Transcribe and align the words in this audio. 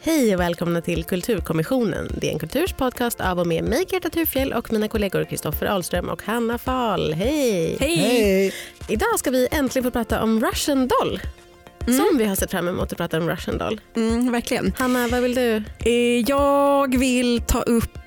Hej 0.00 0.34
och 0.34 0.40
välkomna 0.40 0.80
till 0.80 1.04
Kulturkommissionen. 1.04 2.08
Det 2.20 2.28
är 2.28 2.32
en 2.32 2.38
kulturs 2.38 2.72
podcast 2.72 3.20
av 3.20 3.38
och 3.38 3.46
med 3.46 3.64
mig, 3.64 3.84
Greta 3.90 4.10
Thurfjell 4.10 4.52
och 4.52 4.72
mina 4.72 4.88
kollegor 4.88 5.24
Kristoffer 5.24 5.66
Ahlström 5.66 6.08
och 6.08 6.22
Hanna 6.22 6.58
Fahl. 6.58 7.12
Hej! 7.14 7.76
Hej! 7.80 8.52
Idag 8.88 9.18
ska 9.18 9.30
vi 9.30 9.48
äntligen 9.50 9.84
få 9.84 9.90
prata 9.90 10.22
om 10.22 10.44
Russian 10.44 10.88
Doll. 10.88 11.20
Som 11.86 12.18
vi 12.18 12.24
har 12.24 12.36
sett 12.36 12.50
fram 12.50 12.68
emot 12.68 12.92
att 12.92 12.98
prata 12.98 13.18
om 13.18 13.28
Russian 13.30 13.58
Doll. 13.58 13.80
Mm, 13.96 14.32
verkligen. 14.32 14.72
Hanna, 14.78 15.08
vad 15.08 15.22
vill 15.22 15.34
du? 15.34 15.62
Eh, 15.78 16.20
Jag 16.28 16.98
vill 16.98 17.40
ta 17.46 17.62
upp 17.62 17.98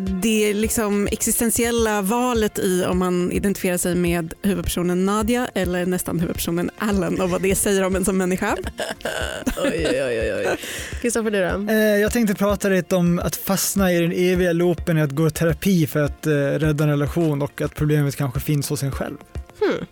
det 0.00 0.54
liksom 0.54 1.08
existentiella 1.12 2.02
valet 2.02 2.58
i 2.58 2.84
om 2.84 2.98
man 2.98 3.32
identifierar 3.32 3.76
sig 3.76 3.94
med 3.94 4.34
huvudpersonen 4.42 5.06
Nadia 5.06 5.48
eller 5.54 5.86
nästan 5.86 6.20
huvudpersonen 6.20 6.70
Alan 6.78 7.20
och 7.20 7.30
vad 7.30 7.42
det 7.42 7.54
säger 7.54 7.84
om 7.84 7.96
en 7.96 8.04
som 8.04 8.18
människa. 8.18 8.56
Oj, 9.64 9.86
oj, 9.88 10.20
oj. 10.20 10.34
oj. 10.50 10.56
Kristoffer, 11.00 11.30
du 11.30 11.40
då? 11.40 11.72
Eh, 11.72 11.78
Jag 11.78 12.12
tänkte 12.12 12.34
prata 12.34 12.68
lite 12.68 12.96
om 12.96 13.18
att 13.18 13.36
fastna 13.36 13.92
i 13.92 14.00
den 14.00 14.12
eviga 14.12 14.52
loopen 14.52 14.98
i 14.98 15.02
att 15.02 15.10
gå 15.10 15.26
i 15.26 15.30
terapi 15.30 15.86
för 15.86 16.02
att 16.02 16.26
eh, 16.26 16.32
rädda 16.32 16.84
en 16.84 16.90
relation 16.90 17.42
och 17.42 17.60
att 17.60 17.74
problemet 17.74 18.16
kanske 18.16 18.40
finns 18.40 18.68
hos 18.68 18.82
en 18.82 18.92
själv. 18.92 19.16
Hmm. 19.60 19.86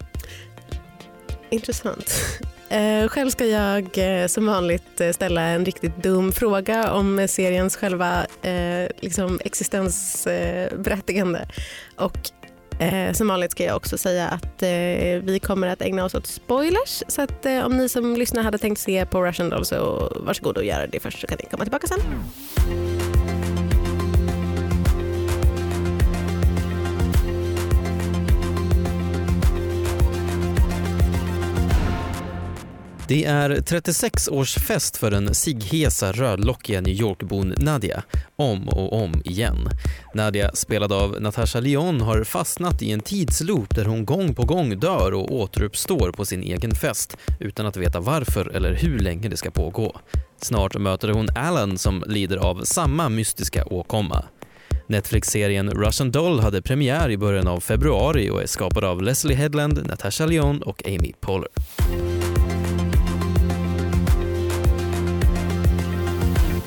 Intressant. 1.50 2.14
Eh, 2.68 3.08
själv 3.08 3.30
ska 3.30 3.46
jag 3.46 3.98
eh, 3.98 4.26
som 4.26 4.46
vanligt 4.46 5.00
eh, 5.00 5.10
ställa 5.10 5.42
en 5.42 5.64
riktigt 5.64 6.02
dum 6.02 6.32
fråga 6.32 6.92
om 6.92 7.26
seriens 7.28 7.76
själva 7.76 8.26
eh, 8.42 8.88
liksom 9.00 9.40
existensberättigande. 9.44 11.48
och 11.96 12.18
eh, 12.80 13.12
som 13.12 13.28
vanligt 13.28 13.50
ska 13.50 13.64
jag 13.64 13.76
också 13.76 13.98
säga 13.98 14.28
att 14.28 14.62
eh, 14.62 14.68
vi 15.22 15.40
kommer 15.42 15.68
att 15.68 15.82
ägna 15.82 16.04
oss 16.04 16.14
åt 16.14 16.26
spoilers. 16.26 17.02
Så 17.08 17.22
att, 17.22 17.46
eh, 17.46 17.66
om 17.66 17.76
ni 17.76 17.88
som 17.88 18.16
lyssnar 18.16 18.42
hade 18.42 18.58
tänkt 18.58 18.78
se 18.78 19.06
på 19.06 19.24
Russian 19.24 19.50
Doll 19.50 19.64
så 19.64 20.12
varsågod 20.16 20.56
och 20.56 20.64
göra 20.64 20.86
det 20.86 21.00
först 21.00 21.20
så 21.20 21.26
kan 21.26 21.38
ni 21.42 21.48
komma 21.50 21.64
tillbaka 21.64 21.86
sen. 21.86 22.00
Det 33.08 33.24
är 33.24 33.50
36-årsfest 33.50 34.98
för 34.98 35.10
den 35.10 35.34
sighesa 35.34 36.12
rödlockiga 36.12 36.80
New 36.80 36.94
York-bon 36.94 37.54
Nadia, 37.58 38.02
om 38.36 38.68
och 38.68 39.02
om 39.02 39.22
igen. 39.24 39.68
Nadia, 40.14 40.50
spelad 40.54 40.92
av 40.92 41.20
Natasha 41.20 41.60
Lyon, 41.60 42.00
har 42.00 42.24
fastnat 42.24 42.82
i 42.82 42.92
en 42.92 43.00
tidsloop 43.00 43.74
där 43.74 43.84
hon 43.84 44.04
gång 44.04 44.34
på 44.34 44.44
gång 44.44 44.80
dör 44.80 45.14
och 45.14 45.32
återuppstår 45.32 46.12
på 46.12 46.24
sin 46.24 46.42
egen 46.42 46.74
fest 46.74 47.16
utan 47.40 47.66
att 47.66 47.76
veta 47.76 48.00
varför 48.00 48.48
eller 48.48 48.74
hur 48.74 48.98
länge 48.98 49.28
det 49.28 49.36
ska 49.36 49.50
pågå. 49.50 50.00
Snart 50.40 50.78
möter 50.78 51.08
hon 51.08 51.28
Alan 51.36 51.78
som 51.78 52.04
lider 52.06 52.36
av 52.36 52.64
samma 52.64 53.08
mystiska 53.08 53.64
åkomma. 53.64 54.24
Netflix-serien 54.86 55.70
Russian 55.70 56.10
Doll 56.10 56.40
hade 56.40 56.62
premiär 56.62 57.10
i 57.10 57.16
början 57.16 57.48
av 57.48 57.60
februari 57.60 58.30
och 58.30 58.42
är 58.42 58.46
skapad 58.46 58.84
av 58.84 59.02
Leslie 59.02 59.36
Headland, 59.36 59.86
Natasha 59.86 60.26
Lyon 60.26 60.62
och 60.62 60.86
Amy 60.86 61.12
Poehler. 61.20 61.48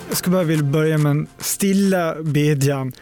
Jag 0.09 0.17
skulle 0.17 0.33
bara 0.33 0.43
vilja 0.43 0.63
börja 0.63 0.97
med 0.97 1.09
en 1.09 1.27
stilla 1.37 2.15
bedjan. 2.23 2.93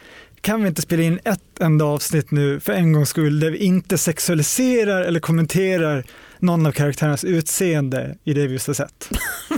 Kan 0.41 0.61
vi 0.61 0.67
inte 0.67 0.81
spela 0.81 1.03
in 1.03 1.19
ett 1.25 1.59
enda 1.59 1.86
avsnitt 1.86 2.31
nu 2.31 2.59
för 2.59 2.73
en 2.73 2.94
gångs 2.94 3.09
skull 3.09 3.39
där 3.39 3.52
vi 3.52 3.58
inte 3.58 3.97
sexualiserar 3.97 5.02
eller 5.02 5.19
kommenterar 5.19 6.03
någon 6.39 6.66
av 6.66 6.72
karaktärernas 6.72 7.23
utseende 7.23 8.17
i 8.23 8.33
det 8.33 8.47
vi 8.47 8.53
just 8.53 8.67
har 8.67 8.73
sett? 8.73 9.09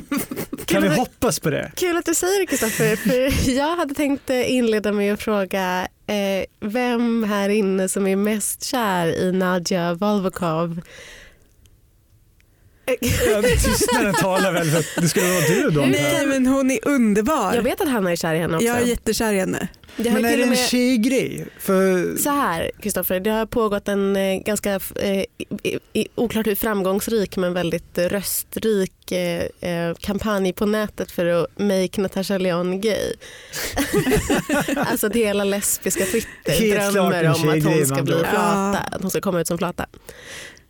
Kan 0.65 0.83
vi 0.83 0.89
hoppas 0.89 1.39
på 1.39 1.49
det? 1.49 1.71
Kul 1.75 1.97
att 1.97 2.05
du 2.05 2.15
säger 2.15 2.39
det 2.39 2.45
Kristoffer, 2.45 2.95
för 2.95 3.49
jag 3.51 3.75
hade 3.75 3.93
tänkt 3.93 4.29
eh, 4.29 4.51
inleda 4.51 4.91
med 4.91 5.13
att 5.13 5.21
fråga 5.21 5.87
eh, 6.07 6.45
vem 6.59 7.23
här 7.23 7.49
inne 7.49 7.89
som 7.89 8.07
är 8.07 8.15
mest 8.15 8.63
kär 8.63 9.07
i 9.07 9.31
Nadja 9.31 9.93
Volvokov. 9.93 10.81
Ja, 13.01 13.41
Tystnaden 13.63 14.13
talar 14.13 14.51
väl 14.51 14.71
för 14.71 14.79
att 14.79 14.85
det 14.95 15.09
skulle 15.09 15.25
vara 15.31 15.41
du 15.47 15.69
då? 15.69 15.81
Nej 15.81 16.25
men 16.25 16.47
hon 16.47 16.71
är 16.71 16.79
underbar. 16.87 17.53
Jag 17.55 17.61
vet 17.63 17.81
att 17.81 17.89
Hanna 17.89 18.11
är 18.11 18.15
kär 18.15 18.33
i 18.33 18.39
henne 18.39 18.55
också. 18.55 18.67
Jag 18.67 18.77
är 18.81 18.85
jättekär 18.85 19.33
i 19.33 19.39
henne. 19.39 19.67
Det 19.95 20.11
Men 20.11 20.25
är 20.25 20.37
det 20.37 20.43
en 20.43 20.49
med- 20.49 20.57
tjejgrej? 20.57 21.45
För 21.59 22.15
Så 22.17 22.29
här 22.29 22.71
Kristoffer, 22.81 23.19
det 23.19 23.29
har 23.29 23.45
pågått 23.45 23.87
en 23.87 24.15
eh, 24.15 24.35
ganska 24.39 24.73
eh, 24.95 25.23
oklart 26.15 26.47
hur 26.47 26.55
framgångsrik 26.55 27.37
men 27.37 27.53
väldigt 27.53 27.97
eh, 27.97 28.03
röstrik 28.05 29.11
eh, 29.11 29.43
eh, 29.61 29.95
kampanj 29.99 30.53
på 30.53 30.65
nätet 30.65 31.11
för 31.11 31.25
att 31.25 31.47
make 31.59 32.01
Natasha 32.01 32.37
Lyonne 32.37 32.77
gay. 32.77 33.13
alltså 34.75 35.07
att 35.07 35.15
hela 35.15 35.43
lesbiska 35.43 36.05
Twitter 36.05 36.51
Helt 36.51 36.93
drömmer 36.93 37.25
om 37.25 37.49
att 37.49 37.63
hon 37.63 37.85
ska 37.85 38.03
bli 38.03 38.13
flata, 38.13 38.77
att 38.91 39.01
hon 39.01 39.09
ska 39.11 39.21
komma 39.21 39.41
ut 39.41 39.47
som 39.47 39.57
flata. 39.57 39.85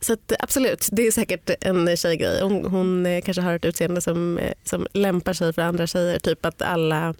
Så 0.01 0.13
att, 0.13 0.33
absolut, 0.39 0.89
det 0.91 1.07
är 1.07 1.11
säkert 1.11 1.49
en 1.61 1.97
tjejgrej. 1.97 2.41
Hon, 2.41 2.65
hon 2.65 3.05
eh, 3.05 3.21
kanske 3.21 3.41
har 3.41 3.53
ett 3.53 3.65
utseende 3.65 4.01
som, 4.01 4.37
eh, 4.37 4.53
som 4.63 4.87
lämpar 4.93 5.33
sig 5.33 5.53
för 5.53 5.61
andra 5.61 5.87
tjejer. 5.87 6.19
Typ 6.19 6.45
att 6.45 6.61
alla, 6.61 7.13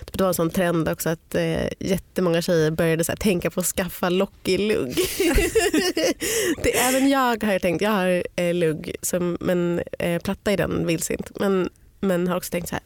typ 0.00 0.18
det 0.18 0.22
var 0.22 0.28
en 0.28 0.34
sån 0.34 0.50
trend 0.50 0.88
också 0.88 1.08
att 1.08 1.34
eh, 1.34 1.68
jättemånga 1.78 2.42
tjejer 2.42 2.70
började 2.70 3.04
så 3.04 3.12
här, 3.12 3.16
tänka 3.16 3.50
på 3.50 3.60
att 3.60 3.66
skaffa 3.66 4.08
lockig 4.08 4.60
lugg. 4.60 4.94
det, 6.62 6.78
även 6.78 7.08
jag 7.08 7.44
har 7.44 7.58
tänkt, 7.58 7.82
jag 7.82 7.90
har 7.90 8.22
eh, 8.36 8.54
lugg 8.54 8.96
som, 9.02 9.36
men 9.40 9.82
eh, 9.98 10.22
platta 10.22 10.52
i 10.52 10.56
den 10.56 10.86
vildsint. 10.86 11.30
Men, 11.40 11.68
men 12.00 12.28
har 12.28 12.36
också 12.36 12.50
tänkt 12.50 12.68
så 12.68 12.74
här, 12.74 12.84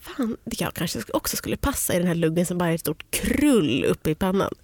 fan 0.00 0.36
jag 0.44 0.74
kanske 0.74 1.00
också 1.12 1.36
skulle 1.36 1.56
passa 1.56 1.94
i 1.94 1.98
den 1.98 2.06
här 2.06 2.14
luggen 2.14 2.46
som 2.46 2.58
bara 2.58 2.70
är 2.70 2.74
ett 2.74 2.80
stort 2.80 3.10
krull 3.10 3.84
uppe 3.84 4.10
i 4.10 4.14
pannan. 4.14 4.54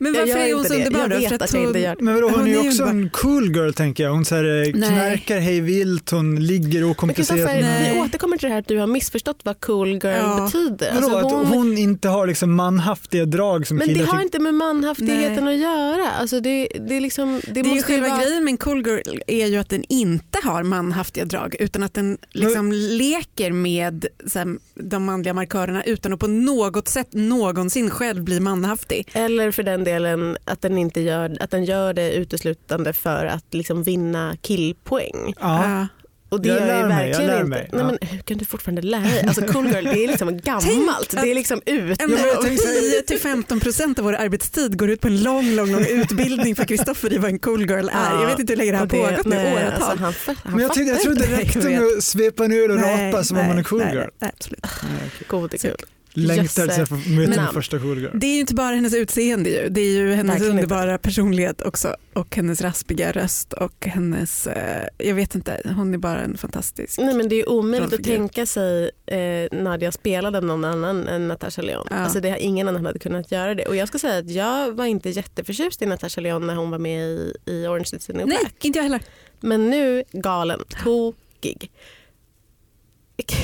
Men 0.00 0.14
Jag 0.14 0.20
varför 0.26 0.38
är 0.38 0.52
hon 0.54 0.58
inte 0.58 0.68
så 0.68 0.74
det. 0.74 0.86
underbar 0.86 1.00
Jag 1.00 1.10
då? 1.10 1.16
vet 1.16 1.28
För 1.28 1.34
att 1.44 1.52
jag 1.52 1.60
hon- 1.60 1.66
inte 1.68 1.78
gör 1.80 1.96
det. 1.96 2.02
Men 2.04 2.14
vadå, 2.14 2.28
hon, 2.28 2.38
Hon 2.38 2.48
är 2.48 2.62
ju 2.62 2.68
också 2.68 2.84
en 2.84 3.10
cool 3.10 3.56
girl 3.56 3.72
tänker 3.72 4.04
jag. 4.04 4.10
Hon 4.12 4.24
så 4.24 4.34
här, 4.34 4.44
eh, 4.44 4.50
Nej. 4.50 4.72
knarkar 4.72 5.38
hej 5.40 5.60
vilt, 5.60 6.10
hon 6.10 6.46
ligger 6.46 6.80
Men 6.80 6.90
okomplicerat. 6.90 7.44
Nej. 7.62 7.92
vi 7.94 8.00
återkommer 8.00 8.36
till 8.36 8.48
det 8.48 8.52
här 8.52 8.60
att 8.60 8.68
du 8.68 8.78
har 8.78 8.86
missförstått 8.86 9.40
vad 9.42 9.60
cool 9.60 9.88
girl 9.88 10.00
Ja. 10.06 10.44
betyder. 10.44 10.92
Vadå, 10.94 11.16
Alltså, 11.16 11.38
att 11.40 11.48
hon 11.48 11.78
inte 11.78 12.08
har 12.08 12.26
liksom 12.26 12.54
manhaftiga 12.54 13.24
drag 13.24 13.66
som 13.66 13.76
men 13.76 13.88
det 13.88 13.94
killar 13.94 14.06
har 14.06 14.12
tycker- 14.12 14.24
inte 14.24 14.38
med 14.38 14.54
manhaftigheten 14.54 15.48
att 15.48 15.56
göra. 15.56 16.10
Alltså 16.10 16.40
det, 16.40 16.68
det 16.88 16.96
är 16.96 17.00
liksom, 17.00 17.40
det 17.46 17.52
Det 17.52 17.60
är 17.60 17.64
ju 17.64 17.70
måste 17.74 17.86
själva 17.92 18.08
vara... 18.08 18.22
grejen 18.22 18.44
med 18.44 18.52
en 18.52 18.56
cool 18.58 18.86
girl 18.86 19.20
är 19.26 19.46
ju 19.46 19.56
att 19.56 19.68
den 19.68 19.84
inte 19.88 20.38
har 20.44 20.62
manhaftiga 20.62 21.24
drag 21.24 21.56
utan 21.58 21.82
att 21.82 21.94
den 21.94 22.18
liksom 22.32 22.72
leker 22.72 23.52
med 23.52 24.06
så 24.26 24.38
här, 24.38 24.56
de 24.74 25.04
manliga 25.04 25.34
markörerna 25.34 25.82
utan 25.84 26.12
att 26.12 26.20
på 26.20 26.26
något 26.26 26.88
sätt 26.88 27.08
någonsin 27.12 27.90
själv 27.90 28.24
bli 28.24 28.40
manhaftig. 28.40 29.08
Eller 29.12 29.50
för 29.60 29.64
den 29.64 29.84
delen 29.84 30.36
att 30.44 30.62
den, 30.62 30.78
inte 30.78 31.00
gör, 31.00 31.36
att 31.40 31.50
den 31.50 31.64
gör 31.64 31.92
det 31.94 32.12
uteslutande 32.12 32.92
för 32.92 33.26
att 33.26 33.44
liksom 33.54 33.82
vinna 33.82 34.36
killpoäng. 34.40 35.34
Ja. 35.40 35.86
Och 36.28 36.40
det 36.40 36.48
Jag 36.48 36.58
gör 36.60 36.66
lär 36.66 36.88
mig, 36.88 37.10
jag 37.10 37.22
inte. 37.22 37.44
mig, 37.44 37.68
Nej, 37.72 37.80
ja. 37.80 37.86
men 37.86 37.98
hur 38.10 38.18
kan 38.18 38.38
du 38.38 38.44
fortfarande 38.44 38.82
lära 38.82 39.00
dig? 39.02 39.24
Alltså 39.26 39.42
cool 39.46 39.66
girl 39.66 39.84
det 39.84 40.04
är 40.04 40.08
liksom 40.08 40.38
gammalt. 40.44 41.10
Det 41.10 41.30
är 41.30 41.34
liksom 41.34 41.60
ute. 41.66 42.02
Ändå 42.04 42.16
men 42.16 42.26
jag 42.28 42.42
tänkte 42.42 42.66
säga- 42.66 43.02
10-15% 43.34 43.98
av 43.98 44.04
vår 44.04 44.12
arbetstid 44.12 44.78
går 44.78 44.90
ut 44.90 45.00
på 45.00 45.08
en 45.08 45.22
lång, 45.22 45.54
lång, 45.54 45.72
lång 45.72 45.84
utbildning 45.86 46.56
för 46.56 46.64
Kristoffer 46.64 47.12
i 47.12 47.18
vad 47.18 47.30
en 47.30 47.38
cool 47.38 47.60
girl 47.70 47.88
är. 47.92 48.20
Jag 48.20 48.26
vet 48.26 48.38
inte 48.38 48.52
hur 48.52 48.58
länge 48.58 48.72
det 48.72 48.78
har 48.78 48.86
pågått 48.86 49.24
nu, 49.26 49.36
nej, 49.36 49.52
åratal. 49.54 49.82
Alltså, 49.82 50.04
han, 50.26 50.36
han 50.42 50.52
Men 50.52 50.62
jag, 50.62 50.74
tyckte, 50.74 50.90
jag 50.92 51.00
trodde 51.00 51.26
det 51.26 51.36
räckte 51.36 51.58
med 51.58 51.82
att 51.98 52.04
svepa 52.04 52.44
en 52.44 52.52
öl 52.52 52.70
och 52.70 52.76
Nej, 52.76 53.10
rapa 53.12 53.24
som 53.24 53.38
om 53.38 53.46
man 53.46 53.58
är 53.58 53.62
cool 53.62 53.78
nej, 53.78 53.94
girl. 53.94 54.08
nej, 54.18 54.30
absolut. 54.36 54.66
Nej. 54.82 55.10
God 55.28 55.54
och 55.54 55.60
kul. 55.60 55.76
Längtar 56.12 56.78
jag 56.78 56.88
får 56.88 57.10
möta 57.16 57.42
min 57.42 57.52
första 57.52 57.78
cool 57.78 57.98
girl. 57.98 58.10
Det 58.14 58.26
är 58.26 58.34
ju 58.34 58.40
inte 58.40 58.54
bara 58.54 58.74
hennes 58.74 58.94
utseende 58.94 59.50
ju. 59.50 59.68
det 59.68 59.80
är 59.80 59.90
ju 59.92 60.12
hennes 60.12 60.32
Verkligen 60.34 60.52
inte. 60.52 60.62
underbara 60.62 60.98
personlighet 60.98 61.62
också 61.62 61.96
och 62.12 62.36
hennes 62.36 62.60
raspiga 62.60 63.12
röst 63.12 63.52
och 63.52 63.86
hennes, 63.86 64.46
eh, 64.46 64.86
jag 64.98 65.14
vet 65.14 65.34
inte, 65.34 65.60
hon 65.76 65.94
är 65.94 65.98
bara 65.98 66.20
en 66.20 66.36
fantastisk. 66.38 66.98
Nej, 67.00 67.14
men 67.14 67.28
det 67.28 67.40
är 67.40 67.48
omöjligt 67.48 67.92
att 67.92 68.04
tänka 68.04 68.46
sig 68.46 68.90
eh, 69.06 69.58
Nadia 69.58 69.92
spelade 69.92 70.40
någon 70.40 70.64
annan 70.64 71.08
än 71.08 71.28
Natasha 71.28 71.62
Lyonne. 71.62 71.86
Ja. 71.90 71.96
Alltså, 71.96 72.20
det 72.20 72.30
har 72.30 72.36
ingen 72.36 72.68
annan 72.68 72.86
hade 72.86 72.98
kunnat 72.98 73.32
göra 73.32 73.54
det. 73.54 73.64
Och 73.66 73.76
jag 73.76 73.88
ska 73.88 73.98
säga 73.98 74.18
att 74.18 74.30
jag 74.30 74.72
var 74.72 74.86
inte 74.86 75.10
jätteförtjust 75.10 75.82
i 75.82 75.86
Natasha 75.86 76.20
Lyonne 76.20 76.46
när 76.46 76.54
hon 76.54 76.70
var 76.70 76.78
med 76.78 77.00
i, 77.08 77.34
i 77.46 77.66
Orange 77.66 77.90
is 77.96 78.06
the 78.06 78.12
new 78.12 78.26
Nej, 78.26 78.38
black. 78.40 78.64
inte 78.64 78.78
jag 78.78 78.82
heller. 78.84 79.00
Men 79.40 79.70
nu 79.70 80.04
galen, 80.12 80.60
tokig. 80.84 81.70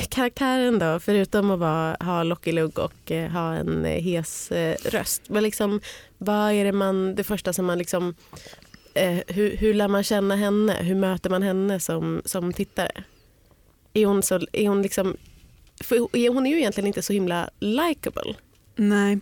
Karaktären 0.09 0.79
då, 0.79 0.99
förutom 0.99 1.51
att 1.51 1.59
vara, 1.59 1.97
ha 1.99 2.23
lockig 2.23 2.53
lugg 2.53 2.79
och 2.79 3.11
eh, 3.11 3.31
ha 3.31 3.53
en 3.53 3.85
eh, 3.85 4.01
hes 4.01 4.51
eh, 4.51 4.75
röst. 4.85 5.21
Men 5.29 5.43
liksom, 5.43 5.81
vad 6.17 6.51
är 6.51 6.65
det 6.65 6.71
man, 6.71 7.15
det 7.15 7.23
första 7.23 7.53
som 7.53 7.65
man 7.65 7.77
liksom, 7.77 8.15
eh, 8.93 9.17
hur, 9.27 9.57
hur 9.57 9.73
lär 9.73 9.87
man 9.87 10.03
känna 10.03 10.35
henne? 10.35 10.73
Hur 10.73 10.95
möter 10.95 11.29
man 11.29 11.43
henne 11.43 11.79
som, 11.79 12.21
som 12.25 12.53
tittare? 12.53 12.91
Är 13.93 14.05
hon, 14.05 14.23
så, 14.23 14.39
är 14.53 14.67
hon 14.67 14.81
liksom, 14.81 15.17
för 15.83 16.29
hon 16.33 16.45
är 16.45 16.51
ju 16.51 16.57
egentligen 16.57 16.87
inte 16.87 17.01
så 17.01 17.13
himla 17.13 17.49
likable. 17.59 18.35
Nej. 18.75 19.19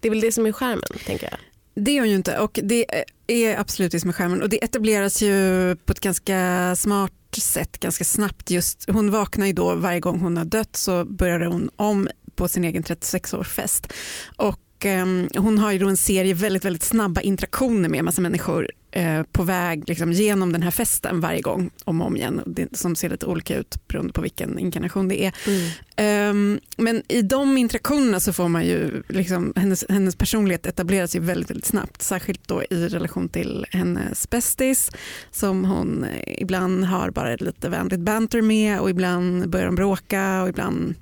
Det 0.00 0.08
är 0.08 0.10
väl 0.10 0.20
det 0.20 0.32
som 0.32 0.46
är 0.46 0.52
skärmen, 0.52 0.98
tänker 1.06 1.28
jag. 1.30 1.38
Det 1.84 1.90
är 1.90 2.00
hon 2.00 2.08
ju 2.08 2.14
inte 2.16 2.38
och 2.38 2.58
det 2.62 2.86
är 3.26 3.60
absolut 3.60 3.92
det 3.92 4.00
som 4.00 4.10
är 4.10 4.14
skärmen 4.14 4.42
och 4.42 4.48
det 4.48 4.64
etableras 4.64 5.22
ju 5.22 5.76
på 5.76 5.92
ett 5.92 6.00
ganska 6.00 6.76
smart 6.76 7.12
sätt 7.42 7.80
ganska 7.80 8.04
snabbt. 8.04 8.50
Just, 8.50 8.90
hon 8.90 9.10
vaknar 9.10 9.46
ju 9.46 9.52
då 9.52 9.74
varje 9.74 10.00
gång 10.00 10.20
hon 10.20 10.36
har 10.36 10.44
dött 10.44 10.76
så 10.76 11.04
börjar 11.04 11.40
hon 11.40 11.70
om 11.76 12.08
på 12.36 12.48
sin 12.48 12.64
egen 12.64 12.82
36-årsfest. 12.82 13.92
Och 14.36 14.60
ehm, 14.84 15.28
hon 15.36 15.58
har 15.58 15.72
ju 15.72 15.78
då 15.78 15.88
en 15.88 15.96
serie 15.96 16.34
väldigt, 16.34 16.64
väldigt 16.64 16.82
snabba 16.82 17.20
interaktioner 17.20 17.88
med 17.88 17.98
en 17.98 18.04
massa 18.04 18.20
människor 18.20 18.70
Eh, 18.96 19.22
på 19.32 19.42
väg 19.42 19.88
liksom, 19.88 20.12
genom 20.12 20.52
den 20.52 20.62
här 20.62 20.70
festen 20.70 21.20
varje 21.20 21.40
gång 21.40 21.70
om 21.84 22.00
och 22.00 22.06
om 22.06 22.16
igen. 22.16 22.68
Som 22.72 22.96
ser 22.96 23.10
lite 23.10 23.26
olika 23.26 23.56
ut 23.56 23.88
beroende 23.88 24.12
på 24.12 24.20
vilken 24.20 24.58
inkarnation 24.58 25.08
det 25.08 25.24
är. 25.24 25.32
Mm. 25.46 26.30
Um, 26.30 26.60
men 26.76 27.02
i 27.08 27.22
de 27.22 27.58
interaktionerna 27.58 28.20
så 28.20 28.32
får 28.32 28.48
man 28.48 28.66
ju, 28.66 29.02
liksom, 29.08 29.52
hennes, 29.56 29.84
hennes 29.88 30.16
personlighet 30.16 30.66
etableras 30.66 31.16
ju 31.16 31.20
väldigt, 31.20 31.50
väldigt 31.50 31.66
snabbt. 31.66 32.02
Särskilt 32.02 32.48
då 32.48 32.62
i 32.70 32.88
relation 32.88 33.28
till 33.28 33.66
hennes 33.70 34.30
bästis 34.30 34.90
som 35.30 35.64
hon 35.64 36.06
ibland 36.26 36.84
har 36.84 37.10
bara 37.10 37.36
lite 37.36 37.68
vänligt 37.68 38.00
banter 38.00 38.42
med 38.42 38.80
och 38.80 38.90
ibland 38.90 39.50
börjar 39.50 39.66
de 39.66 39.74
bråka 39.74 40.42
och 40.42 40.48
ibland 40.48 40.94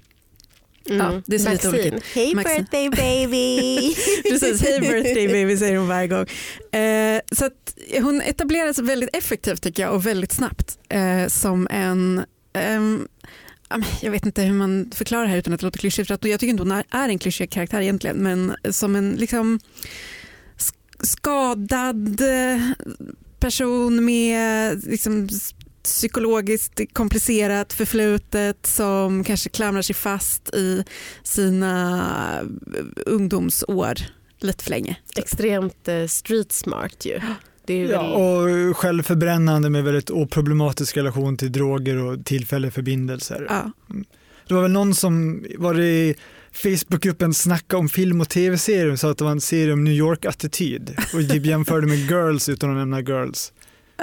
Ja, 0.84 1.22
det 1.26 1.38
ser 1.38 1.50
lite 1.50 1.68
olika 1.68 1.90
Maxine. 1.92 2.00
Hey 2.14 2.34
Maxine. 2.34 2.58
birthday 2.70 2.90
baby. 2.90 3.94
Precis, 4.30 4.62
hey 4.62 4.80
birthday 4.80 5.28
baby 5.28 5.56
säger 5.58 5.76
hon 5.78 5.88
varje 5.88 6.08
gång. 6.08 6.26
Eh, 6.80 7.20
så 7.32 7.50
hon 8.02 8.20
etableras 8.20 8.78
väldigt 8.78 9.16
effektivt 9.16 9.62
tycker 9.62 9.82
jag 9.82 9.94
och 9.94 10.06
väldigt 10.06 10.32
snabbt 10.32 10.78
eh, 10.88 11.26
som 11.28 11.68
en 11.70 12.24
ehm, 12.52 13.08
jag 14.00 14.10
vet 14.10 14.26
inte 14.26 14.42
hur 14.42 14.52
man 14.52 14.90
förklarar 14.94 15.22
det 15.22 15.28
här 15.30 15.36
utan 15.36 15.52
att 15.54 15.60
det 15.60 15.66
låter 15.66 15.78
klyschigt. 15.78 16.06
För 16.08 16.14
att 16.14 16.24
jag 16.24 16.40
tycker 16.40 16.50
inte 16.50 16.62
hon 16.62 16.72
är- 16.72 16.84
är 16.90 17.08
en 17.08 17.18
klyschig 17.18 17.50
karaktär 17.50 17.80
egentligen 17.80 18.16
men 18.16 18.54
som 18.70 18.96
en 18.96 19.12
liksom 19.12 19.60
sk- 20.58 21.06
skadad 21.06 22.20
eh, 22.20 22.60
person 23.40 24.04
med 24.04 24.84
liksom, 24.84 25.28
psykologiskt 25.82 26.80
komplicerat 26.92 27.72
förflutet 27.72 28.66
som 28.66 29.24
kanske 29.24 29.48
klamrar 29.48 29.82
sig 29.82 29.94
fast 29.94 30.54
i 30.54 30.84
sina 31.22 32.40
eh, 32.76 32.80
ungdomsår 33.06 33.94
lite 34.38 34.64
för 34.64 34.70
länge. 34.70 34.96
Extremt 35.16 35.88
eh, 35.88 36.06
street 36.06 36.52
smart 36.52 37.04
ju. 37.04 37.20
Det 37.66 37.74
är 37.74 37.78
ju 37.78 37.88
Ja, 37.88 38.12
och 38.12 38.76
självförbrännande 38.76 39.70
med 39.70 39.84
väldigt 39.84 40.10
oproblematisk 40.10 40.96
relation 40.96 41.36
till 41.36 41.52
droger 41.52 41.96
och 41.96 42.24
tillfälliga 42.24 42.70
förbindelser. 42.70 43.46
Ja. 43.48 43.72
Det 44.48 44.54
var 44.54 44.62
väl 44.62 44.70
någon 44.70 44.94
som 44.94 45.44
var 45.58 45.74
det 45.74 45.86
i 45.86 46.14
Facebookgruppen 46.52 47.34
Snacka 47.34 47.76
om 47.76 47.88
film 47.88 48.20
och 48.20 48.28
tv-serier 48.28 48.96
sa 48.96 49.10
att 49.10 49.18
det 49.18 49.24
var 49.24 49.30
en 49.30 49.40
serie 49.40 49.72
om 49.72 49.84
New 49.84 49.94
York-attityd 49.94 50.96
och 51.14 51.22
jämförde 51.22 51.86
med 51.86 51.98
Girls 51.98 52.48
utan 52.48 52.70
att 52.70 52.76
nämna 52.76 53.00
Girls. 53.00 53.52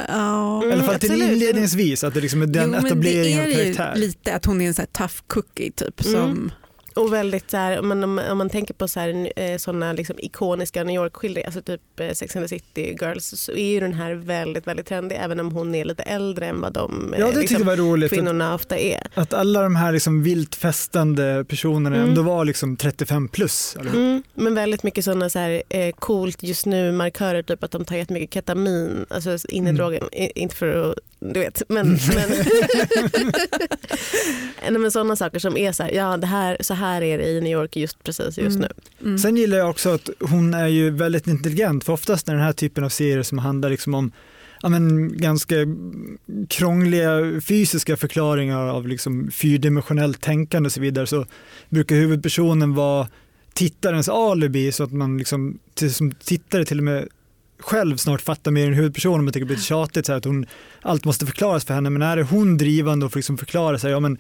Ja. 0.08 0.66
I 0.66 0.72
alla 0.72 0.84
fall 0.84 1.00
till 1.00 1.12
absolut. 1.12 1.32
inledningsvis, 1.32 2.04
att 2.04 2.14
det 2.14 2.22
liksom 2.22 2.42
är 2.42 2.46
den 2.48 2.64
Jo, 2.64 2.70
men 2.72 2.86
etableringen 2.86 3.40
av 3.40 3.46
det 3.46 3.54
är 3.54 3.74
karaktär. 3.74 3.94
ju 3.96 4.08
lite 4.08 4.36
att 4.36 4.46
hon 4.46 4.62
är 4.62 4.68
en 4.68 4.74
så 4.74 4.82
här 4.82 4.88
tough 4.88 5.14
cookie 5.28 5.72
typ. 5.72 6.06
Mm. 6.06 6.14
Som, 6.22 6.52
Och 7.00 7.14
väldigt 7.14 7.52
så 7.52 7.58
här, 7.58 7.82
men 7.82 8.04
om, 8.04 8.22
om 8.32 8.38
man 8.38 8.50
tänker 8.50 8.74
på 8.74 8.88
så 8.88 9.00
här, 9.00 9.32
eh, 9.36 9.94
liksom 9.94 10.16
ikoniska 10.20 10.84
New 10.84 10.96
York-skildringar, 10.96 11.46
alltså 11.48 11.62
typ 11.62 12.00
eh, 12.00 12.12
Sex 12.14 12.36
and 12.36 12.46
the 12.46 12.50
City 12.50 12.98
Girls, 13.02 13.26
så 13.26 13.52
är 13.52 13.72
ju 13.74 13.80
den 13.80 13.94
här 13.94 14.14
väldigt, 14.14 14.68
väldigt 14.68 14.86
trendig 14.86 15.18
även 15.22 15.40
om 15.40 15.52
hon 15.52 15.76
är 15.76 15.86
lite 15.86 16.04
äldre 16.04 16.46
än 16.46 16.62
vad 16.62 16.74
de 16.74 17.14
eh, 17.14 17.20
Ja, 17.20 17.26
det 17.26 17.32
jag 17.34 17.42
liksom, 17.42 17.66
var 17.66 17.76
roligt. 17.76 18.12
Att, 18.12 18.18
kvinnorna 18.18 18.54
ofta 18.56 18.78
är. 18.78 19.08
att 19.14 19.34
alla 19.34 19.62
de 19.62 19.76
här 19.76 19.92
liksom 19.92 20.24
vilt 20.24 20.56
festande 20.56 21.46
personerna 21.48 21.96
Mm. 21.96 22.10
ändå 22.10 22.22
var 22.22 22.46
liksom 22.46 22.78
35 22.78 23.28
plus. 23.28 23.78
Mm, 23.80 24.24
men 24.34 24.56
väldigt 24.56 24.84
mycket 24.84 25.06
sådana 25.06 25.30
så 25.30 25.40
här, 25.40 25.64
eh, 25.70 25.92
coolt 26.00 26.44
just 26.44 26.66
nu 26.66 26.92
markörer, 26.92 27.44
typ 27.44 27.64
att 27.64 27.72
de 27.72 27.86
tar 27.86 27.96
jättemycket 27.96 28.34
ketamin, 28.34 29.06
alltså 29.10 29.38
i 29.50 29.58
Mm. 29.60 29.92
inte 30.36 30.56
för 30.56 30.92
att, 30.92 30.98
du 31.20 31.40
vet, 31.40 31.62
men, 31.70 31.88
men, 31.88 32.30
Nej, 34.62 34.80
men 34.80 34.92
sådana 34.92 35.16
saker 35.16 35.40
som 35.40 35.58
är 35.58 35.72
så 35.72 35.84
här, 35.84 35.92
ja 35.92 36.18
det 36.18 36.28
här, 36.28 36.58
så 36.60 36.74
här 36.74 37.02
är 37.02 37.18
det 37.18 37.24
i 37.30 37.42
New 37.42 37.52
York 37.52 37.76
just 37.78 38.04
precis 38.04 38.38
just 38.38 38.58
Mm. 38.58 38.60
nu. 39.00 39.06
mm. 39.06 39.18
Sen 39.18 39.38
gillar 39.38 39.58
jag 39.58 39.70
också 39.70 39.90
att 39.90 40.10
hon 40.20 40.54
är 40.54 40.68
ju 40.68 40.90
väldigt 40.90 41.28
intelligent, 41.28 41.84
för 41.84 41.94
oftast 41.94 42.28
när 42.28 42.34
den 42.36 42.44
här 42.44 42.54
typen 42.54 42.84
av 42.84 42.90
serier 42.90 43.24
som 43.24 43.38
handlar 43.38 43.70
liksom 43.70 43.94
om 43.94 44.12
ja, 44.62 44.70
men, 44.70 45.18
ganska 45.18 45.56
krångliga 46.50 47.42
fysiska 47.42 47.98
förklaringar 47.98 48.68
av 48.68 48.88
liksom 48.88 49.32
fyrdimensionellt 49.32 50.22
tänkande 50.22 50.68
och 50.68 50.72
så 50.74 50.82
vidare 50.82 51.08
så 51.08 51.26
brukar 51.70 51.96
huvudpersonen 51.96 52.74
vara 52.74 53.08
tittarens 53.54 54.10
alibi 54.10 54.72
så 54.72 54.84
att 54.84 54.92
man 54.92 55.18
liksom, 55.18 55.60
till, 55.74 55.94
som 55.94 56.12
tittare 56.12 56.66
till 56.66 56.78
och 56.78 56.84
med 56.84 57.08
själv 57.60 57.98
snart 57.98 58.22
fattar 58.22 58.52
mer 58.52 58.68
än 58.68 58.74
huvudpersonen 58.74 59.28
tycker 59.28 59.40
det 59.40 59.46
blir 59.46 59.58
tjatigt 59.58 60.06
så 60.06 60.12
här, 60.12 60.18
att 60.18 60.26
hon, 60.26 60.46
allt 60.82 61.06
måste 61.06 61.26
förklaras 61.26 61.66
för 61.66 61.74
henne 61.74 61.90
men 61.90 62.02
är 62.02 62.18
det 62.18 62.24
hon 62.24 62.58
drivande 62.58 63.06
och 63.06 63.12
får 63.12 63.20
liksom 63.20 63.38
förklara 63.38 63.80
sig, 63.80 63.92
ja 63.92 64.00
men 64.00 64.18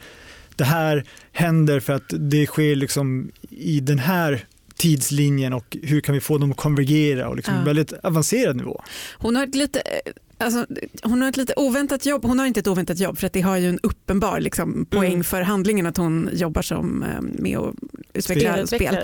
det 0.56 0.64
här 0.64 1.04
händer 1.32 1.80
för 1.80 1.94
att 1.94 2.14
det 2.20 2.46
sker 2.46 2.76
liksom 2.76 3.32
i 3.50 3.80
den 3.80 4.00
här 4.00 4.46
tidslinjen 4.76 5.54
och 5.54 5.78
hur 5.84 6.02
kan 6.02 6.14
vi 6.16 6.22
få 6.22 6.38
dem 6.38 6.52
att 6.52 6.58
konvergera 6.58 7.28
och 7.30 7.36
liksom 7.36 7.54
Ja. 7.56 7.64
väldigt 7.64 7.94
avancerad 7.94 8.56
nivå. 8.56 8.82
Hon 9.18 9.36
har 9.36 9.44
ett 9.44 9.56
lite 9.56 9.82
Alltså, 10.42 10.66
hon 11.04 11.22
har 11.22 11.30
ett 11.30 11.38
lite 11.38 11.54
oväntat 11.56 12.06
jobb. 12.06 12.26
Hon 12.26 12.40
har 12.40 12.46
inte 12.46 12.60
ett 12.60 12.68
oväntat 12.68 13.00
jobb 13.00 13.18
för 13.18 13.28
att 13.28 13.34
det 13.34 13.42
har 13.42 13.58
ju 13.58 13.70
en 13.70 13.80
uppenbar 13.84 14.40
liksom, 14.40 14.86
poäng 14.90 15.12
Mm. 15.14 15.24
för 15.24 15.42
handlingen 15.42 15.86
att 15.86 15.98
hon 15.98 16.30
jobbar 16.34 16.62
som 16.62 17.04
eh, 17.04 17.22
med 17.22 17.58
att 17.58 17.76
utveckla 18.14 18.68
spel. 18.68 18.98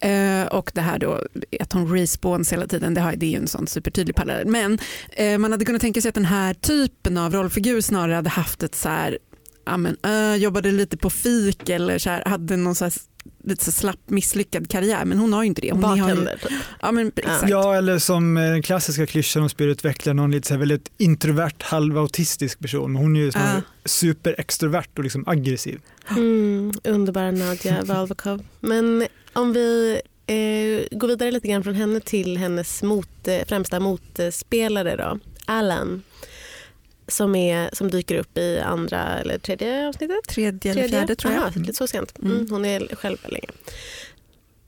Eh, 0.00 0.46
och 0.46 0.70
det 0.74 0.80
här 0.80 0.98
då 0.98 1.22
att 1.60 1.72
hon 1.72 1.92
respawns 1.92 2.52
hela 2.52 2.66
tiden, 2.66 2.94
det, 2.94 3.00
har, 3.00 3.16
det 3.16 3.26
är 3.26 3.30
ju 3.30 3.36
en 3.36 3.48
sån 3.48 3.66
supertydlig 3.66 4.16
parallell. 4.16 4.46
Men 4.46 4.78
eh, 5.12 5.38
man 5.38 5.52
hade 5.52 5.64
kunnat 5.64 5.80
tänka 5.82 6.00
sig 6.00 6.08
att 6.08 6.14
den 6.14 6.24
här 6.24 6.54
typen 6.54 7.18
av 7.18 7.32
rollfigur 7.32 7.80
snarare 7.80 8.14
hade 8.14 8.30
haft 8.30 8.62
ett 8.62 8.74
så 8.74 8.88
här, 8.88 9.18
ja 9.66 9.76
men, 9.76 9.96
eh, 10.04 10.36
jobbade 10.36 10.72
lite 10.72 10.96
på 10.96 11.10
fik 11.10 11.68
eller 11.68 11.98
så 11.98 12.10
här, 12.10 12.24
hade 12.24 12.56
någon 12.56 12.74
så 12.74 12.84
här, 12.84 12.92
lite 13.44 13.64
så 13.64 13.72
slapp 13.72 14.00
misslyckad 14.06 14.70
karriär. 14.70 15.04
Men 15.04 15.18
hon 15.18 15.32
har 15.32 15.42
ju 15.42 15.46
inte 15.48 15.60
det. 15.60 15.72
Hon 15.72 15.84
har 15.84 15.96
ju, 15.96 16.02
Bartender. 16.02 16.38
typ. 16.42 16.52
ja, 16.82 16.92
men, 16.92 17.12
exakt. 17.16 17.48
Ja, 17.50 17.74
eller 17.76 17.98
som 17.98 18.36
eh, 18.36 18.42
den 18.42 18.62
klassiska 18.62 19.06
klyschan 19.06 19.42
om 19.42 19.48
spelutvecklare, 19.48 20.14
någon 20.14 20.30
lite 20.30 20.48
så 20.48 20.54
här 20.54 20.58
väldigt 20.58 20.90
introvert, 20.98 21.52
halvautistisk 21.62 22.58
person. 22.58 22.92
Men 22.92 23.02
hon 23.02 23.16
är 23.16 23.20
ju 23.20 23.30
Ja. 23.34 23.60
superextrovert 23.84 24.88
och 24.98 25.04
liksom 25.04 25.24
aggressiv. 25.26 25.80
Mm, 26.10 26.72
underbara 26.84 27.30
Nadja 27.30 27.82
Valvakov. 27.84 28.42
Men 28.60 29.06
om 29.32 29.52
vi 29.52 30.00
eh, 30.26 30.98
går 30.98 31.08
vidare 31.08 31.30
lite 31.30 31.48
grann 31.48 31.64
från 31.64 31.74
henne 31.74 32.00
till 32.00 32.36
hennes 32.36 32.82
mot, 32.82 33.28
eh, 33.28 33.38
främsta 33.48 33.80
motspelare 33.80 34.96
då, 34.96 35.18
Alan. 35.44 36.02
Som, 37.08 37.34
är, 37.34 37.70
som 37.72 37.90
dyker 37.90 38.14
upp 38.18 38.38
i 38.38 38.60
andra 38.60 39.18
eller 39.18 39.38
tredje 39.38 39.88
avsnittet. 39.88 40.28
Tredje 40.28 40.72
eller 40.72 40.88
fjärde 40.88 41.16
tror 41.16 41.32
jag. 41.34 41.42
Aha, 41.42 41.52
lite 41.56 41.72
så 41.72 41.86
sent. 41.86 42.18
Mm, 42.18 42.32
Mm. 42.32 42.46
hon 42.50 42.64
är 42.64 42.96
själv 42.96 43.18
länge. 43.28 43.48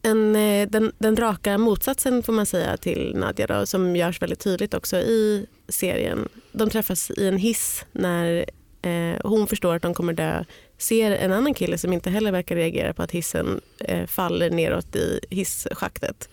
En, 0.02 0.36
eh, 0.36 0.68
den, 0.68 0.92
den 0.98 1.16
raka 1.16 1.58
motsatsen 1.58 2.22
får 2.22 2.32
man 2.32 2.46
säga 2.46 2.76
till 2.76 3.12
Nadja 3.16 3.46
då, 3.46 3.66
som 3.66 3.96
görs 3.96 4.22
väldigt 4.22 4.40
tydligt 4.40 4.74
också 4.74 4.96
i 4.96 5.46
serien. 5.68 6.28
De 6.52 6.70
träffas 6.70 7.10
i 7.10 7.26
en 7.28 7.36
hiss 7.36 7.84
när 7.92 8.44
eh, 8.82 9.16
hon 9.24 9.46
förstår 9.46 9.74
att 9.74 9.82
de 9.82 9.94
kommer 9.94 10.12
dö. 10.12 10.44
Ser 10.78 11.10
en 11.10 11.32
annan 11.32 11.54
kille 11.54 11.78
som 11.78 11.92
inte 11.92 12.10
heller 12.10 12.32
verkar 12.32 12.56
reagera 12.56 12.94
på 12.94 13.02
att 13.02 13.10
hissen 13.10 13.60
eh, 13.78 14.06
faller 14.06 14.50
neråt 14.50 14.96
i 14.96 15.20
hisschaktet. 15.30 16.28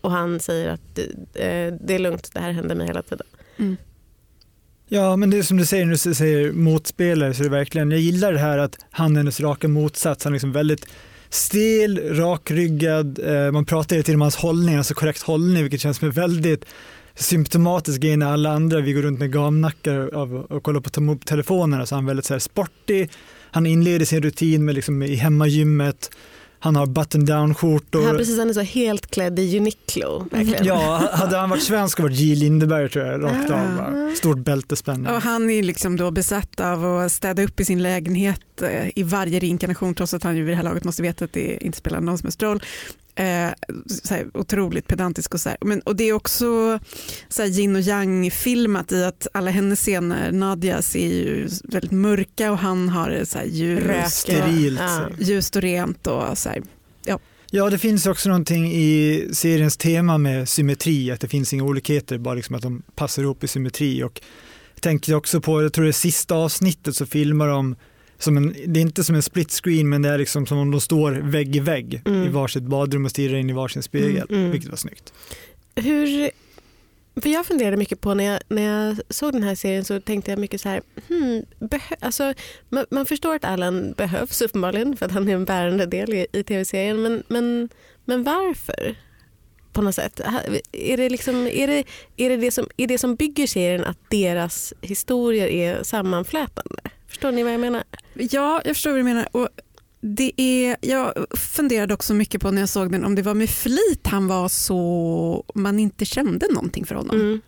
Och 0.00 0.10
han 0.10 0.40
säger 0.40 0.68
att 0.68 0.98
eh, 1.34 1.74
det 1.80 1.94
är 1.94 1.98
lugnt, 1.98 2.30
det 2.34 2.40
här 2.40 2.52
händer 2.52 2.74
mig 2.74 2.86
hela 2.86 3.02
tiden. 3.02 3.26
Mm. 3.56 3.76
Ja, 4.92 5.16
men 5.16 5.30
det 5.30 5.38
är 5.38 5.42
som 5.42 5.56
du 5.56 5.66
säger, 5.66 5.84
när 5.84 6.08
du 6.08 6.14
säger 6.14 6.52
motspelare 6.52 7.34
så 7.34 7.42
är 7.42 7.44
det 7.44 7.50
verkligen, 7.50 7.90
jag 7.90 8.00
gillar 8.00 8.32
det 8.32 8.38
här 8.38 8.58
att 8.58 8.78
han 8.90 9.12
är 9.12 9.16
hennes 9.16 9.40
raka 9.40 9.68
motsats, 9.68 10.24
han 10.24 10.32
är 10.32 10.34
liksom 10.34 10.52
väldigt 10.52 10.86
stel, 11.28 12.14
rakryggad, 12.14 13.18
eh, 13.18 13.52
man 13.52 13.64
pratar 13.64 13.96
ju 13.96 14.02
till 14.02 14.14
om 14.14 14.20
hans 14.20 14.36
hållning, 14.36 14.76
alltså 14.76 14.94
korrekt 14.94 15.22
hållning, 15.22 15.62
vilket 15.62 15.80
känns 15.80 15.96
som 15.96 16.08
en 16.08 16.14
väldigt 16.14 16.64
symptomatisk 17.14 18.00
grej 18.00 18.16
när 18.16 18.32
alla 18.32 18.50
andra, 18.50 18.80
vi 18.80 18.92
går 18.92 19.02
runt 19.02 19.18
med 19.18 19.32
gamnackar 19.32 20.14
och 20.52 20.62
kollar 20.62 20.80
på 20.80 21.18
telefonerna, 21.24 21.86
så 21.86 21.94
han 21.94 22.04
är 22.04 22.08
väldigt 22.08 22.26
så 22.26 22.34
här 22.34 22.38
sportig, 22.38 23.10
han 23.50 23.66
inleder 23.66 24.04
sin 24.04 24.22
rutin 24.22 24.64
med 24.64 24.74
liksom 24.74 25.02
i 25.02 25.14
hemmagymmet, 25.14 26.10
han 26.62 26.76
har 26.76 26.86
button 26.86 27.24
down 27.24 27.54
skjortor. 27.54 28.06
Han, 28.06 28.16
precis, 28.16 28.38
han 28.38 28.48
är 28.48 28.52
så 28.52 28.60
helt 28.60 29.10
klädd 29.10 29.38
i 29.38 29.58
Uniqlo. 29.58 30.26
Verkligen. 30.30 30.64
Ja, 30.64 31.10
hade 31.12 31.36
han 31.36 31.50
varit 31.50 31.62
svensk 31.62 31.98
och 31.98 32.02
varit 32.02 32.16
J. 32.16 32.34
Lindeberg 32.34 32.88
tror 32.88 33.06
jag, 33.06 33.22
rakt 33.22 33.50
av. 33.50 33.76
Bara. 33.76 34.14
Stort 34.14 34.38
bältespänne. 34.38 35.12
Och 35.12 35.22
han 35.22 35.50
är 35.50 35.62
liksom 35.62 35.96
då 35.96 36.10
besatt 36.10 36.60
av 36.60 36.98
att 36.98 37.12
städa 37.12 37.42
upp 37.42 37.60
i 37.60 37.64
sin 37.64 37.82
lägenhet 37.82 38.62
eh, 38.62 38.98
i 38.98 39.02
varje 39.02 39.40
reinkarnation 39.40 39.94
trots 39.94 40.14
att 40.14 40.22
han 40.22 40.36
ju 40.36 40.42
vid 40.42 40.52
det 40.52 40.56
här 40.56 40.64
laget 40.64 40.84
måste 40.84 41.02
veta 41.02 41.24
att 41.24 41.32
det 41.32 41.64
inte 41.64 41.78
spelar 41.78 42.00
någon 42.00 42.18
som 42.18 42.26
helst 42.26 42.42
roll. 42.42 42.62
Eh, 43.20 43.50
så 43.86 44.14
här, 44.14 44.26
otroligt 44.34 44.86
pedantisk 44.86 45.34
och 45.34 45.40
så. 45.40 45.50
Men, 45.60 45.80
och 45.80 45.96
det 45.96 46.04
är 46.04 46.12
också 46.12 46.78
så 47.28 47.44
yin 47.44 47.76
och 47.76 47.82
yang 47.82 48.30
filmat 48.30 48.92
i 48.92 49.04
att 49.04 49.26
alla 49.34 49.50
hennes 49.50 49.80
scener, 49.80 50.32
Nadias 50.32 50.96
är 50.96 51.08
ju 51.08 51.48
väldigt 51.64 51.90
mörka 51.90 52.52
och 52.52 52.58
han 52.58 52.88
har 52.88 53.10
det 53.10 53.26
så 53.26 53.38
här. 53.38 54.08
Sterilt. 54.08 54.80
Ja. 54.80 55.08
ljust 55.18 55.56
och 55.56 55.62
rent 55.62 56.06
och 56.06 56.38
så 56.38 56.48
här. 56.48 56.62
Ja, 57.52 57.70
det 57.70 57.78
finns 57.78 58.06
också 58.06 58.28
någonting 58.28 58.72
i 58.72 59.28
seriens 59.32 59.76
tema 59.76 60.18
med 60.18 60.48
symmetri, 60.48 61.10
att 61.10 61.20
det 61.20 61.28
finns 61.28 61.52
inga 61.52 61.64
olikheter, 61.64 62.18
bara 62.18 62.34
liksom 62.34 62.54
att 62.54 62.62
de 62.62 62.82
passar 62.94 63.22
ihop 63.22 63.44
i 63.44 63.48
symmetri. 63.48 64.02
Och 64.02 64.20
tänkte 64.80 65.10
jag 65.10 65.18
också 65.18 65.40
på, 65.40 65.62
jag 65.62 65.72
tror 65.72 65.84
det 65.84 65.92
sista 65.92 66.34
avsnittet 66.34 66.96
så 66.96 67.06
filmar 67.06 67.48
de 67.48 67.76
som 68.22 68.36
en, 68.36 68.54
det 68.66 68.80
är 68.80 68.82
inte 68.82 69.04
som 69.04 69.14
en 69.14 69.22
split 69.22 69.50
screen 69.52 69.88
men 69.88 70.02
det 70.02 70.08
är 70.08 70.18
liksom 70.18 70.46
som 70.46 70.58
om 70.58 70.70
de 70.70 70.80
står 70.80 71.12
vägg 71.12 71.56
i 71.56 71.60
vägg 71.60 72.02
Mm. 72.04 72.22
i 72.26 72.28
varsitt 72.28 72.62
badrum 72.62 73.04
och 73.04 73.10
stirrar 73.10 73.36
in 73.38 73.50
i 73.50 73.52
varsin 73.52 73.82
spegel, 73.82 74.26
Mm, 74.28 74.40
mm. 74.40 74.50
vilket 74.50 74.70
var 74.70 74.76
snyggt. 74.76 75.12
Hur, 75.74 76.30
för 77.20 77.28
jag 77.28 77.46
funderade 77.46 77.76
mycket 77.76 78.00
på 78.00 78.14
när 78.14 78.24
jag, 78.24 78.40
när 78.48 78.62
jag 78.62 79.00
såg 79.08 79.32
den 79.32 79.42
här 79.42 79.54
serien 79.54 79.84
så 79.84 80.00
tänkte 80.00 80.30
jag 80.30 80.38
mycket 80.38 80.60
så 80.60 80.68
här, 80.68 80.82
hmm, 81.08 81.42
behö, 81.68 81.96
alltså, 82.00 82.34
man, 82.68 82.86
man 82.90 83.06
förstår 83.06 83.34
att 83.34 83.44
Alan 83.44 83.92
behövs 83.96 84.42
uppenbarligen 84.42 84.96
för 84.96 85.06
att 85.06 85.12
han 85.12 85.28
är 85.28 85.34
en 85.34 85.44
bärande 85.44 85.86
del 85.86 86.14
i, 86.14 86.26
i 86.32 86.42
tv-serien 86.42 87.02
men, 87.02 87.22
men, 87.28 87.68
men 88.04 88.24
varför? 88.24 88.96
På 89.72 89.82
något 89.82 89.94
sätt. 89.94 90.20
Är 90.72 90.96
det, 90.96 91.08
liksom, 91.08 91.46
är, 91.46 91.66
det, 91.66 91.84
är, 92.16 92.28
det 92.28 92.36
det 92.36 92.50
som, 92.50 92.66
är 92.76 92.86
det 92.86 92.98
som 92.98 93.14
bygger 93.14 93.46
serien 93.46 93.84
att 93.84 93.98
deras 94.10 94.74
historier 94.80 95.46
är 95.46 95.82
sammanflätande? 95.82 96.82
Förstår 97.20 97.32
ni 97.32 97.42
vad 97.42 97.52
jag 97.52 97.60
menar? 97.60 97.82
Ja, 98.14 98.62
jag 98.64 98.76
förstår 98.76 98.90
vad 98.90 99.00
du 99.00 99.04
menar. 99.04 99.28
Och 99.32 99.48
det 100.00 100.32
är, 100.36 100.76
jag 100.80 101.26
funderade 101.36 101.94
också 101.94 102.14
mycket 102.14 102.40
på 102.40 102.50
när 102.50 102.62
jag 102.62 102.68
såg 102.68 102.92
den 102.92 103.04
om 103.04 103.14
det 103.14 103.22
var 103.22 103.34
med 103.34 103.50
flit 103.50 104.06
han 104.06 104.26
var 104.26 104.48
så 104.48 105.44
man 105.54 105.78
inte 105.78 106.04
kände 106.04 106.46
någonting 106.52 106.84
för 106.86 106.94
honom. 106.94 107.16
Mm. 107.20 107.40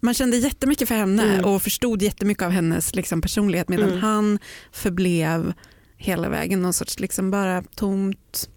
Man 0.00 0.14
kände 0.14 0.36
jättemycket 0.36 0.88
för 0.88 0.94
henne 0.94 1.22
Mm. 1.34 1.44
och 1.44 1.62
förstod 1.62 2.02
jättemycket 2.02 2.42
av 2.44 2.50
hennes 2.50 2.94
liksom, 2.94 3.22
personlighet 3.22 3.68
medan 3.68 3.88
Mm. 3.88 4.00
han 4.00 4.38
förblev 4.72 5.52
hela 5.96 6.28
vägen 6.28 6.62
någon 6.62 6.72
sorts 6.72 7.00
liksom 7.00 7.30
bara 7.30 7.62
tomt 7.62 8.48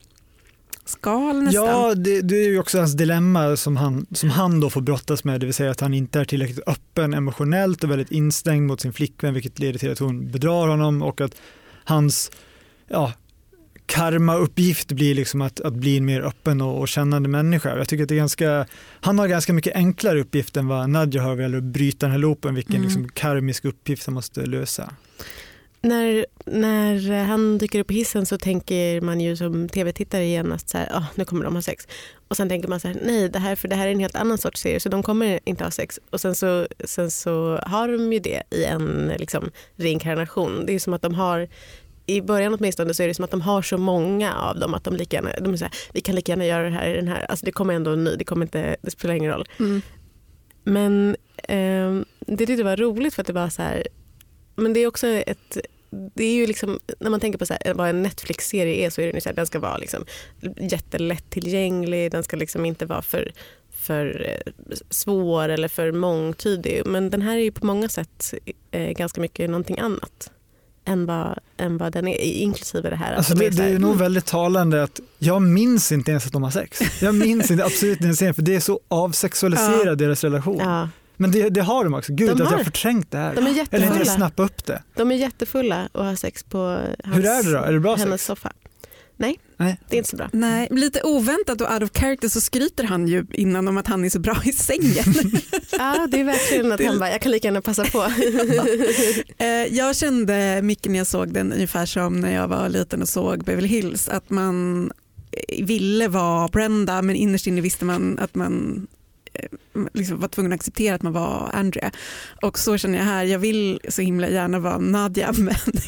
skal 0.86 1.44
nästan. 1.44 1.66
Ja, 1.66 1.96
det, 1.96 2.22
det 2.22 2.36
är 2.36 2.50
ju 2.50 2.60
också 2.60 2.78
hans 2.78 2.94
dilemma 2.94 3.56
som 3.58 3.78
han, 3.78 4.06
som 4.12 4.30
han 4.30 4.60
då 4.60 4.70
får 4.70 4.82
brottas 4.82 5.24
med, 5.24 5.40
det 5.40 5.46
vill 5.46 5.54
säga 5.54 5.72
att 5.72 5.80
han 5.80 5.94
inte 5.94 6.20
är 6.20 6.26
tillräckligt 6.26 6.68
öppen 6.68 7.14
emotionellt 7.14 7.84
och 7.84 7.92
väldigt 7.92 8.12
instängd 8.12 8.68
mot 8.68 8.82
sin 8.82 8.94
flickvän 8.94 9.34
vilket 9.34 9.60
leder 9.60 9.80
till 9.80 9.92
att 9.92 10.00
hon 10.00 10.32
bedrar 10.32 10.68
honom 10.68 11.02
och 11.02 11.22
att 11.22 11.36
hans 11.86 12.32
ja, 12.88 13.14
karma-uppgift 13.86 14.92
blir 14.92 15.16
liksom 15.16 15.42
att, 15.42 15.62
att 15.62 15.74
bli 15.74 15.98
en 15.98 16.06
mer 16.06 16.22
öppen 16.22 16.62
och, 16.62 16.80
och 16.80 16.88
kännande 16.88 17.30
människa. 17.30 17.78
Jag 17.78 17.88
tycker 17.88 18.04
att 18.04 18.10
det 18.10 18.16
är 18.16 18.18
ganska, 18.18 18.66
han 19.02 19.20
har 19.20 19.28
ganska 19.28 19.54
mycket 19.54 19.76
enklare 19.76 20.22
uppgift 20.22 20.58
än 20.58 20.68
vad 20.68 20.90
Nadja 20.90 21.22
har 21.22 21.30
vad 21.30 21.42
gäller 21.42 21.58
att 21.58 21.64
bryta 21.64 22.06
den 22.06 22.12
här 22.12 22.20
loopen, 22.20 22.56
vilken 22.56 22.76
Mm. 22.76 22.84
liksom 22.88 23.10
karmisk 23.10 23.66
uppgift 23.66 24.06
han 24.06 24.14
måste 24.14 24.46
lösa. 24.46 24.94
När, 25.86 26.26
när 26.46 27.24
han 27.24 27.58
dyker 27.58 27.80
upp 27.80 27.92
i 27.92 27.94
hissen 27.94 28.26
så 28.26 28.38
tänker 28.38 29.02
man 29.02 29.22
ju 29.22 29.36
som 29.36 29.70
tv-tittare 29.70 30.26
genast 30.26 30.70
så 30.70 30.78
här, 30.78 30.90
"Ah, 30.92 31.06
nu 31.16 31.26
kommer 31.26 31.44
de 31.44 31.56
ha 31.56 31.62
sex. 31.62 31.88
Och 32.28 32.38
sen 32.38 32.50
tänker 32.50 32.68
man 32.68 32.80
så 32.80 32.88
här, 32.88 32.98
nej 33.06 33.30
det 33.30 33.40
här, 33.40 33.56
för 33.56 33.68
det 33.68 33.76
här 33.76 33.88
är 33.88 33.92
en 33.92 34.00
helt 34.00 34.16
annan 34.16 34.38
sorts 34.38 34.62
serie 34.62 34.80
så 34.80 34.90
de 34.90 35.04
kommer 35.04 35.40
inte 35.46 35.64
ha 35.64 35.72
sex. 35.72 36.00
Och 36.10 36.22
sen 36.22 36.36
så, 36.36 36.68
sen 36.86 37.12
så 37.12 37.60
har 37.66 37.88
de 37.88 38.14
ju 38.14 38.20
det 38.20 38.44
i 38.50 38.64
en 38.64 39.12
liksom, 39.18 39.52
reinkarnation. 39.76 40.66
Det 40.66 40.74
är 40.74 40.80
som 40.80 40.94
att 40.94 41.02
de 41.02 41.16
har 41.16 41.48
i 42.06 42.22
början 42.22 42.54
åtminstone 42.54 42.94
så 42.94 43.04
är 43.04 43.08
det 43.08 43.14
som 43.14 43.26
att 43.26 43.32
de 43.32 43.42
har 43.42 43.62
så 43.62 43.78
många 43.78 44.34
av 44.34 44.60
dem 44.60 44.74
att 44.74 44.84
de 44.84 44.96
lika 44.96 45.18
gärna, 45.18 45.30
de 45.42 45.54
är 45.54 45.58
så 45.58 45.66
här, 45.66 45.74
vi 45.94 46.02
kan 46.02 46.16
lika 46.16 46.32
gärna 46.32 46.46
göra 46.46 46.64
det 46.64 46.76
här 46.76 46.90
i 46.90 46.96
den 46.96 47.08
här, 47.08 47.26
alltså 47.30 47.46
det 47.46 47.52
kommer 47.52 47.74
ändå 47.74 47.92
en 47.92 48.04
ny, 48.04 48.16
det, 48.16 48.24
kommer 48.24 48.46
inte, 48.46 48.76
det 48.82 48.92
spelar 48.92 49.16
ingen 49.16 49.32
roll. 49.32 49.46
Mm. 49.60 49.82
Men 50.64 51.16
ehm, 51.48 52.06
det 52.20 52.38
tyckte 52.38 52.54
jag 52.54 52.66
var 52.66 52.78
roligt 52.78 53.14
för 53.14 53.22
att 53.22 53.28
det 53.28 53.34
var 53.34 53.50
så 53.50 53.62
här, 53.62 53.88
men 54.56 54.74
det 54.74 54.80
är 54.80 54.88
också 54.88 55.08
ett 55.08 55.58
det 56.16 56.24
är 56.24 56.34
ju 56.34 56.48
liksom, 56.48 56.80
när 57.00 57.10
man 57.10 57.20
tänker 57.20 57.40
på 57.40 57.46
så 57.46 57.56
här, 57.62 57.74
vad 57.74 57.90
en 57.90 58.04
Netflix-serie 58.04 58.86
är 58.86 58.90
så 58.90 59.02
är 59.02 59.14
ju 59.14 59.22
så 59.22 59.30
här, 59.30 59.36
den 59.36 59.48
ska 59.48 59.60
vara 59.60 59.78
liksom 59.78 60.06
jättelättillgänglig, 60.58 62.12
den 62.12 62.24
ska 62.24 62.38
liksom 62.38 62.66
inte 62.66 62.86
vara 62.86 63.02
för, 63.02 63.32
för 63.72 64.26
eh, 64.30 64.54
svår 64.90 65.50
eller 65.50 65.68
för 65.68 65.92
mångtydig. 65.92 66.82
Men 66.86 67.10
den 67.10 67.22
här 67.22 67.38
är 67.38 67.42
ju 67.42 67.52
på 67.52 67.66
många 67.66 67.90
sätt 67.90 68.34
eh, 68.72 68.90
ganska 68.92 69.22
mycket 69.22 69.50
någonting 69.50 69.80
annat 69.80 70.32
än 70.86 71.06
vad, 71.06 71.40
än 71.58 71.78
vad 71.78 71.94
den 71.94 72.08
är, 72.08 72.18
inklusive 72.22 72.90
det 72.90 72.96
här. 72.96 73.14
Alltså 73.14 73.34
de 73.34 73.40
det, 73.40 73.46
är 73.46 73.70
det 73.70 73.76
är 73.76 73.80
nog 73.80 73.98
väldigt 73.98 74.26
talande 74.26 74.84
att 74.84 75.00
jag 75.20 75.42
minns 75.42 75.92
inte 75.92 76.12
ens 76.12 76.26
att 76.26 76.34
de 76.34 76.44
har 76.44 76.52
sex. 76.52 77.02
Jag 77.02 77.16
minns 77.16 77.52
inte 77.52 77.66
absolut 77.66 78.00
scenen 78.00 78.34
för 78.34 78.42
det 78.42 78.56
är 78.56 78.60
så 78.60 78.80
avsexualiserad 78.88 79.98
deras 79.98 80.24
relation. 80.24 80.58
ja, 80.60 80.90
Men 81.18 81.32
det, 81.32 81.50
det 81.50 81.62
har 81.62 81.84
de 81.84 81.94
också. 81.94 82.14
Gud 82.14 82.28
De 82.28 82.34
att 82.34 82.40
jag 82.40 82.46
har. 82.46 82.58
har 82.58 82.64
förträngt 82.64 83.12
det 83.12 83.18
här. 83.18 83.36
de 83.36 83.40
är 83.40 83.50
Eller 83.50 83.60
inte 83.60 83.76
jättefulla. 83.78 84.06
snappa 84.06 84.44
upp 84.44 84.66
det. 84.66 84.84
De 84.96 85.12
är 85.12 85.16
jättefulla 85.16 85.90
och 85.92 86.06
har 86.06 86.16
sex 86.16 86.44
på 86.44 86.58
hans, 87.04 87.18
Hur 87.18 87.26
är 87.26 87.44
det 87.44 87.52
då? 87.52 87.58
Är 87.58 87.74
det 87.74 87.80
bra 87.80 87.96
hennes 87.96 88.22
sex? 88.22 88.26
soffa. 88.26 88.52
Nej, 89.18 89.40
Nej. 89.58 89.80
det 89.90 89.96
är 89.96 89.98
inte 89.98 90.10
så 90.10 90.16
bra. 90.16 90.30
Nej, 90.34 90.68
lite 90.72 91.02
oväntat 91.04 91.62
och 91.62 91.74
out 91.74 91.84
of 91.84 91.90
character 91.94 92.30
så 92.30 92.42
skryter 92.42 92.84
han 92.84 93.08
ju 93.08 93.26
innan 93.32 93.68
om 93.68 93.78
att 93.78 93.88
han 93.88 94.06
är 94.06 94.10
så 94.10 94.20
bra 94.20 94.38
i 94.46 94.52
sängen. 94.52 95.04
Ja, 95.72 96.08
det 96.12 96.20
är 96.20 96.24
verkligen 96.24 96.72
att 96.72 96.84
han 96.84 97.00
bara, 97.00 97.12
jag 97.12 97.22
kan 97.22 97.32
lika 97.32 97.48
gärna 97.48 97.62
passa 97.62 97.84
på. 97.86 98.04
Eh, 99.38 99.48
jag 99.48 99.96
kände 99.96 100.60
mycket 100.62 100.92
när 100.92 100.98
jag 100.98 101.08
såg 101.08 101.34
den 101.34 101.54
ungefär 101.54 101.86
som 101.86 102.20
när 102.22 102.34
jag 102.34 102.48
var 102.48 102.70
liten 102.70 103.02
och 103.02 103.10
såg 103.10 103.44
Beverly 103.44 103.68
Hills 103.68 104.10
att 104.10 104.30
man 104.30 104.92
ville 105.62 106.08
vara 106.08 106.48
Brenda 106.48 107.02
men 107.02 107.16
innerst 107.16 107.48
inne 107.48 107.62
visste 107.62 107.86
man 107.86 108.20
att 108.20 108.36
man 108.36 108.88
liksom 109.94 110.20
var 110.20 110.28
tvungen 110.28 110.54
att 110.54 110.60
acceptera 110.60 110.96
att 110.96 111.02
man 111.02 111.14
var 111.14 111.50
Andrea. 111.54 111.92
Och 112.42 112.60
så 112.60 112.78
känner 112.78 112.98
jag 112.98 113.06
här, 113.06 113.24
jag 113.24 113.40
vill 113.40 113.80
så 113.90 114.02
himla 114.02 114.30
gärna 114.30 114.60
vara 114.60 114.78
Nadja 114.78 115.32
men 115.38 115.56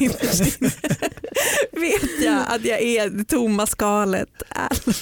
vet 1.72 2.24
jag 2.24 2.44
att 2.48 2.64
jag 2.64 2.80
är 2.80 3.10
det 3.10 3.24
tomma 3.24 3.66
skalet. 3.66 4.28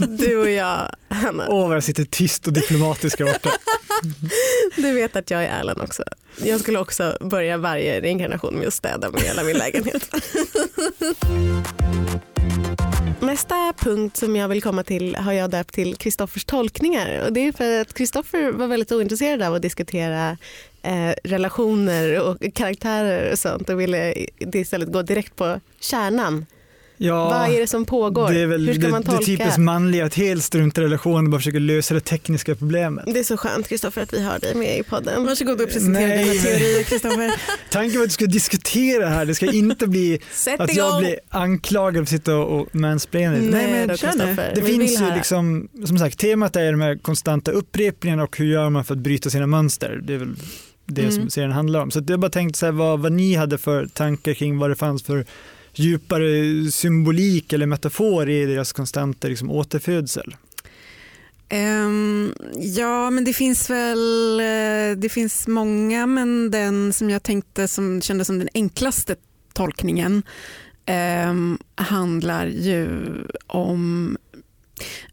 Du 0.08 0.36
och 0.36 0.50
jag, 0.50 0.94
Hanna. 1.08 1.46
Åh 1.48 1.68
vad 1.68 1.76
jag 1.76 1.84
sitter 1.84 2.04
tyst 2.04 2.46
och 2.46 2.52
diplomatisk 2.52 3.18
här 3.18 3.26
borta. 3.32 3.50
Du 4.76 4.92
vet 4.92 5.16
att 5.16 5.30
jag 5.30 5.44
är 5.44 5.60
Erland 5.60 5.80
också. 5.80 6.02
Jag 6.44 6.60
skulle 6.60 6.78
också 6.78 7.16
börja 7.20 7.56
varje 7.56 8.00
reinkarnation 8.00 8.54
med 8.54 8.68
att 8.68 8.74
städa 8.74 9.10
med 9.10 9.20
hela 9.20 9.42
min 9.42 9.56
lägenhet. 9.56 10.10
Nästa 13.26 13.72
punkt 13.72 14.16
som 14.16 14.36
jag 14.36 14.48
vill 14.48 14.62
komma 14.62 14.82
till 14.82 15.16
har 15.16 15.32
jag 15.32 15.50
döpt 15.50 15.74
till 15.74 15.96
Kristoffers 15.96 16.44
tolkningar. 16.44 17.24
Och 17.26 17.32
det 17.32 17.40
är 17.40 17.52
för 17.52 17.80
att 17.80 17.94
Kristoffer 17.94 18.52
var 18.52 18.66
väldigt 18.66 18.92
ointresserad 18.92 19.42
av 19.42 19.54
att 19.54 19.62
diskutera 19.62 20.36
eh, 20.82 21.14
relationer 21.24 22.20
och 22.20 22.54
karaktärer 22.54 23.32
och 23.32 23.38
sånt 23.38 23.68
och 23.68 23.80
ville 23.80 24.14
istället 24.38 24.92
gå 24.92 25.02
direkt 25.02 25.36
på 25.36 25.60
kärnan. 25.80 26.46
Ja, 26.96 27.24
Vad 27.24 27.56
är 27.56 27.60
det 27.60 27.66
som 27.66 27.84
pågår? 27.84 28.30
det 28.32 28.40
är 28.40 28.46
väl 28.46 28.66
Hur 28.66 28.74
ska 28.74 28.82
det, 28.82 28.88
man 28.88 29.02
det 29.02 29.06
tolka? 29.10 29.24
typiskt 29.24 29.58
manliga 29.58 30.04
att 30.04 30.14
helt 30.14 30.44
strunta 30.44 30.80
i 30.80 30.84
relationen 30.84 31.24
och 31.24 31.30
bara 31.30 31.38
försöka 31.38 31.58
lösa 31.58 31.94
det 31.94 32.00
tekniska 32.00 32.54
problemet. 32.54 33.04
Det 33.06 33.18
är 33.18 33.24
så 33.24 33.36
skönt 33.36 33.68
Kristoffer 33.68 34.02
att 34.02 34.12
vi 34.12 34.22
har 34.22 34.38
dig 34.38 34.54
med 34.54 34.78
i 34.78 34.82
podden. 34.82 35.24
Varsågod 35.26 35.60
och 35.60 35.68
presentera 35.70 36.06
Nej. 36.06 36.24
dina 36.28 36.42
teorier 36.42 36.82
Kristoffer. 36.82 37.34
Tanken 37.70 37.98
var 37.98 38.04
att 38.04 38.10
du 38.10 38.14
ska 38.14 38.26
diskutera 38.26 39.08
här, 39.08 39.24
det 39.24 39.34
ska 39.34 39.52
inte 39.52 39.86
bli 39.86 40.18
Sätt 40.32 40.60
att 40.60 40.74
jag 40.76 40.88
igång! 40.88 41.00
blir 41.00 41.18
anklagad 41.28 41.94
för 41.94 42.02
att 42.02 42.08
sitta 42.20 42.36
och, 42.36 42.74
mansplaina. 42.74 43.30
Nej, 43.30 43.50
Nej, 43.50 43.86
men. 44.16 44.36
Det 44.54 44.60
Vi 44.60 44.62
finns 44.62 45.00
ju 45.00 45.14
liksom, 45.14 45.68
som 45.86 45.98
sagt, 45.98 46.18
temat 46.18 46.56
är 46.56 46.72
de 46.72 46.80
här 46.80 46.96
konstanta 46.98 47.50
upprepningarna 47.50 48.22
och 48.22 48.36
hur 48.38 48.46
gör 48.46 48.70
man 48.70 48.84
för 48.84 48.94
att 48.94 49.00
bryta 49.00 49.30
sina 49.30 49.46
mönster. 49.46 50.00
Det 50.04 50.14
är 50.14 50.18
väl 50.18 50.34
det 50.86 51.02
Mm. 51.02 51.12
som 51.14 51.30
serien 51.30 51.52
handlar 51.52 51.80
om. 51.80 51.90
Så 51.90 52.02
jag 52.08 52.20
bara 52.20 52.30
tänkte 52.30 52.58
så 52.58 52.66
här, 52.66 52.72
vad, 52.72 53.00
vad 53.00 53.12
ni 53.12 53.34
hade 53.34 53.58
för 53.58 53.86
tankar 53.86 54.34
kring 54.34 54.58
vad 54.58 54.70
det 54.70 54.76
fanns 54.76 55.02
för 55.02 55.24
djupare 55.78 56.70
symbolik 56.70 57.52
eller 57.52 57.66
metafor 57.66 58.30
i 58.30 58.46
deras 58.46 58.72
konstanta 58.72 59.28
liksom, 59.28 59.50
återfödsel. 59.50 60.36
Um, 61.52 62.34
ja, 62.54 63.10
men 63.10 63.24
det 63.24 63.32
finns 63.32 63.70
väl 63.70 64.40
eh, 64.40 64.96
det 64.96 65.08
finns 65.12 65.46
många, 65.46 66.06
men 66.06 66.50
den 66.50 66.92
som 66.92 67.10
jag 67.10 67.22
tänkte 67.22 67.68
som 67.68 68.00
kändes 68.00 68.26
som 68.26 68.38
den 68.38 68.48
enklaste 68.54 69.16
tolkningen 69.52 70.22
um, 71.28 71.58
handlar 71.74 72.46
ju 72.46 72.88
om... 73.46 74.16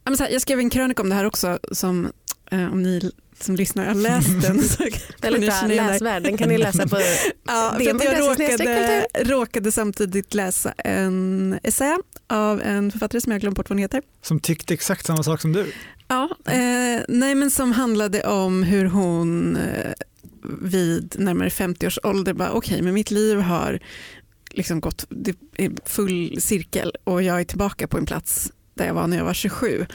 Jag 0.04 0.42
skrev 0.42 0.60
en 0.60 0.70
krönika 0.70 1.02
om 1.02 1.10
det 1.10 1.16
här 1.16 1.26
också, 1.26 1.60
som 1.72 2.12
eh, 2.52 2.72
om 2.72 2.84
ni 2.84 3.12
som 3.44 3.56
lyssnar 3.56 3.86
har 3.86 3.94
läst 3.94 4.42
den. 4.42 4.64
Så 4.64 4.84
Väldigt 5.22 5.50
bra 5.50 5.68
läsvärd. 5.68 6.24
Den 6.24 6.38
kan 6.38 6.50
ni 6.50 6.58
läsa 6.58 6.88
på 6.88 6.98
Ja, 7.48 7.76
Det 7.78 7.86
för 7.86 8.06
jag 8.06 8.20
råkade, 8.20 9.08
råkade 9.16 9.72
samtidigt 9.72 10.34
läsa 10.34 10.72
en 10.72 11.60
essä 11.64 11.98
av 12.28 12.62
en 12.62 12.92
författare 12.92 13.22
som 13.22 13.32
jag 13.32 13.42
glömt 13.42 13.58
bort 13.58 13.70
vad 13.70 13.76
hon 13.76 13.82
heter. 13.82 14.02
Som 14.22 14.40
tyckte 14.40 14.74
exakt 14.74 15.06
samma 15.06 15.24
sak 15.24 15.42
som 15.42 15.54
du. 15.54 15.72
Ja, 16.08 16.30
eh, 16.46 17.02
nej 17.08 17.36
men 17.36 17.52
som 17.52 17.72
handlade 17.72 18.28
om 18.28 18.64
hur 18.64 18.86
hon 18.86 19.56
eh, 19.58 19.92
vid 20.62 21.16
närmare 21.20 21.50
50 21.50 21.88
års 21.88 22.00
ålder 22.04 22.34
bara 22.34 22.52
okej 22.52 22.82
men 22.82 22.94
mitt 22.94 23.12
liv 23.12 23.38
har 23.38 23.80
liksom 24.52 24.82
gått 24.82 25.06
det 25.10 25.36
är 25.58 25.72
full 25.86 26.42
cirkel 26.42 26.92
och 27.04 27.24
jag 27.24 27.40
är 27.40 27.44
tillbaka 27.44 27.88
på 27.88 27.98
en 27.98 28.06
plats 28.06 28.52
där 28.74 28.86
jag 28.86 28.94
var 28.94 29.08
när 29.08 29.18
jag 29.18 29.26
var 29.26 29.34
27 29.34 29.86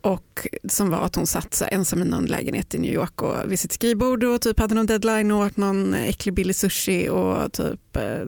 och 0.00 0.46
som 0.68 0.90
var 0.90 0.98
att 0.98 1.14
hon 1.14 1.26
satt 1.26 1.54
så 1.54 1.64
ensam 1.64 2.02
i 2.02 2.04
någon 2.04 2.26
lägenhet 2.26 2.74
i 2.74 2.78
New 2.78 2.92
York 2.92 3.22
och 3.22 3.52
vid 3.52 3.58
sitt 3.60 3.72
skrivbord 3.72 4.24
och 4.24 4.40
typ 4.40 4.60
hade 4.60 4.74
någon 4.74 4.86
deadline 4.86 5.30
och 5.30 5.46
åt 5.46 5.56
någon 5.56 5.94
äcklig 5.94 6.34
billig 6.34 6.56
sushi 6.56 7.08
och 7.08 7.52
typ 7.52 7.96
eh, 7.96 8.22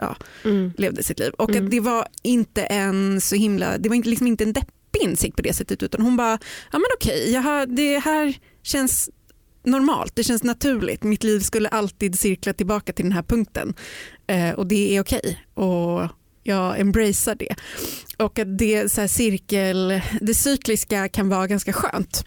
ja, 0.00 0.16
Mm. 0.44 0.72
levde 0.78 1.02
sitt 1.02 1.18
liv. 1.18 1.32
Och 1.38 1.50
Mm. 1.50 1.70
det 1.70 1.80
var 1.80 2.06
inte 2.22 2.62
en 2.62 3.20
så 3.20 3.36
himla, 3.36 3.78
det 3.78 3.88
var 3.88 3.96
inte, 3.96 4.08
liksom 4.08 4.26
inte 4.26 4.44
en 4.44 4.52
deppig 4.52 5.02
insikt 5.02 5.36
på 5.36 5.42
det 5.42 5.52
sättet 5.52 5.82
utan 5.82 6.00
hon 6.00 6.16
bara, 6.16 6.38
ja 6.72 6.78
men 6.78 6.86
okej, 6.96 7.32
jag 7.32 7.42
har, 7.42 7.66
det 7.66 7.98
här 7.98 8.38
känns 8.62 9.10
normalt, 9.64 10.16
det 10.16 10.24
känns 10.24 10.42
naturligt. 10.42 11.02
Mitt 11.02 11.24
liv 11.24 11.40
skulle 11.40 11.68
alltid 11.68 12.18
cirkla 12.18 12.52
tillbaka 12.52 12.92
till 12.92 13.04
den 13.04 13.12
här 13.12 13.22
punkten 13.22 13.74
eh, 14.26 14.50
och 14.50 14.66
det 14.66 14.96
är 14.96 15.00
okej. 15.00 15.40
Och 15.54 16.02
jag 16.46 16.80
embracear 16.80 17.34
det. 17.34 17.54
Och 18.16 18.38
att 18.38 18.58
det, 18.58 18.92
så 18.92 19.00
här, 19.00 19.08
cirkel, 19.08 20.00
det 20.20 20.34
cykliska 20.34 21.08
kan 21.08 21.28
vara 21.28 21.46
ganska 21.46 21.72
skönt 21.72 22.24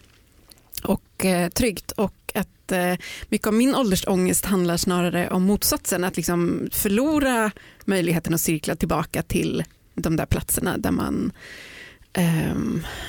och 0.82 1.24
eh, 1.24 1.48
tryggt 1.48 1.90
och 1.90 2.32
att 2.34 2.72
eh, 2.72 2.94
mycket 3.28 3.46
av 3.46 3.54
min 3.54 3.74
åldersångest 3.74 4.44
handlar 4.44 4.76
snarare 4.76 5.30
om 5.30 5.42
motsatsen, 5.42 6.04
att 6.04 6.16
liksom 6.16 6.68
förlora 6.72 7.50
möjligheten 7.84 8.34
att 8.34 8.40
cirkla 8.40 8.76
tillbaka 8.76 9.22
till 9.22 9.64
de 9.94 10.16
där 10.16 10.26
platserna 10.26 10.78
där 10.78 10.90
man 10.90 11.32
eh, 12.12 12.54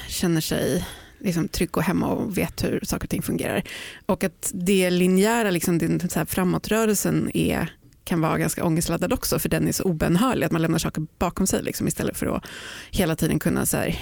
känner 0.08 0.42
sig 0.42 0.86
liksom 1.20 1.48
trygg 1.48 1.78
och 1.78 1.84
hemma 1.84 2.08
och 2.08 2.38
vet 2.38 2.64
hur 2.64 2.80
saker 2.84 3.06
och 3.06 3.10
ting 3.10 3.22
fungerar. 3.22 3.64
Och 4.06 4.24
att 4.24 4.52
det 4.54 4.90
linjära, 4.90 5.52
liksom, 5.52 5.78
den 5.78 6.10
så 6.10 6.20
här 6.20 6.26
framåtrörelsen 6.26 7.32
är 7.34 7.74
kan 8.04 8.22
vara 8.22 8.38
ganska 8.38 8.66
ångestladdad 8.66 9.14
också 9.14 9.40
för 9.40 9.50
den 9.50 9.68
är 9.68 9.72
så 9.72 9.84
obönhörlig 9.84 10.46
att 10.46 10.52
man 10.52 10.62
lämnar 10.62 10.80
saker 10.80 11.06
bakom 11.18 11.48
sig 11.48 11.64
liksom, 11.64 11.88
istället 11.88 12.18
för 12.18 12.26
att 12.26 12.46
hela 12.92 13.16
tiden 13.16 13.40
kunna 13.40 13.66
så 13.66 13.78
här, 13.78 14.00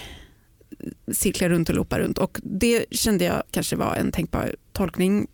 cirkla 1.11 1.49
runt 1.49 1.69
och 1.69 1.75
loopa 1.75 1.99
runt. 1.99 2.17
Och 2.17 2.39
det 2.43 2.85
kände 2.91 3.25
jag 3.25 3.43
kanske 3.51 3.75
var 3.75 3.95
en 3.95 4.11
tänkbar 4.11 4.55
tolkning 4.73 5.27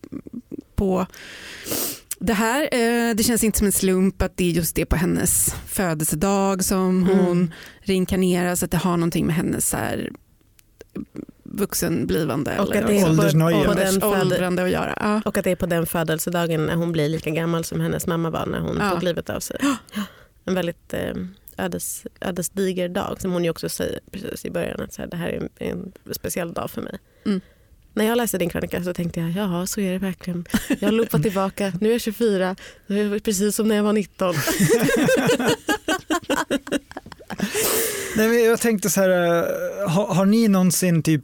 på 0.76 1.06
det 2.20 2.34
här. 2.34 2.62
Eh, 2.72 3.16
det 3.16 3.24
känns 3.24 3.44
inte 3.44 3.58
som 3.58 3.68
en 3.68 3.74
slump 3.74 4.22
att 4.22 4.38
det 4.38 4.44
är 4.44 4.52
just 4.52 4.76
det 4.76 4.86
på 4.86 4.96
hennes 4.96 5.56
födelsedag 5.68 6.64
som 6.64 7.04
hon 7.04 7.32
mm. 7.32 7.52
reinkarneras, 7.80 8.64
att 8.64 8.72
det 8.72 8.78
har 8.78 8.98
någonting 8.98 9.26
med 9.26 9.36
hennes 9.36 9.70
så 9.70 9.78
här, 9.78 10.12
vuxenblivande 11.56 12.60
och 12.60 12.76
att 12.76 12.88
det 12.88 13.00
är 13.00 13.10
åldersnoja. 13.10 13.64
På, 13.64 13.74
den 13.74 14.04
åldrande 14.04 14.64
att 14.64 14.70
göra. 14.70 14.98
Ja. 15.00 15.22
Och 15.26 15.38
att 15.38 15.44
det 15.44 15.52
är 15.52 15.56
på 15.56 15.66
den 15.66 15.86
födelsedagen 15.86 16.66
när 16.66 16.76
hon 16.76 16.92
blir 16.92 17.10
lika 17.10 17.30
gammal 17.30 17.64
som 17.64 17.82
hennes 17.82 18.08
mamma 18.08 18.30
var 18.30 18.46
när 18.46 18.60
hon 18.60 18.78
ja. 18.80 18.90
tog 18.90 19.04
livet 19.04 19.30
av 19.30 19.40
sig. 19.40 19.58
En 20.46 20.56
väldigt 20.56 20.94
eh, 20.94 21.14
ödes, 21.58 22.06
ödesdiger 22.22 22.90
dag 22.90 23.22
som 23.22 23.32
hon 23.32 23.44
ju 23.44 23.50
också 23.50 23.70
säger 23.70 24.00
precis 24.12 24.46
i 24.46 24.52
början 24.52 24.82
att 24.82 24.94
så 24.94 25.02
här, 25.02 25.10
det 25.10 25.18
här 25.18 25.30
är 25.30 25.38
en, 25.38 25.50
en 25.58 25.94
speciell 26.14 26.54
dag 26.54 26.72
för 26.72 26.82
mig. 26.82 27.00
Mm. 27.26 27.42
När 27.94 28.06
jag 28.06 28.18
läste 28.18 28.38
din 28.38 28.50
krönika 28.50 28.84
så 28.84 28.94
tänkte 28.94 29.20
jag, 29.20 29.32
ja 29.32 29.68
så 29.68 29.82
är 29.82 29.92
det 29.92 29.98
verkligen. 29.98 30.46
Jag 30.80 30.88
har 30.88 30.92
loopat 30.92 31.24
tillbaka, 31.24 31.74
nu 31.82 31.90
är 31.90 31.92
jag 31.94 32.02
24, 32.02 32.56
det 32.88 33.00
är 33.00 33.20
precis 33.20 33.56
som 33.56 33.68
när 33.68 33.76
jag 33.76 33.84
var 33.84 33.94
19. 33.94 34.36
Nej, 38.18 38.30
men 38.30 38.44
jag 38.44 38.60
tänkte 38.60 38.90
så 38.90 39.02
här, 39.02 39.10
eh, 39.10 39.90
har, 39.90 40.14
har 40.14 40.26
ni 40.26 40.48
någonsin 40.48 41.04
typ 41.04 41.24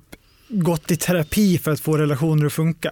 gått 0.51 0.91
i 0.91 0.95
terapi 0.95 1.57
för 1.57 1.71
att 1.71 1.79
få 1.79 1.97
relationer 1.97 2.45
att 2.45 2.53
funka? 2.53 2.91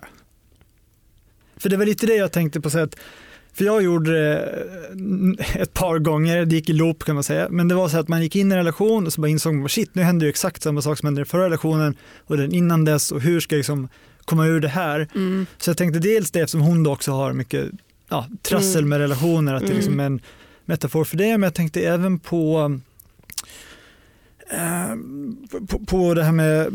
För 1.58 1.70
det 1.70 1.78
var 1.78 1.86
lite 1.86 2.06
det 2.06 2.16
jag 2.16 2.32
tänkte 2.32 2.62
på, 2.62 2.70
så 2.70 2.80
att, 2.80 2.96
för 3.54 3.66
jag 3.66 3.84
gjorde 3.84 4.12
det 4.12 4.40
eh, 5.40 5.62
ett 5.62 5.74
par 5.74 6.00
gånger, 6.00 6.46
det 6.46 6.56
gick 6.56 6.70
i 6.70 6.74
loop 6.74 7.04
kan 7.04 7.16
man 7.16 7.24
säga, 7.24 7.48
men 7.50 7.68
det 7.68 7.76
var 7.76 7.90
så 7.90 7.98
att 7.98 8.08
man 8.08 8.22
gick 8.24 8.36
in 8.36 8.52
i 8.52 8.54
en 8.54 8.58
relation 8.58 9.06
och 9.06 9.14
så 9.14 9.22
bara 9.22 9.28
insåg 9.28 9.56
man, 9.56 9.70
shit 9.70 9.96
nu 9.96 10.02
händer 10.02 10.26
ju 10.26 10.30
exakt 10.30 10.64
samma 10.64 10.82
sak 10.82 10.98
som 10.98 11.08
hände 11.08 11.22
i 11.22 11.26
förra 11.26 11.46
relationen 11.46 11.96
och 12.26 12.38
den 12.38 12.54
innan 12.54 12.86
dess 12.86 13.12
och 13.12 13.22
hur 13.22 13.40
ska 13.40 13.56
jag 13.56 13.60
liksom 13.60 13.90
komma 14.26 14.46
ur 14.46 14.60
det 14.60 14.68
här? 14.68 15.08
Mm. 15.16 15.46
Så 15.58 15.70
jag 15.70 15.78
tänkte 15.78 16.00
dels 16.00 16.32
det 16.32 16.40
eftersom 16.40 16.62
hon 16.62 16.84
då 16.84 16.94
också 16.94 17.12
har 17.12 17.34
mycket 17.34 17.66
ja, 18.10 18.28
trassel 18.42 18.78
mm. 18.78 18.90
med 18.90 19.00
relationer, 19.00 19.54
att 19.54 19.68
det 19.68 19.74
liksom 19.74 19.94
mm. 19.94 20.00
är 20.00 20.06
en 20.06 20.22
metafor 20.66 21.04
för 21.04 21.18
det, 21.18 21.38
men 21.38 21.44
jag 21.44 21.54
tänkte 21.54 21.82
även 21.82 22.20
på 22.20 22.80
på, 25.68 25.80
på, 25.80 26.14
det 26.14 26.24
här 26.24 26.32
med, 26.32 26.68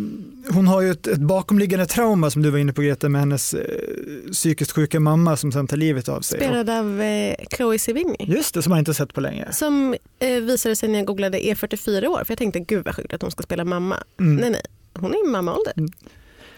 hon 0.50 0.66
har 0.66 0.80
ju 0.80 0.90
ett, 0.90 1.06
ett, 1.06 1.18
bakomliggande 1.18 1.86
trauma 1.86 2.30
som 2.30 2.42
du 2.42 2.50
var 2.50 2.58
inne 2.58 2.72
på 2.72 2.82
Greta 2.82 3.08
med 3.08 3.20
hennes 3.20 3.54
eh, 3.54 4.30
psykiskt 4.32 4.72
sjuka 4.72 5.00
mamma 5.00 5.36
som 5.36 5.52
sen 5.52 5.66
tar 5.66 5.76
livet 5.76 6.08
av 6.08 6.20
sig. 6.20 6.38
Spelad 6.38 6.70
av 6.70 7.02
eh, 7.02 7.34
Chloe 7.56 7.78
Sevigny. 7.78 8.16
Just 8.18 8.54
det, 8.54 8.62
som 8.62 8.70
man 8.70 8.78
inte 8.78 8.94
sett 8.94 9.14
på 9.14 9.20
länge. 9.20 9.52
Som 9.52 9.94
eh, 10.18 10.40
visade 10.40 10.76
sig 10.76 10.88
när 10.88 10.98
jag 10.98 11.06
googlade 11.06 11.46
är 11.46 11.54
44 11.54 12.10
år 12.10 12.24
för 12.24 12.32
jag 12.32 12.38
tänkte 12.38 12.60
gud 12.60 12.84
vad 12.84 12.96
sjukt 12.96 13.12
att 13.12 13.22
hon 13.22 13.30
ska 13.30 13.42
spela 13.42 13.64
mamma. 13.64 13.96
Mm. 14.20 14.36
Nej 14.36 14.50
nej, 14.50 14.62
hon 14.94 15.10
är 15.10 15.28
i 15.28 15.30
mammaålder. 15.30 15.72
Mm. 15.76 15.90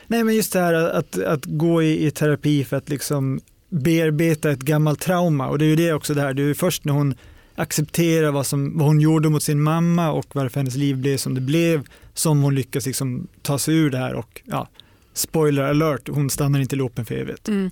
Nej 0.07 0.25
men 0.25 0.35
just 0.35 0.53
det 0.53 0.61
här 0.61 0.75
att, 0.75 1.19
att 1.19 1.45
gå 1.45 1.83
i, 1.83 2.07
i 2.07 2.11
terapi 2.11 2.65
för 2.65 2.77
att 2.77 2.89
liksom 2.89 3.41
bearbeta 3.69 4.51
ett 4.51 4.63
gammalt 4.63 5.01
trauma 5.01 5.49
och 5.49 5.59
det 5.59 5.65
är 5.65 5.69
ju 5.69 5.77
det 5.77 5.93
också 5.93 6.15
det 6.15 6.21
här, 6.21 6.35
det 6.35 6.43
är 6.43 6.47
ju 6.47 6.55
först 6.55 6.85
när 6.85 6.93
hon 6.93 7.15
acceptera 7.57 8.31
vad, 8.31 8.47
som, 8.47 8.79
vad 8.79 8.87
hon 8.87 9.01
gjorde 9.01 9.29
mot 9.29 9.43
sin 9.43 9.63
mamma 9.63 10.11
och 10.11 10.37
varför 10.37 10.61
hennes 10.61 10.77
liv 10.77 10.97
blev 10.97 11.17
som 11.17 11.35
det 11.35 11.41
blev 11.41 11.87
som 12.15 12.43
hon 12.43 12.55
lyckas 12.55 12.87
liksom 12.87 13.27
ta 13.43 13.59
sig 13.59 13.75
ur 13.75 13.91
det 13.91 13.99
här 13.99 14.15
och 14.15 14.43
ja, 14.45 14.69
spoiler 15.15 15.63
alert, 15.63 16.09
hon 16.09 16.31
stannar 16.31 16.61
inte 16.61 16.77
i 16.77 16.79
loopen 16.79 17.05
för 17.05 17.15
evigt. 17.15 17.49
Mm. 17.49 17.71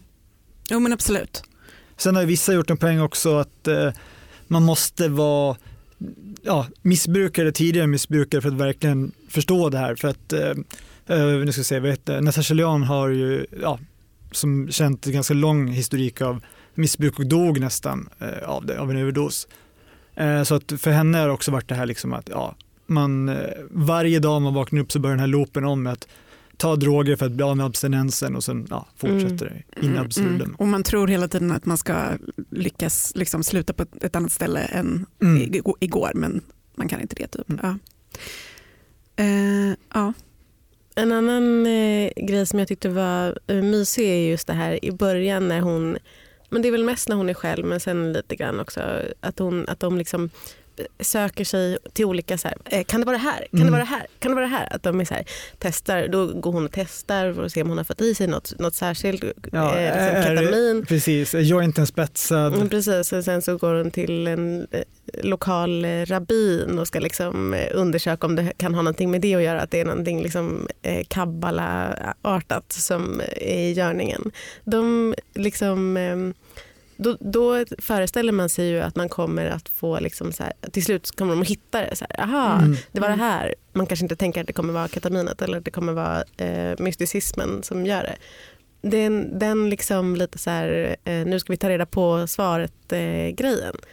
Jo 0.70 0.80
men 0.80 0.92
absolut. 0.92 1.42
Sen 1.96 2.16
har 2.16 2.24
vissa 2.24 2.52
gjort 2.52 2.70
en 2.70 2.76
poäng 2.76 3.00
också 3.00 3.38
att 3.38 3.68
eh, 3.68 3.92
man 4.46 4.62
måste 4.62 5.08
vara 5.08 5.56
ja, 6.42 6.66
missbrukare, 6.82 7.52
tidigare 7.52 7.86
missbrukare 7.86 8.40
för 8.40 8.48
att 8.48 8.54
verkligen 8.54 9.12
förstå 9.28 9.68
det 9.68 9.78
här. 9.78 9.94
För 9.94 10.08
att, 10.08 10.32
eh, 10.32 10.50
eh 11.06 11.26
nu 11.26 11.52
ska 11.52 11.58
jag 11.58 11.66
säga, 11.66 11.80
vet, 11.80 12.06
Natasha 12.06 12.54
Leon 12.54 12.82
har 12.82 13.08
ju, 13.08 13.46
ja, 13.62 13.78
som 14.32 14.68
känt 14.70 15.04
ganska 15.04 15.34
lång 15.34 15.68
historik 15.68 16.20
av 16.20 16.44
missbruk 16.74 17.18
och 17.18 17.26
dog 17.26 17.60
nästan 17.60 18.08
eh, 18.18 18.48
av, 18.48 18.66
det, 18.66 18.80
av 18.80 18.90
en 18.90 18.96
överdos. 18.96 19.48
Eh, 20.16 20.42
så 20.42 20.54
att 20.54 20.72
för 20.78 20.90
henne 20.90 21.18
har 21.18 21.26
det 21.26 21.32
också 21.32 21.50
varit 21.50 21.68
det 21.68 21.74
här 21.74 21.86
liksom 21.86 22.12
att 22.12 22.28
ja, 22.28 22.56
man, 22.86 23.28
eh, 23.28 23.36
varje 23.70 24.18
dag 24.18 24.42
man 24.42 24.54
vaknar 24.54 24.80
upp 24.80 24.92
så 24.92 24.98
börjar 24.98 25.16
den 25.16 25.20
här 25.20 25.26
loopen 25.26 25.64
om 25.64 25.82
med 25.82 25.92
att 25.92 26.08
ta 26.56 26.76
droger 26.76 27.16
för 27.16 27.26
att 27.26 27.32
bli 27.32 27.44
av 27.44 27.56
med 27.56 27.66
abstinensen 27.66 28.36
och 28.36 28.44
sen 28.44 28.66
ja, 28.70 28.86
fortsätter 28.96 29.46
mm. 29.46 29.62
det 29.74 29.86
in 29.86 29.90
mm, 29.90 30.04
absurdum. 30.04 30.40
Mm. 30.40 30.54
Och 30.54 30.68
man 30.68 30.82
tror 30.82 31.08
hela 31.08 31.28
tiden 31.28 31.52
att 31.52 31.66
man 31.66 31.78
ska 31.78 31.94
lyckas 32.50 33.12
liksom 33.14 33.44
sluta 33.44 33.72
på 33.72 33.84
ett 34.00 34.16
annat 34.16 34.32
ställe 34.32 34.60
än 34.60 35.06
mm. 35.22 35.54
igår 35.80 36.10
men 36.14 36.40
man 36.74 36.88
kan 36.88 37.00
inte 37.00 37.14
det. 37.14 37.26
Typ. 37.26 37.50
Mm. 37.50 37.60
Ja. 37.62 37.76
Uh, 39.24 39.74
ja. 39.94 40.12
En 40.94 41.12
annan 41.12 41.66
eh, 41.66 42.10
grej 42.16 42.46
som 42.46 42.58
jag 42.58 42.68
tyckte 42.68 42.88
var 42.88 43.38
eh, 43.46 43.62
mysig 43.62 44.08
är 44.08 44.30
just 44.30 44.46
det 44.46 44.52
här 44.52 44.84
i 44.84 44.92
början 44.92 45.48
när 45.48 45.60
hon 45.60 45.96
men 46.48 46.62
det 46.62 46.68
är 46.68 46.72
väl 46.72 46.84
mest 46.84 47.08
när 47.08 47.16
hon 47.16 47.28
är 47.28 47.34
själv 47.34 47.66
men 47.66 47.80
sen 47.80 48.12
lite 48.12 48.36
grann 48.36 48.60
också 48.60 48.80
att, 49.20 49.38
hon, 49.38 49.68
att 49.68 49.80
de 49.80 49.98
liksom 49.98 50.30
söker 51.00 51.44
sig 51.44 51.78
till 51.92 52.04
olika, 52.04 52.38
så 52.38 52.48
här, 52.48 52.56
eh, 52.64 52.84
kan 52.84 53.00
det 53.00 53.06
vara 53.06 53.16
det 53.16 53.22
här? 53.22 53.46
Kan 53.50 53.60
mm. 53.60 53.66
det 53.66 53.72
vara 53.72 53.82
det 53.82 53.88
här? 53.88 54.06
Kan 54.18 54.30
det 54.30 54.34
vara 54.34 54.44
det 54.46 54.50
här? 54.50 54.68
Att 54.70 54.82
de 54.82 55.00
är 55.00 55.04
så 55.04 55.14
här, 55.14 55.24
testar, 55.58 56.08
då 56.08 56.26
går 56.26 56.52
hon 56.52 56.64
och 56.64 56.72
testar 56.72 57.32
för 57.32 57.44
att 57.44 57.52
se 57.52 57.62
om 57.62 57.68
hon 57.68 57.78
har 57.78 57.84
fått 57.84 58.00
i 58.00 58.14
sig 58.14 58.26
något, 58.26 58.58
något 58.58 58.74
särskilt, 58.74 59.24
ja, 59.52 59.78
eh, 59.78 60.12
liksom 60.12 60.22
ketamin. 60.22 60.86
Precis, 60.86 61.34
jointen 61.34 61.86
spetsad. 61.86 62.54
Mm, 62.54 62.68
precis, 62.68 63.12
och 63.12 63.24
sen 63.24 63.42
så 63.42 63.56
går 63.56 63.74
hon 63.74 63.90
till 63.90 64.26
en 64.26 64.66
eh, 64.70 64.82
lokal 65.22 65.86
rabbin 66.04 66.78
och 66.78 66.86
ska 66.86 67.00
liksom 67.00 67.56
undersöka 67.72 68.26
om 68.26 68.36
det 68.36 68.52
kan 68.56 68.74
ha 68.74 68.82
någonting 68.82 69.10
med 69.10 69.20
det 69.20 69.34
att 69.34 69.42
göra, 69.42 69.60
att 69.60 69.70
det 69.70 69.80
är 69.80 69.84
någonting 69.84 70.22
liksom, 70.22 70.68
eh, 70.82 71.04
kabbala-artat 71.08 72.72
som 72.72 73.20
är 73.36 73.58
i 73.58 73.72
görningen. 73.72 74.30
De 74.64 75.14
liksom 75.34 75.96
eh, 75.96 76.43
då, 76.96 77.16
då, 77.20 77.64
föreställer 77.78 78.32
man 78.32 78.48
sig 78.48 78.68
ju 78.68 78.80
att 78.80 78.96
man 78.96 79.08
kommer 79.08 79.46
att 79.46 79.68
få, 79.68 80.00
liksom 80.00 80.32
så 80.32 80.42
här, 80.42 80.52
till 80.70 80.84
slut 80.84 81.16
kommer 81.16 81.32
de 81.32 81.42
att 81.42 81.48
hitta 81.48 81.80
det. 81.80 81.96
Så 81.96 82.06
här, 82.10 82.24
aha, 82.24 82.58
mm. 82.58 82.76
det 82.92 83.00
var 83.00 83.08
det 83.08 83.14
här. 83.14 83.54
Man 83.72 83.86
kanske 83.86 84.04
inte 84.04 84.16
tänker 84.16 84.40
att 84.40 84.46
det 84.46 84.52
kommer 84.52 84.72
vara 84.72 84.88
ketaminet 84.88 85.42
eller 85.42 85.58
att 85.58 85.64
det 85.64 85.70
kommer 85.70 85.92
vara 85.92 86.24
eh, 86.36 86.74
mysticismen 86.78 87.62
som 87.62 87.86
gör 87.86 88.02
det. 88.02 88.16
Den, 88.90 89.38
den 89.38 89.70
liksom 89.70 90.16
lite 90.16 90.38
så 90.38 90.50
här, 90.50 90.96
eh, 91.04 91.26
nu 91.26 91.40
ska 91.40 91.52
vi 91.52 91.56
ta 91.56 91.68
reda 91.68 91.86
på 91.86 92.26
svaret-grejen. 92.26 93.74
Eh, 93.74 93.88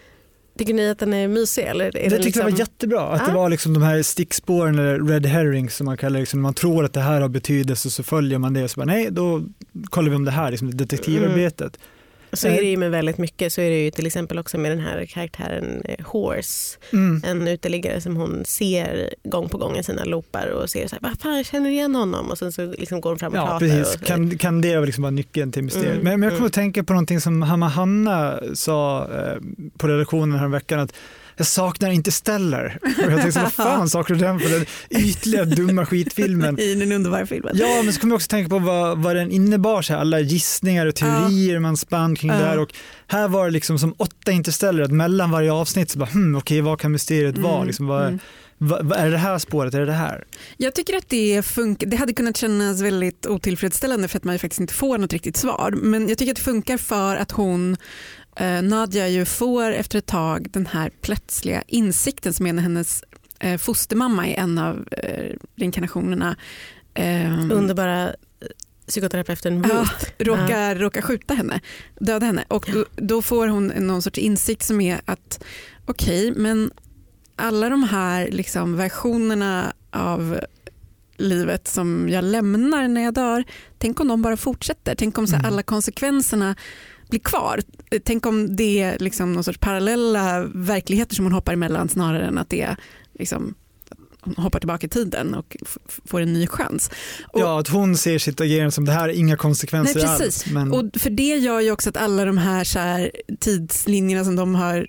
Tycker 0.57 0.73
ni 0.73 0.89
att 0.89 0.99
den 0.99 1.13
är 1.13 1.27
mysig? 1.27 1.63
Eller 1.63 1.85
är 1.85 1.91
det 1.91 2.01
tyckte 2.09 2.25
liksom... 2.25 2.41
jag 2.41 2.51
var 2.51 2.59
jättebra. 2.59 3.01
Att 3.01 3.21
ah. 3.21 3.25
det 3.25 3.33
var 3.33 3.49
liksom 3.49 3.73
de 3.73 3.83
här 3.83 4.01
stickspåren, 4.01 4.79
eller 4.79 4.99
red 4.99 5.25
herrings 5.25 5.75
som 5.75 5.85
man 5.85 5.97
kallar 5.97 6.13
det. 6.13 6.19
Liksom, 6.19 6.41
man 6.41 6.53
tror 6.53 6.85
att 6.85 6.93
det 6.93 6.99
här 6.99 7.21
har 7.21 7.29
betydelse 7.29 7.89
så 7.89 8.03
följer 8.03 8.37
man 8.37 8.53
det 8.53 8.63
och 8.63 8.71
så 8.71 8.79
bara 8.79 8.85
nej, 8.85 9.07
då 9.11 9.43
kollar 9.85 10.09
vi 10.09 10.15
om 10.15 10.25
det 10.25 10.31
här, 10.31 10.51
liksom, 10.51 10.77
detektivarbetet. 10.77 11.77
Mm. 11.77 11.87
Så 12.33 12.47
är 12.47 12.61
det 12.61 12.67
ju 12.67 12.77
med 12.77 12.91
väldigt 12.91 13.17
mycket. 13.17 13.53
Så 13.53 13.61
är 13.61 13.69
det 13.69 13.83
ju 13.83 13.91
till 13.91 14.05
exempel 14.05 14.39
också 14.39 14.57
med 14.57 14.71
den 14.71 14.79
här 14.79 15.05
karaktären 15.05 15.81
eh, 15.85 16.05
Horse. 16.05 16.77
Mm. 16.93 17.21
En 17.25 17.47
uteliggare 17.47 18.01
som 18.01 18.15
hon 18.15 18.45
ser 18.45 19.13
gång 19.23 19.49
på 19.49 19.57
gång 19.57 19.77
i 19.77 19.83
sina 19.83 20.03
loopar 20.03 20.47
och 20.47 20.69
ser 20.69 20.87
så 20.87 20.95
här, 20.95 21.01
vad 21.09 21.19
fan 21.19 21.37
jag 21.37 21.45
känner 21.45 21.69
igen 21.69 21.95
honom 21.95 22.29
och 22.29 22.37
sen 22.37 22.51
så 22.51 22.65
liksom 22.65 23.01
går 23.01 23.09
hon 23.09 23.19
fram 23.19 23.31
och 23.31 23.37
ja, 23.37 23.45
pratar. 23.45 23.59
Precis. 23.59 23.95
Och, 23.95 24.01
kan, 24.01 24.37
kan 24.37 24.61
det 24.61 24.85
liksom 24.85 25.01
vara 25.01 25.11
nyckeln 25.11 25.51
till 25.51 25.63
mysteriet? 25.63 25.91
Mm. 25.91 26.03
Men, 26.03 26.19
men, 26.19 26.23
jag 26.23 26.31
kommer 26.31 26.37
mm. 26.37 26.47
att 26.47 26.53
tänka 26.53 26.83
på 26.83 26.93
någonting 26.93 27.21
som 27.21 27.41
Hanna 27.41 27.67
Hanna 27.67 28.39
sa 28.53 29.07
eh, 29.11 29.37
på 29.77 29.87
redaktionen 29.87 30.39
här 30.39 30.47
veckan 30.47 30.79
att 30.79 30.93
jag 31.41 31.47
saknar 31.47 31.89
Interstellar. 31.91 32.77
Och 32.81 33.11
jag 33.11 33.21
tänkte, 33.21 33.39
vad 33.39 33.53
fan 33.53 33.89
saknar 33.95 34.17
du 34.17 34.23
den 34.25 34.39
för 34.39 34.49
den 34.49 34.65
ytliga 34.89 35.45
dumma 35.45 35.85
skitfilmen? 35.85 36.59
I 36.59 36.75
den 36.75 36.91
underbara 36.91 37.25
filmen. 37.25 37.51
Ja, 37.55 37.81
men 37.83 37.93
så 37.93 37.99
kommer 37.99 38.11
jag 38.11 38.15
också 38.17 38.27
tänka 38.27 38.49
på 38.49 38.59
vad, 38.59 38.97
vad 38.97 39.15
den 39.15 39.31
innebar, 39.31 39.81
så 39.81 39.93
här, 39.93 39.99
alla 39.99 40.19
gissningar 40.19 40.85
och 40.85 40.95
teorier 40.95 41.59
man 41.59 41.77
spann 41.77 42.15
kring 42.15 42.31
det 42.31 42.39
Ja. 42.39 42.45
där. 42.45 42.59
Och 42.59 42.73
här 43.07 43.27
var 43.27 43.45
det 43.45 43.51
liksom 43.51 43.79
som 43.79 43.93
åtta 43.97 44.31
Interstellar, 44.31 44.83
att 44.83 44.91
mellan 44.91 45.31
varje 45.31 45.51
avsnitt 45.51 45.91
så 45.91 45.99
bara, 45.99 46.09
hmm, 46.09 46.35
okej, 46.35 46.61
vad 46.61 46.79
kan 46.79 46.91
mysteriet 46.91 47.37
vara? 47.37 47.55
Mm, 47.55 47.67
Liksom, 47.67 47.87
vad, 47.87 48.07
mm. 48.07 48.19
vad, 48.57 48.91
är 48.91 49.05
det 49.05 49.11
det 49.11 49.17
här 49.17 49.37
spåret, 49.39 49.73
är 49.73 49.79
det 49.79 49.85
det 49.85 49.91
här? 49.93 50.23
Jag 50.57 50.75
tycker 50.75 50.97
att 50.97 51.09
det 51.09 51.45
funkar. 51.45 51.87
Det 51.87 51.97
hade 51.97 52.13
kunnat 52.13 52.37
kännas 52.37 52.81
väldigt 52.81 53.25
otillfredsställande 53.25 54.07
för 54.07 54.17
att 54.17 54.23
man 54.23 54.39
faktiskt 54.39 54.59
inte 54.61 54.73
får 54.73 54.97
något 54.97 55.13
riktigt 55.13 55.37
svar. 55.37 55.71
Men 55.77 56.09
jag 56.09 56.17
tycker 56.17 56.31
att 56.31 56.35
det 56.37 56.43
funkar 56.43 56.77
för 56.77 57.15
att 57.15 57.31
hon, 57.31 57.77
eh, 58.35 58.61
Nadja, 58.61 59.07
ju 59.07 59.25
får 59.25 59.71
efter 59.71 59.97
ett 59.97 60.05
tag 60.05 60.47
den 60.51 60.65
här 60.65 60.89
plötsliga 61.01 61.63
insikten 61.67 62.33
som 62.33 62.47
är 62.47 62.53
när 62.53 62.63
hennes 62.63 63.03
eh, 63.39 63.57
fostermamma 63.57 64.27
i 64.27 64.33
en 64.35 64.57
av 64.57 64.87
eh, 64.91 65.35
reinkarnationerna 65.55 66.35
eh, 66.93 67.51
Underbara 67.51 68.15
psykoterapeuten 68.87 69.63
Ruth. 69.63 70.05
Ja, 70.17 70.25
råkar, 70.25 70.75
råkar 70.75 71.01
skjuta 71.01 71.33
henne, 71.33 71.59
döda 71.99 72.25
henne. 72.25 72.43
Och 72.47 72.69
då, 72.73 72.85
då 72.95 73.21
får 73.21 73.47
hon 73.47 73.67
någon 73.67 74.01
sorts 74.01 74.17
insikt 74.19 74.63
som 74.63 74.81
är 74.81 75.01
att 75.05 75.43
okej, 75.85 76.33
men 76.35 76.71
alla 77.35 77.69
de 77.69 77.83
här 77.83 78.27
liksom 78.31 78.77
versionerna 78.77 79.73
av 79.91 80.39
livet 81.17 81.67
som 81.67 82.09
jag 82.09 82.23
lämnar 82.23 82.87
när 82.87 83.01
jag 83.01 83.13
dör, 83.13 83.43
tänk 83.77 83.99
om 83.99 84.07
de 84.07 84.21
bara 84.21 84.37
fortsätter. 84.37 84.95
Tänk 84.95 85.17
om 85.17 85.27
så 85.27 85.35
Mm. 85.35 85.45
alla 85.45 85.63
konsekvenserna 85.63 86.55
blir 87.11 87.19
kvar. 87.19 87.59
Tänk 88.03 88.25
om 88.25 88.55
det 88.55 88.81
är 88.81 88.99
liksom 88.99 89.33
någon 89.33 89.43
sorts 89.43 89.57
parallella 89.59 90.43
verkligheter 90.53 91.15
som 91.15 91.25
hon 91.25 91.31
hoppar 91.33 91.53
emellan 91.53 91.89
snarare 91.89 92.25
än 92.25 92.37
att 92.37 92.49
det 92.49 92.61
är 92.61 92.75
liksom, 93.19 93.53
hon 94.21 94.35
hoppar 94.35 94.59
tillbaka 94.59 94.87
i 94.87 94.89
tiden 94.89 95.33
och 95.35 95.57
får 96.05 96.21
en 96.21 96.33
ny 96.33 96.47
chans. 96.47 96.91
Och- 97.33 97.39
Ja, 97.41 97.59
att 97.59 97.67
hon 97.67 97.97
ser 97.97 98.19
sitt 98.19 98.41
agerande 98.41 98.71
som 98.71 98.85
det 98.85 98.91
här 98.91 99.09
är 99.09 99.13
inga 99.13 99.37
konsekvenser 99.37 99.99
Nej, 99.99 100.17
precis. 100.17 100.43
alls. 100.43 100.53
Men, 100.53 100.71
Och 100.71 100.85
för 101.01 101.09
det 101.09 101.37
gör 101.37 101.59
ju 101.59 101.71
också 101.71 101.89
att 101.89 101.97
alla 101.97 102.25
de 102.25 102.37
här, 102.37 102.63
så 102.63 102.79
här 102.79 103.11
tidslinjerna 103.39 104.23
som 104.25 104.35
de 104.35 104.55
har 104.55 104.87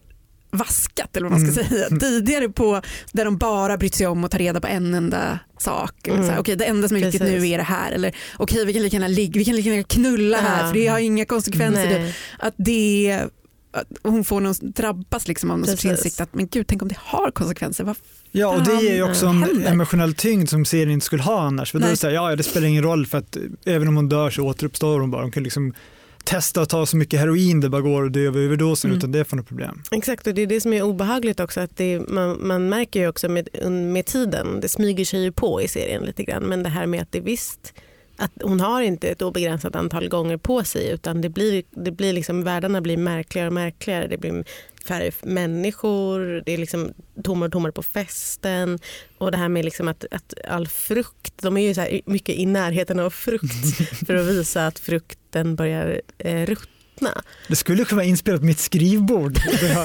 vaskat 0.52 1.16
eller 1.16 1.28
vad 1.28 1.40
man 1.40 1.52
ska 1.52 1.60
Mm. 1.60 1.70
säga 1.70 1.88
tidigare 2.00 2.48
på 2.48 2.82
där 3.12 3.24
de 3.24 3.36
bara 3.38 3.76
brytt 3.76 3.94
sig 3.94 4.06
om 4.06 4.24
att 4.24 4.30
ta 4.30 4.38
reda 4.38 4.60
på 4.60 4.66
en 4.66 4.94
enda 4.94 5.38
sak. 5.58 5.94
Här, 6.06 6.14
Mm. 6.14 6.38
okej, 6.38 6.56
det 6.56 6.64
enda 6.64 6.88
som 6.88 6.96
är 6.96 7.00
viktigt 7.00 7.22
nu 7.22 7.48
är 7.48 7.58
det 7.58 7.64
här. 7.64 7.92
Eller 7.92 8.14
okej, 8.36 8.64
vi 8.66 8.72
kan 8.72 8.82
lika 8.82 8.96
gärna 8.96 9.08
ligga, 9.08 9.38
vi 9.38 9.44
kan 9.44 9.56
lika 9.56 9.68
gärna 9.70 9.82
knulla 9.82 10.38
här 10.40 10.60
Ja. 10.62 10.66
för 10.68 10.74
det 10.74 10.86
har 10.86 10.98
inga 10.98 11.24
konsekvenser. 11.24 11.98
Nej. 12.00 12.14
Att 12.38 12.54
det 12.56 13.20
att 13.74 13.86
hon 14.02 14.24
får 14.24 14.40
någon, 14.40 14.54
drabbas 14.60 15.28
liksom 15.28 15.50
av 15.50 15.58
någon 15.58 15.66
sorts 15.68 15.82
Precis. 15.82 16.04
insikt 16.04 16.20
att 16.20 16.34
men 16.34 16.46
gud, 16.48 16.66
tänk 16.66 16.82
om 16.82 16.88
det 16.88 16.96
har 16.98 17.30
konsekvenser. 17.30 17.84
Vad 17.84 17.96
ja, 18.32 18.48
och 18.56 18.64
det 18.64 18.82
ger 18.84 18.94
ju 18.94 19.02
också 19.02 19.26
en 19.26 19.42
händer? 19.42 19.70
emotionell 19.70 20.14
tyngd 20.14 20.48
som 20.48 20.64
serien 20.64 20.90
inte 20.90 21.06
skulle 21.06 21.22
ha 21.22 21.40
annars. 21.40 21.72
För 21.72 21.78
då 21.78 21.86
är 21.86 21.90
det, 21.90 22.02
här, 22.02 22.10
ja, 22.10 22.36
det 22.36 22.42
spelar 22.42 22.66
ingen 22.66 22.82
roll 22.82 23.06
för 23.06 23.18
att 23.18 23.36
även 23.64 23.88
om 23.88 23.96
hon 23.96 24.08
dör 24.08 24.30
så 24.30 24.42
återuppstår 24.42 25.00
hon 25.00 25.10
bara. 25.10 25.22
Hon 25.22 25.30
kan 25.32 25.42
liksom 25.42 25.74
testa 26.24 26.62
att 26.62 26.68
ta 26.68 26.86
så 26.86 26.96
mycket 26.96 27.20
heroin 27.20 27.60
det 27.60 27.68
bara 27.68 27.82
går 27.82 28.02
och 28.02 28.10
dö 28.10 28.28
av 28.28 28.36
överdosen 28.38 28.90
Mm. 28.90 28.98
utan 28.98 29.12
det 29.12 29.24
får 29.24 29.36
något 29.36 29.48
problem. 29.48 29.82
Exakt, 29.90 30.26
och 30.26 30.34
det 30.34 30.42
är 30.42 30.46
det 30.46 30.60
som 30.60 30.72
är 30.72 30.82
obehagligt 30.82 31.40
också. 31.40 31.60
Att 31.60 31.76
det, 31.76 32.08
man, 32.08 32.46
man 32.46 32.68
märker 32.68 33.00
ju 33.00 33.08
också 33.08 33.28
med, 33.28 33.48
med 33.70 34.06
tiden, 34.06 34.60
det 34.60 34.68
smyger 34.68 35.04
sig 35.04 35.22
ju 35.22 35.32
på 35.32 35.62
i 35.62 35.68
serien 35.68 36.02
lite 36.02 36.24
grann, 36.24 36.42
men 36.42 36.62
det 36.62 36.68
här 36.68 36.86
med 36.86 37.02
att 37.02 37.12
det 37.12 37.20
visst 37.20 37.74
att 38.16 38.32
hon 38.42 38.60
har 38.60 38.82
inte 38.82 39.08
ett 39.08 39.22
obegränsat 39.22 39.76
antal 39.76 40.08
gånger 40.08 40.36
på 40.36 40.64
sig 40.64 40.90
utan 40.90 41.20
det 41.20 41.28
blir, 41.28 41.62
det 41.70 41.90
blir 41.90 42.12
liksom, 42.12 42.44
världarna 42.44 42.80
blir 42.80 42.96
märkligare 42.96 43.48
och 43.48 43.54
märkligare. 43.54 44.06
Det 44.06 44.18
blir 44.18 44.44
färre 44.86 45.12
människor, 45.22 46.42
det 46.46 46.52
är 46.52 46.58
liksom 46.58 46.92
tommare 47.24 47.46
och 47.46 47.52
tommare 47.52 47.72
på 47.72 47.82
festen. 47.82 48.78
Och 49.18 49.30
det 49.30 49.36
här 49.36 49.48
med 49.48 49.64
liksom 49.64 49.88
att, 49.88 50.04
att 50.10 50.34
all 50.48 50.68
frukt, 50.68 51.42
de 51.42 51.56
är 51.56 51.68
ju 51.68 51.74
så 51.74 51.80
här 51.80 52.00
mycket 52.06 52.34
i 52.34 52.46
närheten 52.46 53.00
av 53.00 53.10
frukt 53.10 53.78
för 54.06 54.14
att 54.14 54.26
visa 54.26 54.66
att 54.66 54.78
frukten 54.78 55.56
börjar 55.56 56.00
eh, 56.18 56.46
ruttna. 57.02 57.22
Det 57.48 57.56
skulle 57.56 57.84
kunna 57.84 57.96
vara 57.96 58.06
inspelat 58.06 58.40
på 58.40 58.46
mitt 58.46 58.58
skrivbord. 58.58 59.32
Det 59.60 59.68
har 59.74 59.84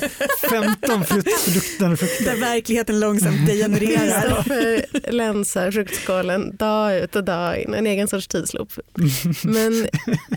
15 0.49 1.05
frukt- 1.05 1.55
luktande 1.55 1.97
frukter. 1.97 2.25
där 2.25 2.35
verkligheten 2.39 2.99
långsamt 2.99 3.47
degenererar. 3.47 4.21
Kristoffer 4.43 5.11
länsar 5.11 5.71
fruktskålen 5.71 6.55
dag 6.57 6.97
ut 6.97 7.15
och 7.15 7.23
dag 7.23 7.57
in, 7.59 7.73
en 7.73 7.87
egen 7.87 8.07
sorts 8.07 8.27
tidsloop. 8.27 8.71
Men 9.43 9.87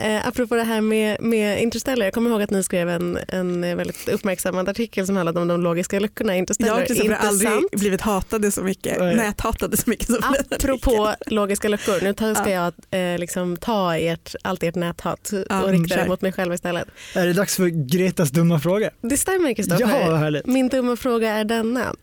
eh, 0.00 0.28
apropå 0.28 0.54
det 0.54 0.62
här 0.62 0.80
med, 0.80 1.16
med 1.22 1.62
Interstellar, 1.62 2.06
jag 2.06 2.14
kommer 2.14 2.30
ihåg 2.30 2.42
att 2.42 2.50
ni 2.50 2.62
skrev 2.62 2.88
en, 2.88 3.18
en 3.28 3.60
väldigt 3.76 4.08
uppmärksammad 4.08 4.68
artikel 4.68 5.06
som 5.06 5.16
handlade 5.16 5.40
om 5.40 5.48
de 5.48 5.60
logiska 5.62 6.00
luckorna 6.00 6.34
i 6.34 6.38
Interstellar. 6.38 6.72
Jag 6.72 6.80
och 6.82 6.86
Kristoffer 6.86 7.14
har 7.14 7.28
aldrig 7.28 7.50
blivit 7.72 8.00
hatade 8.00 8.50
så 8.50 8.62
mycket, 8.62 8.98
Nej. 8.98 9.16
näthatade 9.16 9.76
så 9.76 9.90
mycket 9.90 10.06
som 10.06 10.16
Apropå 10.50 11.14
logiska 11.26 11.68
luckor, 11.68 11.98
nu 12.02 12.12
tar- 12.14 12.34
ska 12.34 12.50
Ja. 12.50 12.72
jag 12.90 13.12
eh, 13.12 13.18
liksom 13.18 13.56
ta 13.56 13.96
ert, 13.96 14.34
allt 14.42 14.62
ert 14.62 14.74
näthat 14.74 15.32
och 15.62 15.68
rikta 15.68 15.96
det 15.96 16.08
mot 16.08 16.22
mig 16.22 16.32
själv 16.32 16.54
istället. 16.54 16.69
Är 17.14 17.26
det 17.26 17.32
dags 17.32 17.56
för 17.56 17.66
Gretas 17.66 18.30
dumma 18.30 18.60
fråga? 18.60 18.90
Det 19.00 19.16
stämmer 19.16 19.54
Kristoffer. 19.54 20.00
Ja, 20.02 20.10
vad 20.10 20.18
härligt. 20.18 20.46
Min 20.46 20.68
dumma 20.68 20.96
fråga 20.96 21.30
är 21.32 21.44
denna. 21.44 21.94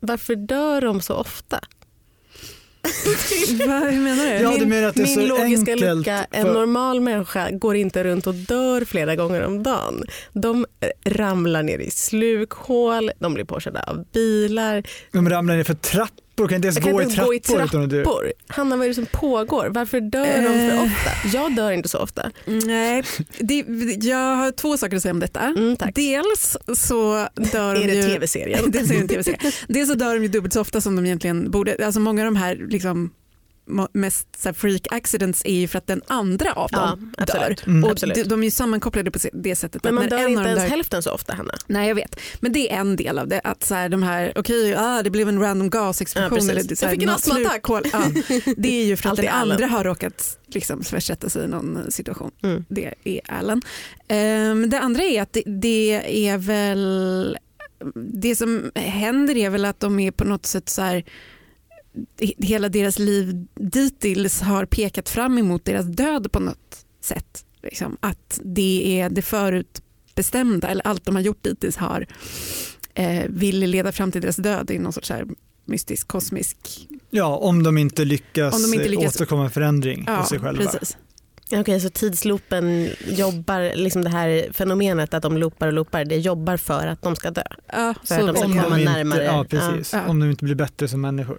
Varför 0.00 0.36
dör 0.36 0.80
de 0.80 1.00
så 1.00 1.14
ofta? 1.14 1.60
Va, 3.66 3.78
hur 3.78 4.00
menar 4.00 4.24
du? 4.24 4.30
Ja, 4.42 4.56
du 4.58 4.66
menar 4.66 4.88
att 4.88 4.94
det 4.94 5.00
är 5.02 5.04
Min 5.04 5.14
så 5.14 5.20
logiska 5.20 5.72
enkelt 5.72 5.80
lucka, 5.96 6.26
en 6.30 6.46
för- 6.46 6.54
normal 6.54 7.00
människa 7.00 7.50
går 7.50 7.76
inte 7.76 8.04
runt 8.04 8.26
och 8.26 8.34
dör 8.34 8.84
flera 8.84 9.16
gånger 9.16 9.42
om 9.42 9.62
dagen. 9.62 10.04
De 10.32 10.66
eh, 10.80 11.10
ramlar 11.12 11.62
ner 11.62 11.78
i 11.78 11.90
slukhål, 11.90 13.10
de 13.18 13.34
blir 13.34 13.44
påkörda 13.44 13.82
av 13.82 14.04
bilar. 14.12 14.82
De 15.12 15.30
ramlar 15.30 15.56
ner 15.56 15.64
för 15.64 15.74
trappor, 15.74 16.24
kan 16.46 16.54
inte 16.56 16.66
ens 16.66 16.76
Jag 16.76 16.84
kan 16.84 16.92
gå, 16.92 17.02
inte 17.02 17.12
i 17.12 17.16
trappor 17.16 17.26
gå 17.28 17.34
i 17.34 17.36
utan 17.36 17.82
att 17.82 17.90
dö. 17.90 18.04
trappor. 18.04 18.32
Hanna, 18.48 18.76
vad 18.76 18.84
är 18.84 18.88
det 18.88 18.94
som 18.94 19.06
pågår? 19.06 19.68
Varför 19.70 20.00
dör 20.00 20.42
de 20.42 20.42
för 20.42 20.76
Eh. 20.76 20.82
ofta? 20.84 21.10
Jag 21.38 21.56
dör 21.56 21.70
inte 21.70 21.88
så 21.88 21.98
ofta. 21.98 22.30
Nej, 22.46 23.02
det, 23.38 23.64
jag 24.00 24.36
har 24.36 24.50
två 24.52 24.76
saker 24.76 24.96
att 24.96 25.02
säga 25.02 25.12
om 25.12 25.20
detta. 25.20 25.40
Mm, 25.40 25.76
tack. 25.76 25.94
Dels 25.94 26.56
så 26.74 27.28
dör 27.34 27.74
de 27.74 27.82
Är 27.82 27.86
det 27.86 27.94
ju... 27.94 28.02
tv-serien? 28.02 28.60
Dels 28.70 28.90
är 28.90 28.94
det 28.94 29.00
en 29.00 29.08
tv-serie. 29.08 29.38
Dels 29.68 29.88
så 29.88 29.94
dör 29.94 30.14
de 30.14 30.22
ju 30.22 30.28
dubbelt 30.28 30.52
så 30.52 30.60
ofta 30.60 30.80
som 30.80 30.96
de 30.96 31.06
egentligen 31.06 31.50
borde. 31.50 31.76
Alltså 31.86 32.00
många 32.00 32.22
av 32.22 32.24
de 32.24 32.36
här 32.36 32.66
liksom, 32.68 33.10
mest 33.92 34.28
så 34.42 34.52
freak 34.54 34.86
accidents 34.90 35.42
är 35.44 35.54
ju 35.54 35.68
för 35.68 35.78
att 35.78 35.86
den 35.86 36.02
andra 36.06 36.52
av 36.52 36.68
Ja, 36.72 36.78
dem 36.80 37.12
dör. 37.16 37.22
absolut. 37.22 37.66
Mm. 37.66 37.84
Och 37.84 37.94
de, 38.14 38.22
de 38.22 38.40
är 38.40 38.44
ju 38.44 38.50
sammankopplade 38.50 39.10
på 39.10 39.18
det 39.32 39.56
sättet. 39.56 39.84
Men 39.84 39.94
man 39.94 40.08
dör 40.08 40.18
en 40.18 40.28
inte 40.28 40.42
ens 40.48 40.60
dör- 40.62 40.68
hälften 40.68 41.02
så 41.02 41.10
ofta, 41.10 41.34
Hanna. 41.34 41.54
Nej 41.66 41.88
jag 41.88 41.94
vet, 41.94 42.20
men 42.40 42.52
det 42.52 42.72
är 42.72 42.76
en 42.80 42.96
del 42.96 43.18
av 43.18 43.28
det. 43.28 43.40
Att 43.44 43.64
så 43.64 43.74
här, 43.74 43.88
de 43.88 44.02
här, 44.02 44.32
okej 44.36 44.74
ah, 44.78 45.02
det 45.02 45.10
blev 45.10 45.28
en 45.28 45.40
random 45.40 45.70
Ja, 45.72 45.80
gasexplosion. 45.80 46.30
precis. 46.30 46.50
eller 46.50 46.74
så 46.76 46.84
Jag 46.84 46.88
här, 46.88 46.94
fick 46.94 47.02
en 47.02 47.08
astmaattack. 47.08 47.64
Ja, 47.68 47.80
det 48.56 48.80
är 48.80 48.84
ju 48.84 48.96
för 48.96 49.10
att 49.10 49.16
den 49.16 49.28
andra 49.28 49.66
har 49.66 49.84
råkat 49.84 50.38
liksom, 50.46 50.82
försätta 50.84 51.28
sig 51.28 51.44
i 51.44 51.48
någon 51.48 51.90
situation. 51.92 52.30
Mm. 52.42 52.64
Det 52.68 52.94
är 53.04 53.20
Allen. 53.28 53.62
Ehm, 54.08 54.70
det 54.70 54.80
andra 54.80 55.02
är 55.02 55.22
att 55.22 55.32
det, 55.32 55.42
det 55.46 56.02
är 56.28 56.38
väl 56.38 57.38
det 57.94 58.36
som 58.36 58.70
händer 58.74 59.36
är 59.36 59.50
väl 59.50 59.64
att 59.64 59.80
de 59.80 60.00
är 60.00 60.10
på 60.10 60.24
något 60.24 60.46
sätt 60.46 60.68
så 60.68 60.82
här 60.82 61.04
hela 62.38 62.68
deras 62.68 62.98
liv 62.98 63.46
dittills 63.54 64.40
har 64.40 64.64
pekat 64.64 65.08
fram 65.08 65.38
emot 65.38 65.64
deras 65.64 65.86
död 65.86 66.32
på 66.32 66.40
något 66.40 66.84
sätt. 67.00 67.44
Liksom. 67.62 67.96
Att 68.00 68.40
det 68.44 69.00
är 69.00 69.10
det 69.10 69.22
förutbestämda 69.22 70.68
eller 70.68 70.86
allt 70.86 71.04
de 71.04 71.14
har 71.14 71.22
gjort 71.22 71.42
dittills 71.42 71.76
har 71.76 72.06
eh, 72.94 73.24
vill 73.28 73.58
leda 73.58 73.92
fram 73.92 74.12
till 74.12 74.20
deras 74.20 74.36
död 74.36 74.70
i 74.70 74.78
någon 74.78 74.92
sorts 74.92 75.10
här 75.10 75.26
mystisk 75.64 76.08
kosmisk... 76.08 76.88
Ja, 77.10 77.36
om 77.36 77.62
de 77.62 77.78
inte 77.78 78.04
lyckas, 78.04 78.54
Om 78.54 78.62
de 78.70 78.74
inte 78.76 78.88
lyckas- 78.88 79.06
åstadkomma 79.08 79.44
en 79.44 79.50
förändring 79.50 80.04
Ja, 80.06 80.16
hos 80.16 80.28
sig 80.28 80.38
själva. 80.40 80.62
precis. 80.70 80.96
Okej, 81.52 81.80
så 81.80 81.90
tidsloopen 81.90 82.88
jobbar, 83.06 83.76
liksom 83.76 84.02
det 84.04 84.10
här 84.10 84.48
fenomenet 84.52 85.14
att 85.14 85.22
de 85.22 85.36
loopar 85.38 85.66
och 85.66 85.72
loopar, 85.72 86.04
det 86.04 86.16
jobbar 86.16 86.56
för 86.56 86.86
att 86.86 87.02
de 87.02 87.16
ska 87.16 87.30
dö. 87.30 87.42
Ja, 87.72 87.94
För 88.04 88.14
att 88.14 88.26
de 88.26 88.34
ska 88.36 88.44
Om 88.44 88.52
komma 88.52 88.68
de 88.76 88.80
inte, 88.80 88.92
närmare. 88.92 89.24
Ja, 89.24 89.46
precis. 89.50 89.92
Ja. 89.92 90.06
Om 90.06 90.20
de 90.20 90.30
inte 90.30 90.44
blir 90.44 90.54
bättre 90.54 90.88
som 90.88 91.00
människor. 91.00 91.38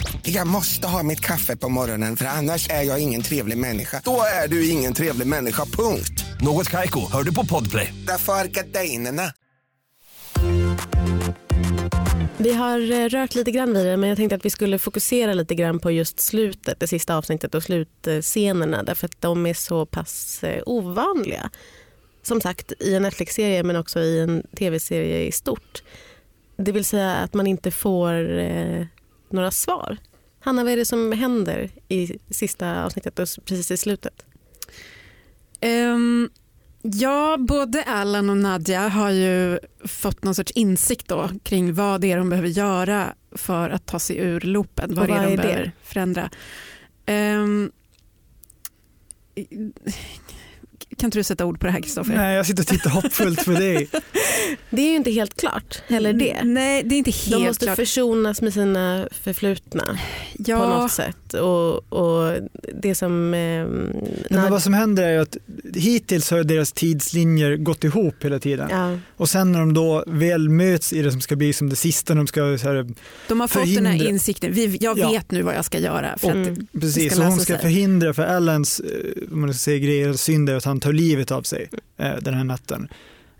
Jag 0.23 0.47
måste 0.47 0.87
ha 0.87 1.03
mitt 1.03 1.19
kaffe 1.19 1.55
på 1.55 1.69
morgonen 1.69 2.15
för 2.15 2.25
annars 2.25 2.69
är 2.69 2.83
jag 2.83 2.99
ingen 2.99 3.21
trevlig 3.21 3.57
människa. 3.57 4.01
Då 4.05 4.21
är 4.43 4.47
du 4.47 4.69
ingen 4.69 4.93
trevlig 4.93 5.27
människa, 5.27 5.65
punkt. 5.65 6.25
Något 6.41 6.69
Kaiko, 6.69 7.11
hör 7.11 7.23
du 7.23 7.33
på 7.33 7.45
Podplay. 7.45 7.93
Därför 8.07 8.33
arkadeinerna. 8.33 9.23
Vi 12.37 12.53
har 12.53 12.91
eh, 12.91 13.09
rört 13.09 13.35
lite 13.35 13.51
grann 13.51 13.73
vid 13.73 13.85
det 13.85 13.97
men 13.97 14.09
jag 14.09 14.17
tänkte 14.17 14.35
att 14.35 14.45
vi 14.45 14.49
skulle 14.49 14.79
fokusera 14.79 15.33
lite 15.33 15.55
grann 15.55 15.79
på 15.79 15.91
just 15.91 16.19
slutet, 16.19 16.79
det 16.79 16.87
sista 16.87 17.15
avsnittet 17.15 17.55
och 17.55 17.63
slutscenerna 17.63 18.83
därför 18.83 19.05
att 19.05 19.21
de 19.21 19.45
är 19.45 19.53
så 19.53 19.85
pass 19.85 20.43
eh, 20.43 20.63
ovanliga. 20.65 21.49
Som 22.23 22.41
sagt 22.41 22.73
i 22.79 22.95
en 22.95 23.01
Netflix-serie 23.01 23.63
men 23.63 23.75
också 23.75 23.99
i 23.99 24.19
en 24.19 24.43
tv-serie 24.57 25.23
i 25.23 25.31
stort. 25.31 25.83
Det 26.57 26.71
vill 26.71 26.85
säga 26.85 27.15
att 27.15 27.33
man 27.33 27.47
inte 27.47 27.71
får 27.71 28.39
eh, 28.39 28.85
några 29.29 29.51
svar. 29.51 29.97
Hanna, 30.43 30.63
vad 30.63 30.73
är 30.73 30.77
det 30.77 30.85
som 30.85 31.11
händer 31.11 31.69
i 31.87 32.17
sista 32.29 32.83
avsnittet 32.85 33.19
och 33.19 33.27
precis 33.45 33.71
i 33.71 33.77
slutet? 33.77 34.25
Ehm, 35.61 36.29
ja, 36.81 37.37
både 37.39 37.83
Alan 37.83 38.29
och 38.29 38.37
Nadja 38.37 38.87
har 38.87 39.09
ju 39.09 39.59
fått 39.85 40.23
någon 40.23 40.35
sorts 40.35 40.51
insikt 40.51 41.07
då 41.07 41.29
kring 41.43 41.73
vad 41.73 42.01
det 42.01 42.11
är 42.11 42.17
de 42.17 42.29
behöver 42.29 42.49
göra 42.49 43.13
för 43.31 43.69
att 43.69 43.85
ta 43.85 43.99
sig 43.99 44.17
ur 44.17 44.39
loopen. 44.41 44.95
Vad, 44.95 45.01
Och 45.01 45.07
det 45.07 45.13
är 45.13 45.17
vad 45.17 45.27
de 45.27 45.33
är 45.33 45.37
det? 45.37 45.43
behöver 45.43 45.71
förändra. 45.83 46.29
Ehm, 47.05 47.71
kan 50.97 51.07
inte 51.07 51.17
du 51.19 51.23
sätta 51.23 51.45
ord 51.45 51.59
på 51.59 51.65
det 51.65 51.71
här 51.71 51.81
Kristoffer? 51.81 52.15
Nej, 52.15 52.35
jag 52.35 52.45
sitter 52.45 52.63
och 52.63 52.67
tittar 52.67 52.89
hoppfullt 52.89 53.45
på 53.45 53.51
dig. 53.51 53.89
Det 54.69 54.81
är 54.81 54.89
ju 54.89 54.95
inte 54.95 55.11
helt 55.11 55.37
klart 55.39 55.81
heller 55.87 56.13
det. 56.13 56.43
Nej, 56.43 56.83
det 56.83 56.95
är 56.95 56.97
inte 56.97 57.11
helt 57.11 57.31
De 57.31 57.47
måste 57.47 57.65
klart. 57.65 57.75
försonas 57.75 58.41
med 58.41 58.53
sina 58.53 59.07
förflutna 59.11 59.83
på 59.83 60.43
ja, 60.45 60.57
något 60.81 60.91
sätt. 60.91 61.33
Och, 61.33 61.93
och 61.93 62.37
det 62.81 62.95
som... 62.95 63.33
Eh, 63.33 63.39
Nej, 63.39 63.65
Nad- 64.29 64.41
men 64.41 64.51
vad 64.51 64.63
som 64.63 64.73
händer 64.73 65.03
är 65.03 65.11
ju 65.11 65.17
att 65.21 65.37
hittills 65.75 66.31
har 66.31 66.43
deras 66.43 66.71
tidslinjer 66.71 67.57
gått 67.57 67.83
ihop 67.83 68.23
hela 68.25 68.39
tiden. 68.39 68.67
ja, 68.69 68.97
Och 69.21 69.29
sen 69.29 69.51
när 69.51 69.59
de 69.59 69.73
då 69.73 70.03
väl 70.07 70.49
möts 70.49 70.93
i 70.93 71.01
det 71.01 71.11
som 71.11 71.21
ska 71.21 71.35
bli 71.35 71.53
som 71.53 71.69
det 71.69 71.75
sista, 71.75 72.13
de 72.15 72.27
ska 72.27 72.57
så 72.57 72.67
här, 72.67 72.87
de 73.27 73.39
har 73.39 73.47
fått 73.47 73.75
den 73.75 73.85
här 73.85 73.93
förhindra- 73.93 74.09
insikten. 74.09 74.53
Vi, 74.53 74.77
jag 74.81 74.97
Ja. 74.99 75.09
vet 75.11 75.31
nu 75.31 75.41
vad 75.41 75.55
jag 75.55 75.65
ska 75.65 75.79
göra. 75.79 76.17
För 76.17 76.31
Mm. 76.31 76.53
att, 76.73 76.81
Precis, 76.81 77.05
ska 77.13 77.15
så 77.21 77.27
hon 77.27 77.39
ska 77.39 77.53
sig. 77.53 77.61
förhindra 77.61 78.13
för 78.13 78.23
Allans 78.23 78.79
eh, 78.79 79.33
om 79.33 79.41
man 79.41 79.53
ska 79.53 79.57
säga, 79.59 79.77
grejer, 79.79 80.13
synd 80.13 80.49
är 80.49 80.55
att 80.55 80.65
han 80.65 80.79
tar 80.79 80.93
livet 80.93 81.31
av 81.31 81.41
sig 81.43 81.69
eh, 81.97 82.11
den 82.21 82.33
här 82.33 82.43
natten. 82.43 82.87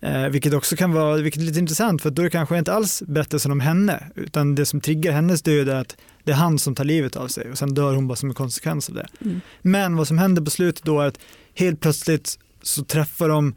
Eh, 0.02 0.24
vilket 0.30 0.54
också 0.54 0.76
kan 0.76 0.92
vara 0.94 1.16
vilket 1.16 1.42
är 1.42 1.46
lite 1.46 1.60
intressant 1.60 2.02
för 2.02 2.10
då 2.10 2.22
är 2.22 2.24
det 2.24 2.30
kanske 2.30 2.58
inte 2.58 2.74
alls 2.74 3.04
berättelsen 3.08 3.52
om 3.52 3.60
henne 3.60 4.04
utan 4.16 4.56
det 4.56 4.66
som 4.66 4.82
triggar 4.82 5.12
hennes 5.12 5.42
död 5.42 5.70
är 5.70 5.76
att 5.76 5.98
det 6.24 6.32
är 6.32 6.36
han 6.36 6.60
som 6.60 6.76
tar 6.76 6.84
livet 6.84 7.16
av 7.16 7.28
sig 7.28 7.52
och 7.52 7.58
sen 7.58 7.74
dör 7.74 7.94
hon 7.96 8.08
bara 8.08 8.16
som 8.16 8.30
en 8.30 8.36
konsekvens 8.36 8.90
av 8.90 8.96
det. 8.96 9.08
Mm. 9.26 9.42
Men 9.62 9.96
vad 9.96 10.08
som 10.08 10.18
händer 10.18 10.42
på 10.42 10.52
slutet 10.52 10.84
då 10.84 11.00
är 11.02 11.06
att 11.08 11.20
helt 11.56 11.80
plötsligt 11.80 12.40
så 12.62 12.84
träffar 12.84 13.30
de 13.30 13.56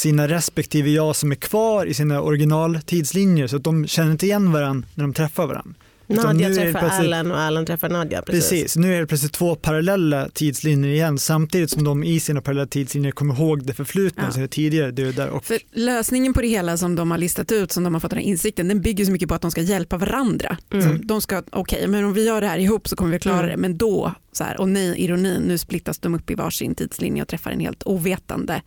sina 0.00 0.28
respektive 0.28 0.90
jag 0.90 1.16
som 1.16 1.30
är 1.32 1.36
kvar 1.36 1.86
i 1.86 1.94
sina 1.94 2.20
originaltidslinjer 2.22 3.46
så 3.46 3.56
att 3.56 3.64
de 3.64 3.86
känner 3.86 4.10
inte 4.12 4.26
igen 4.26 4.52
varandra 4.52 4.88
när 4.94 5.04
de 5.04 5.12
träffar 5.14 5.46
varandra. 5.46 5.74
Nadja 6.06 6.54
träffar 6.54 6.80
plötsligt- 6.80 7.06
Alan 7.14 7.30
och 7.30 7.38
Alan 7.40 7.66
träffar 7.66 7.88
Nadja. 7.88 8.22
Precis. 8.22 8.50
Precis, 8.50 8.76
nu 8.76 8.94
är 8.94 9.00
det 9.00 9.06
plötsligt 9.06 9.32
två 9.32 9.54
parallella 9.54 10.28
tidslinjer 10.28 10.90
igen 10.90 11.18
samtidigt 11.18 11.70
som 11.70 11.84
de 11.84 12.04
i 12.04 12.20
sina 12.20 12.40
parallella 12.40 12.66
tidslinjer 12.66 13.10
kommer 13.12 13.34
ihåg 13.34 13.66
det 13.66 13.74
förflutna, 13.74 14.22
Ja. 14.26 14.32
sina 14.32 14.48
tidigare 14.48 14.90
dödar. 14.90 15.28
Och, 15.28 15.44
för 15.44 15.58
lösningen 15.72 16.32
på 16.34 16.40
det 16.40 16.48
hela 16.48 16.76
som 16.76 16.96
de 16.96 17.10
har 17.10 17.18
listat 17.18 17.52
ut, 17.52 17.72
som 17.72 17.84
de 17.84 17.94
har 17.94 18.00
fått 18.00 18.10
den 18.10 18.18
här 18.18 18.26
insikten, 18.26 18.68
den 18.68 18.80
bygger 18.80 19.04
så 19.04 19.12
mycket 19.12 19.28
på 19.28 19.34
att 19.34 19.42
de 19.42 19.50
ska 19.50 19.60
hjälpa 19.60 19.96
varandra. 19.96 20.56
Mm. 20.72 21.06
De 21.06 21.20
ska, 21.20 21.42
okej, 21.50 21.86
men 21.88 22.04
om 22.04 22.12
vi 22.12 22.26
gör 22.26 22.40
det 22.40 22.46
här 22.46 22.58
ihop 22.58 22.88
så 22.88 22.96
kommer 22.96 23.10
vi 23.12 23.18
klara 23.18 23.38
Mm. 23.38 23.50
det. 23.50 23.56
Men 23.56 23.78
då, 23.78 24.14
så 24.32 24.44
här, 24.44 24.60
och 24.60 24.68
nej, 24.68 24.94
ironin, 25.04 25.42
nu 25.42 25.58
splittas 25.58 25.98
de 25.98 26.14
upp 26.14 26.30
i 26.30 26.34
varsin 26.34 26.74
tidslinje 26.74 27.22
och 27.22 27.28
träffar 27.28 27.50
en 27.50 27.60
helt 27.60 27.82
ovetande 27.86 28.62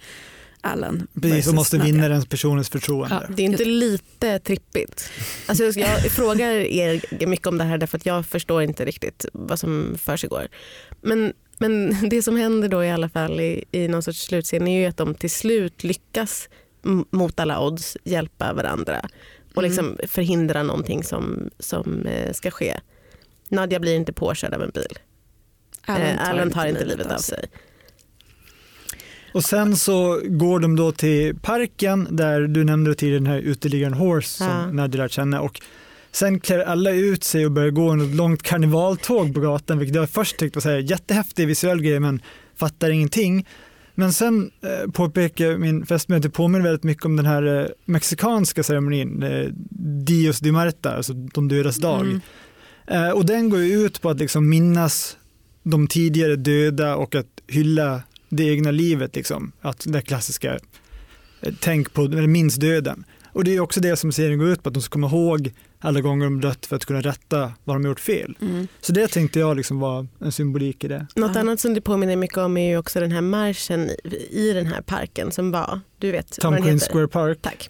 Alan. 0.65 1.07
precis, 1.21 1.47
och 1.47 1.53
måste 1.55 1.77
vinna 1.77 2.07
den 2.09 2.25
personens 2.25 2.69
förtroende. 2.69 3.27
Det 3.35 3.41
är 3.41 3.45
inte 3.45 3.65
lite 3.65 4.39
trippigt. 4.39 5.09
Alltså 5.45 5.63
jag- 5.79 6.01
frågar 6.11 6.51
er 6.51 7.25
mycket 7.27 7.47
om 7.47 7.57
det 7.57 7.63
här 7.63 7.77
därför 7.77 7.97
att 7.97 8.05
jag 8.05 8.25
förstår 8.25 8.61
inte 8.63 8.85
riktigt 8.85 9.25
vad 9.33 9.59
som 9.59 9.95
försiggår. 9.97 10.47
Men, 11.01 11.33
men 11.57 11.97
det 12.09 12.21
som 12.21 12.35
händer 12.37 12.69
då 12.69 12.83
i 12.83 12.91
alla 12.91 13.09
fall 13.09 13.39
i, 13.39 13.63
i 13.71 13.87
någon 13.87 14.03
sorts 14.03 14.19
slutscen 14.25 14.67
är 14.67 14.79
ju 14.81 14.85
att 14.85 14.97
de 14.97 15.15
till 15.15 15.31
slut 15.31 15.83
lyckas 15.83 16.49
mot 17.11 17.39
alla 17.39 17.61
odds 17.61 17.97
hjälpa 18.03 18.53
varandra 18.53 19.01
och 19.55 19.63
Mm. 19.63 19.69
liksom 19.69 19.97
förhindra 20.07 20.63
någonting 20.63 21.03
som, 21.03 21.49
som 21.59 22.05
eh, 22.05 22.33
ska 22.33 22.51
ske. 22.51 22.79
Nadja 23.49 23.79
blir 23.79 23.95
inte 23.95 24.13
påkörd 24.13 24.53
av 24.53 24.61
en 24.63 24.71
bil. 24.73 24.97
Eh, 25.87 26.29
Alan 26.29 26.51
tar 26.51 26.65
inte 26.65 26.85
livet 26.85 27.11
av 27.11 27.17
sig. 27.17 27.45
Och 29.33 29.43
sen 29.43 29.75
så 29.77 30.21
går 30.25 30.59
de 30.59 30.75
då 30.75 30.91
till 30.91 31.35
parken 31.35 32.07
där 32.11 32.41
du 32.41 32.63
nämnde 32.63 32.95
tidigare 32.95 33.19
den 33.19 33.27
här 33.27 33.39
uteliggaren 33.39 33.93
Horse 33.93 34.27
som 34.27 34.47
Ja. 34.47 34.71
Nadia 34.71 35.03
lärt 35.03 35.11
känna 35.11 35.41
och 35.41 35.61
sen 36.11 36.39
klär 36.39 36.59
alla 36.59 36.91
ut 36.91 37.23
sig 37.23 37.45
och 37.45 37.51
börjar 37.51 37.69
gå 37.69 37.93
ett 37.93 38.15
långt 38.15 38.43
karnevaltåg 38.43 39.33
på 39.33 39.39
gatan 39.39 39.77
vilket 39.77 39.95
jag 39.95 40.09
först 40.09 40.37
tyckte 40.37 40.57
var 40.57 40.61
så 40.61 40.69
här 40.69 40.77
jättehäftig 40.77 41.47
visuell 41.47 41.81
grej 41.81 41.99
men 41.99 42.21
fattar 42.55 42.89
ingenting. 42.89 43.47
Men 43.95 44.13
sen 44.13 44.51
eh, 44.61 44.91
påpekar 44.91 45.57
min 45.57 45.85
fästmö 45.85 46.15
att 46.15 46.21
det 46.21 46.29
påminner 46.29 46.63
väldigt 46.63 46.83
mycket 46.83 47.05
om 47.05 47.15
den 47.15 47.25
här 47.25 47.59
eh, 47.61 47.65
mexikanska 47.85 48.63
ceremonin, 48.63 49.23
eh, 49.23 49.47
Dios 50.05 50.39
de 50.39 50.51
Marta, 50.51 50.95
alltså 50.95 51.13
de 51.13 51.47
dödas 51.47 51.77
dag. 51.77 52.01
Mm. 52.01 52.21
Eh, 52.87 53.09
och 53.09 53.25
den 53.25 53.49
går 53.49 53.63
ut 53.63 54.01
på 54.01 54.09
att 54.09 54.19
liksom 54.19 54.49
minnas 54.49 55.17
de 55.63 55.87
tidigare 55.87 56.35
döda 56.35 56.95
och 56.95 57.15
att 57.15 57.41
hylla 57.47 58.01
det 58.35 58.43
egna 58.43 58.71
livet. 58.71 59.15
Liksom. 59.15 59.51
Att 59.61 59.83
det 59.87 60.01
klassiska, 60.01 60.53
eh, 61.41 61.53
tänk 61.59 61.93
på, 61.93 62.01
eller 62.01 62.27
minns 62.27 62.55
döden. 62.55 63.05
Och 63.33 63.43
det 63.43 63.55
är 63.55 63.59
också 63.59 63.79
det 63.79 63.95
som 63.95 64.11
serien 64.11 64.39
går 64.39 64.47
ut 64.49 64.63
på, 64.63 64.69
att 64.69 64.73
de 64.73 64.81
ska 64.81 64.91
komma 64.91 65.07
ihåg 65.07 65.53
alla 65.79 66.01
gånger 66.01 66.25
de 66.25 66.41
dött 66.41 66.65
för 66.65 66.75
att 66.75 66.85
kunna 66.85 67.01
rätta 67.01 67.53
vad 67.63 67.75
de 67.75 67.83
har 67.83 67.89
gjort 67.89 67.99
fel. 67.99 68.37
Mm. 68.41 68.67
Så 68.81 68.91
det 68.93 69.07
tänkte 69.07 69.39
jag 69.39 69.57
liksom 69.57 69.79
var 69.79 70.07
en 70.19 70.31
symbolik 70.31 70.83
i 70.83 70.87
det. 70.87 71.07
Något 71.15 71.31
Ja. 71.35 71.41
annat 71.41 71.59
som 71.59 71.73
det 71.73 71.81
påminner 71.81 72.15
mycket 72.15 72.37
om 72.37 72.57
är 72.57 72.69
ju 72.69 72.77
också 72.77 72.99
den 72.99 73.11
här 73.11 73.21
marschen 73.21 73.89
i, 74.03 74.27
i 74.31 74.53
den 74.53 74.65
här 74.65 74.81
parken 74.81 75.31
som 75.31 75.51
var, 75.51 75.79
du 75.97 76.11
vet 76.11 76.39
Tom 76.39 76.51
vad 76.51 76.57
den 76.59 76.63
Queen 76.63 76.75
heter? 76.79 76.91
Square 76.93 77.07
Park. 77.07 77.37
Tack. 77.41 77.69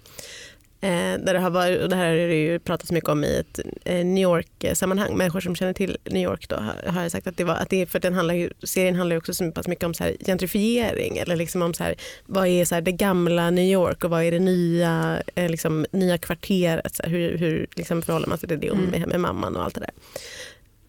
Eh, 0.83 1.19
där 1.19 1.33
det, 1.33 1.39
har 1.39 1.49
varit, 1.49 1.81
och 1.81 1.89
det 1.89 1.95
här 1.95 2.09
har 2.09 2.15
det 2.27 2.41
ju 2.43 2.59
pratats 2.59 2.91
mycket 2.91 3.09
om 3.09 3.23
i 3.23 3.35
ett 3.37 3.59
eh, 3.83 4.05
New 4.05 4.21
York-sammanhang. 4.23 5.17
Människor 5.17 5.39
som 5.39 5.55
känner 5.55 5.73
till 5.73 5.97
New 6.05 6.23
York 6.23 6.49
då, 6.49 6.55
har, 6.55 6.91
har 6.91 7.09
sagt 7.09 7.27
att 7.27 7.37
det 7.37 7.43
var, 7.43 7.55
att 7.55 7.69
det, 7.69 7.81
är- 7.81 7.85
för 7.85 7.99
den 7.99 8.13
handlar 8.13 8.33
ju, 8.33 8.49
serien 8.63 8.95
handlar 8.95 9.13
ju 9.13 9.17
också 9.17 9.33
så 9.33 9.51
pass 9.51 9.67
mycket 9.67 9.83
om 9.85 9.93
så 9.93 10.03
här 10.03 10.15
gentrifiering 10.25 11.17
eller 11.17 11.35
liksom 11.35 11.61
om 11.61 11.73
så 11.73 11.83
här, 11.83 11.95
vad 12.25 12.47
är 12.47 12.65
så 12.65 12.75
här 12.75 12.81
det 12.81 12.91
gamla 12.91 13.49
New 13.49 13.65
York 13.71 14.03
och 14.03 14.09
vad 14.09 14.23
är 14.23 14.31
det 14.31 14.39
nya, 14.39 15.21
eh, 15.35 15.49
liksom, 15.49 15.85
nya 15.91 16.17
kvarteret. 16.17 16.95
Så 16.95 17.03
här, 17.03 17.09
hur 17.09 17.37
hur 17.37 17.67
liksom 17.75 18.01
förhåller 18.01 18.27
man 18.27 18.37
sig 18.37 18.49
till 18.49 18.59
det 18.59 18.67
Mm. 18.67 18.85
med, 18.85 19.07
med 19.07 19.19
mamman 19.19 19.55
och 19.55 19.63
allt 19.63 19.75
det 19.75 19.81
där. 19.81 19.91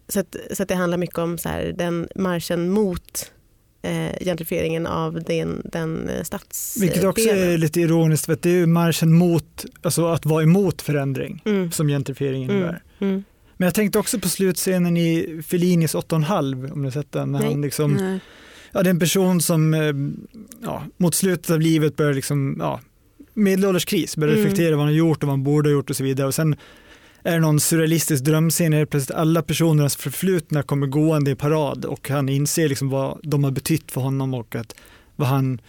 Så, 0.09 0.21
att, 0.21 0.37
så 0.53 0.63
att 0.63 0.69
det 0.69 0.75
handlar 0.75 0.99
mycket 0.99 1.19
om 1.19 1.39
så 1.39 1.49
här, 1.49 1.73
den 1.77 2.09
marschen 2.15 2.69
mot 2.71 3.33
eh, 3.85 4.25
gentrifieringen 4.25 4.87
av 4.87 5.23
den, 5.23 5.62
den 5.64 6.09
eh, 6.09 6.23
stadsdelen. 6.23 6.88
Vilket 6.88 7.05
också 7.09 7.29
är 7.29 7.59
lite 7.59 7.81
ironiskt 7.81 8.27
för 8.27 8.33
att 8.33 8.42
det 8.42 8.51
är 8.51 8.55
ju 8.55 8.66
marschen 8.66 9.12
mot, 9.12 9.64
alltså 9.83 10.07
att 10.07 10.27
vara 10.27 10.42
emot 10.42 10.83
förändring 10.83 11.42
mm. 11.44 11.73
som 11.73 11.88
gentrifiering 11.88 12.42
innebär. 12.42 12.83
Mm. 12.99 13.12
Mm. 13.12 13.25
Men 13.57 13.66
jag 13.66 13.75
tänkte 13.75 13.99
också 13.99 14.18
på 14.18 14.29
slutscenen 14.29 14.97
i 14.97 15.42
Fellinis 15.47 15.94
8,5 15.94 16.73
om 16.73 16.81
ni 16.81 16.87
har 16.87 16.90
sett 16.92 17.12
den. 17.12 17.33
När 17.33 17.38
Nej. 17.38 17.51
han 17.51 17.61
liksom, 17.61 17.92
Nej. 17.92 18.18
ja, 18.73 18.83
det 18.83 18.88
är 18.88 18.90
en 18.90 18.99
person 18.99 19.40
som 19.40 19.75
eh, 19.75 19.92
ja, 20.62 20.85
mot 20.97 21.14
slutet 21.14 21.51
av 21.51 21.61
livet 21.61 21.97
börjar 21.97 22.14
liksom, 22.14 22.57
ja, 22.59 22.81
medelålderskris, 23.35 24.16
börjar 24.16 24.35
Mm. 24.35 24.44
reflektera 24.44 24.70
vad 24.70 24.85
han 24.85 24.94
har 24.94 24.99
gjort 24.99 25.23
och 25.23 25.27
vad 25.27 25.33
han 25.33 25.44
borde 25.44 25.68
ha 25.68 25.73
gjort 25.73 25.90
och 25.90 25.97
så 25.97 26.05
vidare. 26.05 26.27
Och 26.27 26.35
sen 26.35 26.57
är 27.25 27.33
det 27.35 27.41
någon 27.41 27.61
surrealistisk 27.61 28.25
drömscen 28.25 28.71
där 28.73 28.85
plötsligt 28.87 29.17
alla 29.19 29.43
personernas 29.43 29.97
förflutna 29.97 30.63
kommer 30.63 30.87
gående 30.87 31.31
i 31.31 31.35
parad 31.35 31.85
och 31.85 32.09
han 32.09 32.29
inser 32.29 32.69
liksom 32.69 32.89
vad 32.91 33.21
de 33.23 33.45
har 33.45 33.51
betytt 33.51 33.93
för 33.93 34.01
honom 34.01 34.35
och 34.35 34.55
att, 34.57 34.75
vad 35.17 35.29
han, 35.29 35.61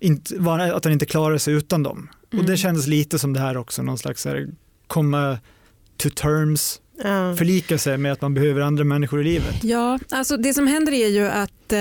inte, 0.00 0.34
vad, 0.38 0.60
att 0.60 0.84
han 0.84 0.92
inte 0.92 1.06
klarar 1.06 1.38
sig 1.38 1.54
utan 1.54 1.82
dem. 1.82 2.08
Och 2.28 2.34
Mm. 2.34 2.46
det 2.46 2.56
kändes 2.56 2.86
lite 2.86 3.18
som 3.18 3.32
det 3.32 3.40
här 3.40 3.56
också, 3.56 3.82
någon 3.82 3.98
slags 3.98 4.24
här, 4.24 4.48
komma 4.86 5.38
to 5.96 6.10
terms, 6.10 6.80
Ja. 7.04 7.36
förlika 7.36 7.78
sig 7.78 7.98
med 7.98 8.12
att 8.12 8.20
man 8.20 8.34
behöver 8.34 8.60
andra 8.60 8.84
människor 8.84 9.20
i 9.20 9.24
livet. 9.24 9.64
Ja, 9.64 9.98
alltså 10.10 10.36
det 10.36 10.54
som 10.54 10.66
händer 10.66 10.92
är 10.92 11.08
ju 11.08 11.26
att 11.26 11.72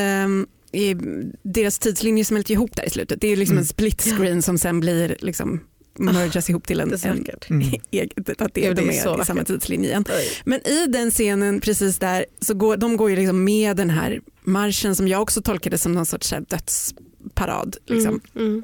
i 0.71 0.95
deras 1.43 1.79
tidslinjer 1.79 2.23
smälter 2.25 2.53
ihop 2.53 2.75
där 2.75 2.83
i 2.87 2.89
slutet. 2.89 3.21
Det 3.21 3.27
är 3.27 3.35
liksom 3.35 3.53
Mm. 3.53 3.61
en 3.61 3.65
split 3.65 4.01
screen 4.01 4.41
som 4.41 4.57
sen 4.57 4.79
blir 4.79 5.15
liksom 5.19 5.59
mergas 5.99 6.49
ihop 6.49 6.67
till 6.67 6.79
en, 6.79 6.89
Det 6.89 7.05
en. 7.05 7.25
Mm. 7.49 7.61
egen, 7.91 8.09
att 8.37 8.53
det, 8.53 8.61
Ja, 8.61 8.69
det 8.69 8.73
de 8.73 8.89
är 8.89 8.93
är, 8.93 9.01
så 9.01 9.21
i 9.21 9.25
samma 9.25 9.43
tidslinje 9.43 9.89
igen. 9.89 10.05
Men 10.43 10.67
i 10.67 10.87
den 10.87 11.11
scenen 11.11 11.61
precis 11.61 11.99
där 11.99 12.25
så 12.41 12.53
går 12.53 12.77
de 12.77 12.97
går 12.97 13.09
ju 13.09 13.15
liksom 13.15 13.43
med 13.43 13.77
den 13.77 13.89
här 13.89 14.21
marschen 14.43 14.95
som 14.95 15.07
jag 15.07 15.21
också 15.21 15.41
tolkade 15.41 15.77
som 15.77 15.91
någon 15.91 16.05
sorts 16.05 16.33
dödsparad. 16.47 17.77
Liksom. 17.85 18.21
Mm. 18.35 18.47
Mm. 18.47 18.63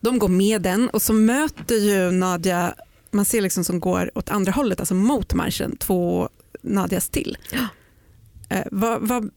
De 0.00 0.18
går 0.18 0.28
med 0.28 0.62
den 0.62 0.88
och 0.88 1.02
så 1.02 1.12
möter 1.12 1.74
ju 1.74 2.10
Nadja, 2.10 2.74
man 3.10 3.24
ser 3.24 3.40
liksom 3.40 3.64
som 3.64 3.80
går 3.80 4.10
åt 4.14 4.30
andra 4.30 4.52
hållet, 4.52 4.80
alltså 4.80 4.94
mot 4.94 5.34
marschen, 5.34 5.76
två 5.76 6.28
Nadjas 6.62 7.08
till. 7.08 7.38
Eh, 8.48 8.64
vad, 8.70 9.08
vad, 9.08 9.30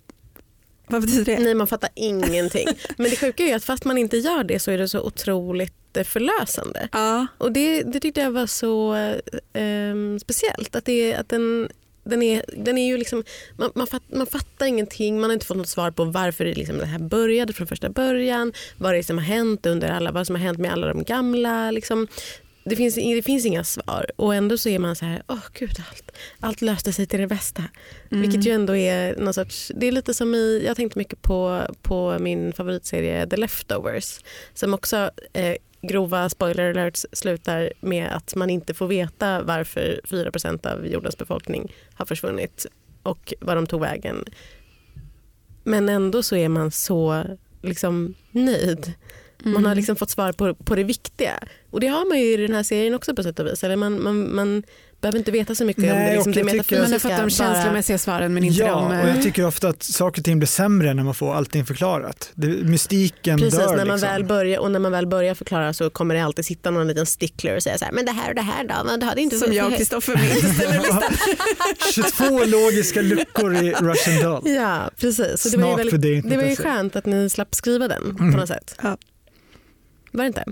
vad 0.91 1.01
betyder 1.01 1.35
det? 1.35 1.39
Nej, 1.39 1.55
man 1.55 1.67
fattar 1.67 1.89
ingenting. 1.95 2.67
Men 2.97 3.09
det 3.09 3.15
sjuka 3.15 3.43
är 3.43 3.55
att 3.55 3.63
fast 3.63 3.85
man 3.85 3.97
inte 3.97 4.17
gör 4.17 4.43
det 4.43 4.59
så 4.59 4.71
är 4.71 4.77
det 4.77 4.87
så 4.87 5.01
otroligt 5.01 5.73
jätteförlösande. 5.91 6.89
Ja. 6.91 7.27
Och 7.37 7.51
det, 7.51 7.83
det 7.83 7.99
tyckte 7.99 8.21
jag 8.21 8.31
var 8.31 8.47
så 8.47 8.93
ehm, 9.53 10.19
speciellt. 10.19 10.75
Att, 10.75 10.85
det, 10.85 11.15
att 11.15 11.29
den, 11.29 11.69
den, 12.03 12.21
är, 12.21 12.45
den 12.57 12.77
är 12.77 12.87
ju 12.87 12.97
liksom, 12.97 13.23
man, 13.57 13.71
man, 13.75 13.87
fatt, 13.87 14.03
man 14.07 14.27
fattar 14.27 14.65
ingenting, 14.65 15.19
man 15.19 15.29
har 15.29 15.33
inte 15.33 15.45
fått 15.45 15.57
något 15.57 15.69
svar 15.69 15.91
på 15.91 16.05
varför 16.05 16.45
det, 16.45 16.53
liksom 16.53 16.77
det 16.77 16.85
här 16.85 16.99
började 16.99 17.53
från 17.53 17.67
första 17.67 17.89
början, 17.89 18.53
vad 18.77 18.93
det 18.93 18.97
är 18.97 19.03
som 19.03 19.17
har 19.17 19.25
hänt 19.25 19.65
under 19.65 19.89
alla, 19.89 20.11
vad 20.11 20.27
som 20.27 20.35
har 20.35 20.43
hänt 20.43 20.59
med 20.59 20.71
alla 20.71 20.87
de 20.87 21.03
gamla. 21.03 21.71
Liksom. 21.71 22.07
Det, 22.63 22.75
finns, 22.75 22.95
det 22.95 23.21
finns 23.25 23.45
inga 23.45 23.63
svar 23.63 24.05
och 24.15 24.35
ändå 24.35 24.57
så 24.57 24.69
är 24.69 24.79
man 24.79 24.95
så 24.95 25.05
här, 25.05 25.23
åh 25.27 25.45
gud 25.53 25.83
allt, 25.89 26.11
allt 26.39 26.61
löste 26.61 26.93
sig 26.93 27.05
till 27.05 27.19
det 27.19 27.27
bästa. 27.27 27.63
Mm. 28.11 28.21
Vilket 28.21 28.45
ju 28.45 28.51
ändå 28.51 28.75
är 28.75 29.15
någon 29.15 29.33
sorts, 29.33 29.71
det 29.75 29.87
är 29.87 29.91
lite 29.91 30.13
som 30.13 30.35
i, 30.35 30.63
jag 30.65 30.75
tänkte 30.75 30.99
mycket 30.99 31.21
på, 31.21 31.61
på 31.81 32.17
min 32.19 32.53
favoritserie 32.53 33.27
The 33.27 33.37
Leftovers 33.37 34.19
som 34.53 34.73
också 34.73 35.11
eh, 35.33 35.55
grova 35.81 36.29
spoiler 36.29 36.69
alerts 36.69 37.05
slutar 37.11 37.73
med 37.79 38.15
att 38.15 38.35
man 38.35 38.49
inte 38.49 38.73
får 38.73 38.87
veta 38.87 39.43
varför 39.43 40.01
4% 40.03 40.67
av 40.67 40.87
jordens 40.87 41.17
befolkning 41.17 41.73
har 41.93 42.05
försvunnit 42.05 42.65
och 43.03 43.33
var 43.39 43.55
de 43.55 43.67
tog 43.67 43.81
vägen. 43.81 44.25
Men 45.63 45.89
ändå 45.89 46.23
så 46.23 46.35
är 46.35 46.49
man 46.49 46.71
så 46.71 47.23
liksom 47.61 48.13
nöjd. 48.31 48.93
Man 49.43 49.53
Mm. 49.53 49.65
har 49.65 49.75
liksom 49.75 49.95
fått 49.95 50.09
svar 50.09 50.31
på, 50.31 50.55
på 50.55 50.75
det 50.75 50.83
viktiga. 50.83 51.31
Och 51.71 51.79
det 51.79 51.87
har 51.87 52.09
man 52.09 52.19
ju 52.19 52.33
i 52.33 52.37
den 52.37 52.55
här 52.55 52.63
serien 52.63 52.93
också 52.93 53.15
på 53.15 53.23
sätt 53.23 53.39
och 53.39 53.45
vis. 53.47 53.63
Eller 53.63 53.75
man, 53.75 54.03
man, 54.03 54.35
man 54.35 54.63
behöver 55.01 55.17
inte 55.19 55.31
veta 55.31 55.55
så 55.55 55.65
mycket 55.65 55.83
om 55.83 55.89
Nej, 55.89 56.09
det, 56.09 56.13
liksom, 56.15 56.31
det 56.31 56.39
tycker- 56.39 56.45
Man 56.75 56.81
har 56.83 56.89
metafysiska. 56.89 57.09
fått 57.09 57.17
de 57.17 57.21
bara- 57.23 57.53
känslomässiga 57.55 57.97
svaren 57.97 58.33
men 58.33 58.43
inte 58.43 58.59
ja, 58.59 58.67
de... 58.67 58.85
och 58.87 58.93
eh, 58.93 59.15
jag 59.15 59.23
tycker 59.23 59.45
ofta 59.45 59.67
att 59.69 59.83
saker 59.83 60.21
och 60.21 60.25
ting 60.25 60.39
blir 60.39 60.47
sämre 60.47 60.93
när 60.93 61.03
man 61.03 61.13
får 61.13 61.33
allting 61.35 61.65
förklarat. 61.65 62.31
Det, 62.35 62.47
mystiken 62.47 63.39
Precis, 63.39 63.59
dör 63.59 63.67
när 63.67 63.85
man 63.85 63.87
liksom. 63.95 64.09
väl 64.09 64.23
börjar, 64.23 64.59
och 64.59 64.71
när 64.71 64.79
man 64.79 64.91
väl 64.91 65.07
börjar 65.07 65.35
förklara 65.35 65.73
så 65.73 65.89
kommer 65.89 66.15
det 66.15 66.23
alltid 66.23 66.45
sitta 66.45 66.71
någon 66.71 66.87
liten 66.87 67.05
stickler 67.05 67.55
och 67.55 67.63
säga 67.63 67.77
så 67.77 67.85
här, 67.85 67.91
men 67.91 68.05
det 68.05 68.11
här 68.11 68.29
och 68.29 68.35
det 68.35 68.41
här 68.41 68.63
då? 68.63 68.75
Men 68.85 68.99
det 68.99 69.05
hade 69.05 69.21
inte 69.21 69.37
som 69.37 69.53
jag 69.53 69.67
och 69.71 69.77
Kristoffer 69.77 70.15
listan. 70.17 71.01
22 71.93 72.45
logiska 72.45 73.01
luckor 73.01 73.55
i 73.55 73.73
Russian 73.73 74.21
Doll. 74.23 74.41
Ja, 74.49 74.89
precis. 74.99 75.41
Så 75.41 75.49
det 75.49 75.57
var 75.57 75.67
ju, 75.69 75.73
Snart 75.75 75.89
för 75.89 75.91
väldigt, 75.97 76.23
det 76.23 76.29
det 76.29 76.37
var 76.37 76.49
ju 76.49 76.55
skönt 76.55 76.95
att 76.95 77.05
ni 77.05 77.29
slapp 77.29 77.55
skriva 77.55 77.87
den 77.87 78.03
Mm. 78.03 78.31
på 78.31 78.37
något 78.39 78.47
sätt. 78.47 78.75
Ja. 78.83 78.97
Var 80.11 80.23
det 80.23 80.27
inte? 80.27 80.43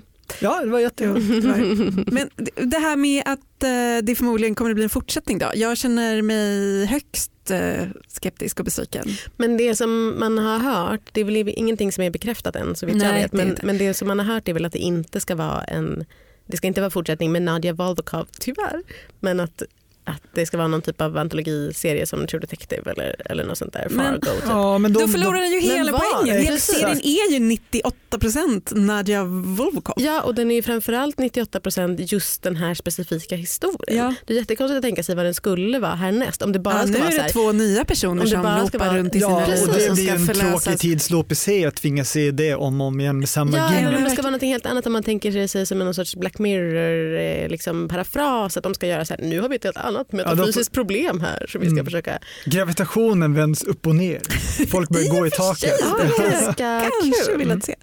Ja, 0.41 0.61
det 0.63 0.69
var 0.69 0.79
jätteroligt. 0.79 1.27
det 1.27 1.41
det. 1.41 2.03
Men 2.11 2.29
det- 2.35 2.65
det 2.65 2.77
här 2.77 2.95
med 2.95 3.23
att 3.25 3.63
eh, 3.63 4.03
det 4.05 4.15
förmodligen 4.15 4.55
kommer 4.55 4.71
att 4.71 4.75
bli 4.75 4.83
en 4.83 4.89
fortsättning 4.89 5.37
då. 5.37 5.51
Jag 5.55 5.77
känner 5.77 6.21
mig 6.21 6.85
högst 6.85 7.31
eh, 7.51 7.87
skeptisk 8.07 8.59
och 8.59 8.65
besviken. 8.65 9.05
Men 9.37 9.57
det 9.57 9.75
som 9.75 10.19
man 10.19 10.37
har 10.37 10.59
hört, 10.59 11.01
det 11.11 11.21
är 11.21 11.25
väl 11.25 11.37
ingenting 11.49 11.91
som 11.91 12.03
är 12.03 12.09
bekräftat 12.09 12.55
än 12.55 12.75
så 12.75 12.85
vitt 12.85 12.95
jag 12.95 13.11
Nej, 13.11 13.21
vet. 13.21 13.31
det 13.31 13.35
är 13.35 13.37
Men, 13.37 13.49
inte. 13.49 13.65
men 13.65 13.77
det 13.77 13.93
som 13.93 14.07
man 14.07 14.19
har 14.19 14.25
hört 14.33 14.47
är 14.47 14.53
väl 14.53 14.65
att 14.65 14.73
det 14.73 14.79
inte 14.79 15.19
ska 15.19 15.35
vara 15.35 15.63
en 15.63 16.05
det 16.45 16.57
ska 16.57 16.67
inte 16.67 16.81
vara 16.81 16.91
fortsättning 16.91 17.31
med 17.31 17.41
Nadia 17.41 17.73
Volkov, 17.73 18.27
tyvärr. 18.39 18.81
Men 19.19 19.39
att, 19.39 19.63
att 20.09 20.21
det 20.33 20.45
ska 20.45 20.57
vara 20.57 20.67
någon 20.67 20.81
typ 20.81 21.01
av 21.01 21.17
antologiserie 21.17 22.05
som 22.05 22.27
True 22.27 22.39
Detective 22.41 22.91
eller, 22.91 23.15
eller 23.31 23.43
något 23.43 23.57
sånt 23.57 23.73
där. 23.73 23.87
Men- 23.89 24.05
Fargo 24.05 24.19
typ. 24.35 24.43
Ja, 24.47 24.77
men 24.77 24.93
då, 24.93 24.99
Då 24.99 25.07
förlorar 25.07 25.41
den 25.41 25.51
ju 25.51 25.59
hela 25.59 25.99
poängen. 25.99 26.41
Hela 26.45 26.57
serien 26.57 27.01
är 27.03 27.31
ju 27.33 27.39
98% 27.39 28.75
Nadja 28.75 29.23
Volkov. 29.23 29.95
Ja, 29.97 30.21
och 30.21 30.35
den 30.35 30.51
är 30.51 30.55
ju 30.55 30.61
framförallt 30.61 31.15
98% 31.17 31.97
just 32.13 32.43
den 32.43 32.55
här 32.55 32.73
specifika 32.73 33.35
historien. 33.35 33.97
Ja. 33.97 34.13
Det 34.27 34.33
är 34.33 34.37
jättekonstigt 34.37 34.77
att 34.77 34.83
tänka 34.83 35.03
sig 35.03 35.15
vad 35.15 35.25
den 35.25 35.33
skulle 35.33 35.79
vara 35.79 35.95
härnäst. 35.95 36.41
Om 36.41 36.51
det 36.51 36.59
bara 36.59 36.75
Ja, 36.75 36.81
ska 36.81 36.91
nu 36.91 36.99
vara 36.99 37.09
är 37.09 37.15
det 37.15 37.21
här, 37.21 37.29
två 37.29 37.51
nya 37.51 37.85
personer 37.85 38.25
som 38.25 38.41
bara 38.41 38.67
ska 38.67 38.77
lopar 38.77 38.87
vara- 38.89 38.97
runt 38.99 39.15
i 39.15 39.19
sina 39.19 39.31
Ja, 39.31 39.47
liv 39.47 39.61
och 39.61 39.67
det 39.67 39.93
blir 39.93 40.05
ska 40.05 40.13
en 40.13 40.25
förlösas. 40.25 40.63
tråkig 40.63 40.79
tidsloop 40.79 41.31
i 41.31 41.35
sig 41.35 41.65
att 41.65 41.75
tvingas 41.75 42.09
se 42.09 42.31
det 42.31 42.55
om 42.55 42.81
och 42.81 42.87
om 42.87 42.99
igen 42.99 43.19
med 43.19 43.29
samma 43.29 43.57
Ja, 43.57 43.79
gimmick. 43.79 44.03
det 44.03 44.09
ska 44.09 44.21
vara 44.21 44.31
något 44.31 44.41
helt 44.41 44.65
annat 44.65 44.85
om 44.87 44.93
man 44.93 45.03
tänker 45.03 45.47
sig 45.47 45.65
som 45.65 45.81
en 45.81 45.93
sorts 45.93 46.15
Black 46.15 46.39
Mirror 46.39 47.17
eh, 47.19 47.49
liksom 47.49 47.87
parafras. 47.87 48.57
Att 48.57 48.63
de 48.63 48.73
ska 48.73 48.87
göra 48.87 49.05
så 49.05 49.13
här, 49.13 49.21
nu 49.23 49.39
har 49.41 49.49
vi 49.49 49.55
ett 49.55 49.63
helt 49.63 49.77
annat 49.77 49.98
metafysiskt 50.11 50.73
problem 50.73 51.21
här 51.21 51.45
som 51.49 51.61
vi 51.61 51.67
ska 51.67 51.73
Mm. 51.73 51.85
försöka... 51.85 52.19
Gravitationen 52.45 53.33
vänds 53.33 53.63
upp 53.63 53.87
och 53.87 53.95
ner. 53.95 54.21
Folk 54.67 54.89
börjar 54.89 55.09
gå 55.19 55.27
i 55.27 55.31
taket. 55.31 55.73
Ja, 55.79 55.97
det 56.17 56.23
är 56.23 56.31
ganska 56.31 56.89
Kanske 57.01 57.31
kul. 57.31 57.37
vill 57.37 57.51
att 57.51 57.63
se. 57.65 57.75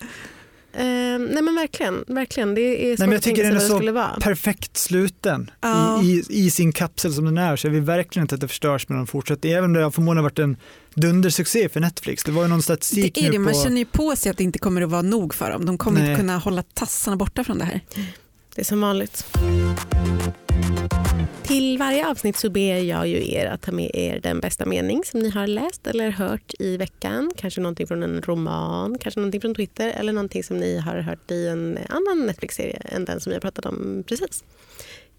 Eh, 0.79 0.83
nej 1.19 1.43
men 1.43 1.55
verkligen, 1.55 2.05
verkligen. 2.07 2.55
Det 2.55 2.61
är 2.93 2.97
svårt 2.97 2.99
men 2.99 3.09
jag 3.11 3.17
att 3.17 3.23
tänka 3.23 3.37
tycker 3.37 3.51
sig 3.51 3.59
vad 3.59 3.71
det 3.71 3.75
skulle 3.77 3.93
vara. 3.93 4.17
Perfekt 4.21 4.77
sluten 4.77 5.51
Ja. 5.61 6.03
I, 6.03 6.07
i, 6.31 6.45
i 6.47 6.51
sin 6.51 6.73
kapsel 6.73 7.13
som 7.15 7.25
den 7.25 7.39
är 7.39 7.57
så 7.57 7.67
jag 7.67 7.73
vill 7.73 7.83
verkligen 7.83 8.25
inte 8.25 8.35
att 8.35 8.41
det 8.41 8.49
förstörs 8.49 8.89
med 8.89 8.99
någon 8.99 9.07
fortsättning. 9.07 9.53
Även 9.53 9.65
om 9.65 9.73
det 9.73 9.83
har 9.83 9.91
förmodligen 9.91 10.23
varit 10.23 10.39
en 10.39 10.57
dundersuccé 10.95 11.69
för 11.69 11.81
Netflix. 11.81 12.25
Det 12.25 12.33
var 12.33 12.43
ju 12.43 12.49
någon 12.49 12.63
statistik 12.63 13.15
Det 13.15 13.21
är 13.21 13.25
det, 13.25 13.39
nu 13.39 13.45
man 13.45 13.53
på... 13.53 13.63
känner 13.63 13.79
ju 13.79 13.85
på 13.85 14.17
sig 14.17 14.31
att 14.31 14.37
det 14.39 14.45
inte 14.45 14.59
kommer 14.59 14.83
att 14.83 14.91
vara 14.91 15.03
nog 15.03 15.35
för 15.35 15.51
dem. 15.51 15.65
De 15.67 15.79
kommer 15.79 16.01
Nej. 16.01 16.11
inte 16.11 16.21
kunna 16.21 16.39
hålla 16.39 16.63
tassarna 16.75 17.17
borta 17.17 17.45
från 17.45 17.59
det 17.59 17.65
här. 17.65 17.81
Det 18.57 18.63
är 18.63 18.65
som 18.65 18.81
vanligt. 18.81 19.27
Till 21.43 21.79
varje 21.79 22.09
avsnitt 22.09 22.37
så 22.37 22.51
ber 22.51 22.77
jag 22.77 23.09
ju 23.09 23.33
er 23.33 23.47
att 23.47 23.63
ta 23.63 23.73
med 23.73 23.91
er 23.95 24.21
den 24.21 24.41
bästa 24.41 24.67
mening 24.67 25.05
som 25.05 25.21
ni 25.21 25.31
har 25.31 25.47
läst 25.47 25.87
eller 25.87 26.11
hört 26.11 26.55
i 26.59 26.77
veckan. 26.77 27.31
Kanske 27.37 27.61
någonting 27.61 27.87
från 27.87 28.03
en 28.03 28.23
roman, 28.23 28.99
kanske 28.99 29.21
någonting 29.21 29.41
från 29.41 29.55
Twitter 29.55 29.89
eller 29.89 30.13
någonting 30.13 30.45
som 30.45 30.57
ni 30.57 30.79
har 30.79 30.99
hört 30.99 31.31
i 31.31 31.47
en 31.49 31.79
annan 31.89 32.27
Netflix-serie 32.27 32.83
än 32.85 33.05
den 33.05 33.21
som 33.21 33.33
jag 33.33 33.43
pratat 33.43 33.67
om 33.67 34.05
precis. 34.07 34.45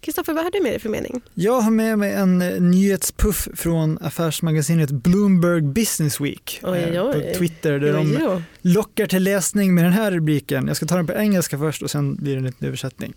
Kristoffer, 0.02 0.34
vad 0.34 0.44
har 0.44 0.52
du 0.52 0.62
med 0.64 0.72
dig 0.72 0.80
för 0.80 0.90
mening? 0.90 1.22
Jag 1.34 1.62
har 1.62 1.72
med 1.72 2.00
mig 2.00 2.14
en 2.14 2.42
eh, 2.42 2.62
nyhetspuff 2.62 3.48
från 3.56 3.98
affärsmagasinet 4.02 4.92
Bloomberg 4.92 5.62
Business 5.62 6.22
Week 6.22 6.60
Oj, 6.64 6.80
eh, 6.80 7.06
oj. 7.06 7.14
på 7.14 7.38
Twitter 7.40 7.80
där 7.80 7.94
de 7.94 8.12
Jo, 8.14 8.20
jo. 8.22 8.42
lockar 8.62 9.08
till 9.08 9.24
läsning 9.24 9.76
med 9.76 9.84
den 9.84 9.94
här 9.94 10.12
rubriken. 10.12 10.68
Jag 10.68 10.78
ska 10.78 10.86
ta 10.86 10.96
den 10.96 11.08
på 11.08 11.14
engelska 11.14 11.58
först 11.58 11.82
och 11.82 11.92
sen 11.92 12.16
blir 12.16 12.32
det 12.34 12.38
en 12.40 12.46
liten 12.46 12.68
översättning. 12.68 13.14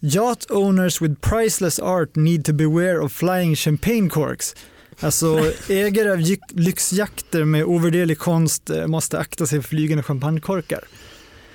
Yacht 0.00 0.50
owners 0.50 1.02
with 1.02 1.14
priceless 1.20 1.78
art 1.78 2.16
need 2.16 2.44
to 2.44 2.52
beware 2.52 2.98
of 2.98 3.12
flying 3.12 3.56
champagne 3.56 4.08
corks. 4.10 4.56
Alltså 5.00 5.40
ägare 5.68 6.10
av 6.12 6.18
lyxjakter 6.50 7.44
med 7.44 7.64
ovärderlig 7.64 8.18
konst 8.18 8.70
eh, 8.70 8.86
måste 8.86 9.18
akta 9.18 9.46
sig 9.46 9.62
för 9.62 9.68
flygande 9.68 10.02
champagnekorkar. 10.02 10.84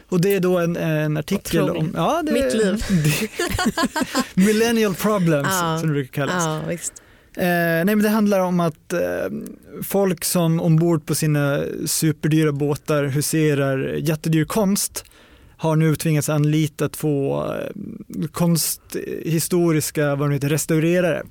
Och 0.10 0.22
det 0.22 0.36
är 0.36 0.40
då 0.40 0.58
en, 0.60 0.76
en 0.76 1.18
artikel 1.18 1.62
Otroligt. 1.62 1.84
om 1.84 1.92
ja, 1.96 2.22
det, 2.26 2.32
Mitt 2.32 2.54
liv. 2.54 2.84
millennial 4.34 4.96
problems 4.96 5.48
Ja. 5.52 5.78
som 5.80 5.88
det 5.88 5.94
brukar 5.94 6.12
kallas. 6.14 6.44
Ja. 6.46 6.72
Eh, 7.44 7.86
nej, 7.86 7.86
men 7.86 8.00
det 8.02 8.10
handlar 8.10 8.40
om 8.40 8.60
att 8.60 8.94
eh, 8.94 9.00
folk 9.84 10.26
som 10.26 10.62
ombord 10.62 11.06
på 11.06 11.16
sina 11.16 11.64
superdyra 11.86 12.52
båtar 12.52 13.04
huserar 13.04 13.94
jättedyr 13.98 14.46
konst 14.46 15.06
har 15.58 15.76
nu 15.76 15.96
tvingats 15.96 16.30
anlita 16.30 16.90
två 16.90 17.44
eh, 17.54 18.28
konsthistoriska 18.32 20.16
vad 20.16 20.30
de 20.30 20.34
heter, 20.34 20.50
restaurerare. 20.50 21.24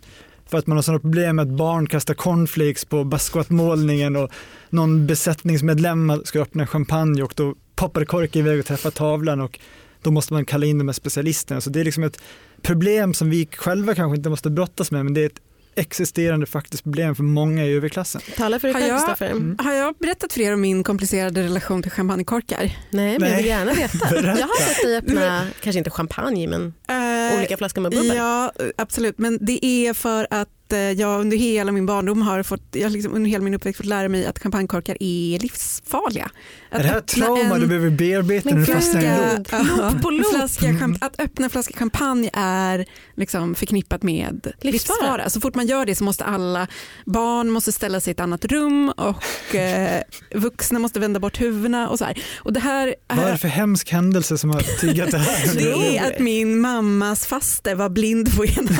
För 0.50 0.58
att 0.58 0.66
man 0.66 0.76
har 0.76 0.82
sådana 0.82 1.00
problem 1.00 1.36
med 1.36 1.42
att 1.42 1.56
barn 1.56 1.86
kastar 1.86 2.14
cornflakes 2.14 2.84
på 2.84 3.04
Basquiat-målningen 3.04 4.16
och 4.16 4.30
någon 4.70 5.06
besättningsmedlem 5.06 6.12
ska 6.24 6.40
öppna 6.40 6.66
champagne 6.66 7.22
och 7.22 7.32
då 7.36 7.54
poppar 7.74 8.04
korken 8.04 8.46
iväg 8.46 8.58
och 8.60 8.66
träffar 8.66 8.90
tavlan 8.90 9.40
och 9.40 9.60
då 10.02 10.10
måste 10.10 10.32
man 10.32 10.44
kalla 10.44 10.66
in 10.66 10.78
de 10.78 10.88
här 10.88 10.92
specialisterna. 10.92 11.60
Så 11.60 11.70
det 11.70 11.80
är 11.80 11.84
liksom 11.84 12.04
ett 12.04 12.20
problem 12.62 13.14
som 13.14 13.30
vi 13.30 13.48
själva 13.56 13.94
kanske 13.94 14.16
inte 14.16 14.30
måste 14.30 14.50
brottas 14.50 14.90
med 14.90 15.04
men 15.04 15.14
det 15.14 15.20
är 15.20 15.26
ett 15.26 15.40
existerande 15.78 16.46
faktiskt 16.46 16.82
problem 16.82 17.14
för 17.14 17.22
många 17.22 17.64
i 17.64 17.72
överklassen. 17.72 18.20
Tala 18.36 18.58
för 18.58 18.68
dig 18.68 18.82
Har 18.82 18.88
jag-. 18.88 19.30
Mm. 19.30 19.56
Har 19.58 19.72
jag 19.72 19.94
berättat 19.98 20.32
för 20.32 20.40
er 20.40 20.54
om 20.54 20.60
min 20.60 20.84
komplicerade 20.84 21.42
relation 21.42 21.82
till 21.82 21.90
champagnekorkar? 21.90 22.58
Nej, 22.58 22.72
men 22.90 23.12
jag 23.12 23.20
Nej. 23.20 23.36
vill 23.36 23.46
gärna 23.46 23.72
veta. 23.72 23.98
Berätta. 24.10 24.40
Jag 24.40 24.46
har 24.46 24.68
sett 24.68 24.82
dig 24.82 24.96
öppna, 24.96 25.46
kanske 25.60 25.78
inte 25.78 25.90
champagne, 25.90 26.46
men 26.46 26.74
Eh, 26.88 27.38
olika 27.38 27.56
flaskor 27.56 27.80
med 27.80 27.92
bubbel. 27.92 28.16
Ja, 28.16 28.52
absolut. 28.76 29.18
Men 29.18 29.38
det 29.40 29.64
är 29.64 29.94
för 29.94 30.26
att 30.30 30.48
eh, 30.72 30.78
jag 30.78 31.20
under 31.20 31.36
hela 31.36 31.72
min 31.72 31.86
barndom 31.86 32.22
har 32.22 32.42
fått, 32.42 32.62
jag 32.72 32.92
liksom 32.92 33.14
under 33.14 33.30
hela 33.30 33.44
min 33.44 33.54
uppväxt 33.54 33.76
fått 33.76 33.86
lära 33.86 34.08
mig 34.08 34.26
att 34.26 34.38
champagnekorkar 34.38 34.96
är 35.00 35.38
livsfarliga. 35.38 36.30
Att 36.70 36.78
är 36.78 36.82
det 36.82 36.88
här 36.88 36.96
öppna 36.98 37.26
trauma 37.26 37.54
en 37.54 37.60
du 37.60 37.66
behöver 37.66 37.90
bearbeta 37.90 38.50
när 38.50 38.56
du 38.56 38.66
fastnar 38.66 39.02
i 39.02 39.36
loop? 39.36 39.48
ja, 39.78 39.92
på 40.02 40.10
loop. 40.10 40.30
flaska, 40.34 40.66
Mm. 40.68 40.96
att 41.00 41.20
öppna 41.20 41.44
en 41.44 41.50
flaska 41.50 41.78
champagne 41.78 42.30
är 42.32 42.86
liksom 43.16 43.54
förknippat 43.54 44.02
med 44.02 44.52
livsfara. 44.60 44.96
Livsfara. 44.96 45.30
Så 45.30 45.40
fort 45.40 45.54
man 45.54 45.66
gör 45.66 45.86
det 45.86 45.94
så 45.94 46.04
måste 46.04 46.24
alla 46.24 46.66
barn 47.04 47.50
måste 47.50 47.72
ställa 47.72 48.00
sig 48.00 48.10
i 48.10 48.12
ett 48.12 48.20
annat 48.20 48.44
rum 48.44 48.92
och 48.96 49.54
eh, 49.54 50.02
vuxna 50.34 50.78
måste 50.78 51.00
vända 51.00 51.20
bort 51.20 51.40
huvudena 51.40 51.88
och 51.88 51.98
så 51.98 52.04
här. 52.04 52.22
Och 52.36 52.52
det 52.52 52.60
här 52.60 52.94
Vad 53.08 53.18
är 53.24 53.32
det 53.32 53.38
för 53.38 53.48
hemsk 53.48 53.90
händelse 53.92 54.38
som 54.38 54.50
har 54.50 54.60
triggat 54.60 55.10
det 55.10 55.18
här? 55.18 55.54
det 55.54 55.98
är 55.98 56.12
att 56.12 56.18
min 56.18 56.60
mammas 56.60 57.26
faster 57.26 57.74
var 57.74 57.88
blind 57.88 58.36
på 58.36 58.44
ena 58.46 58.70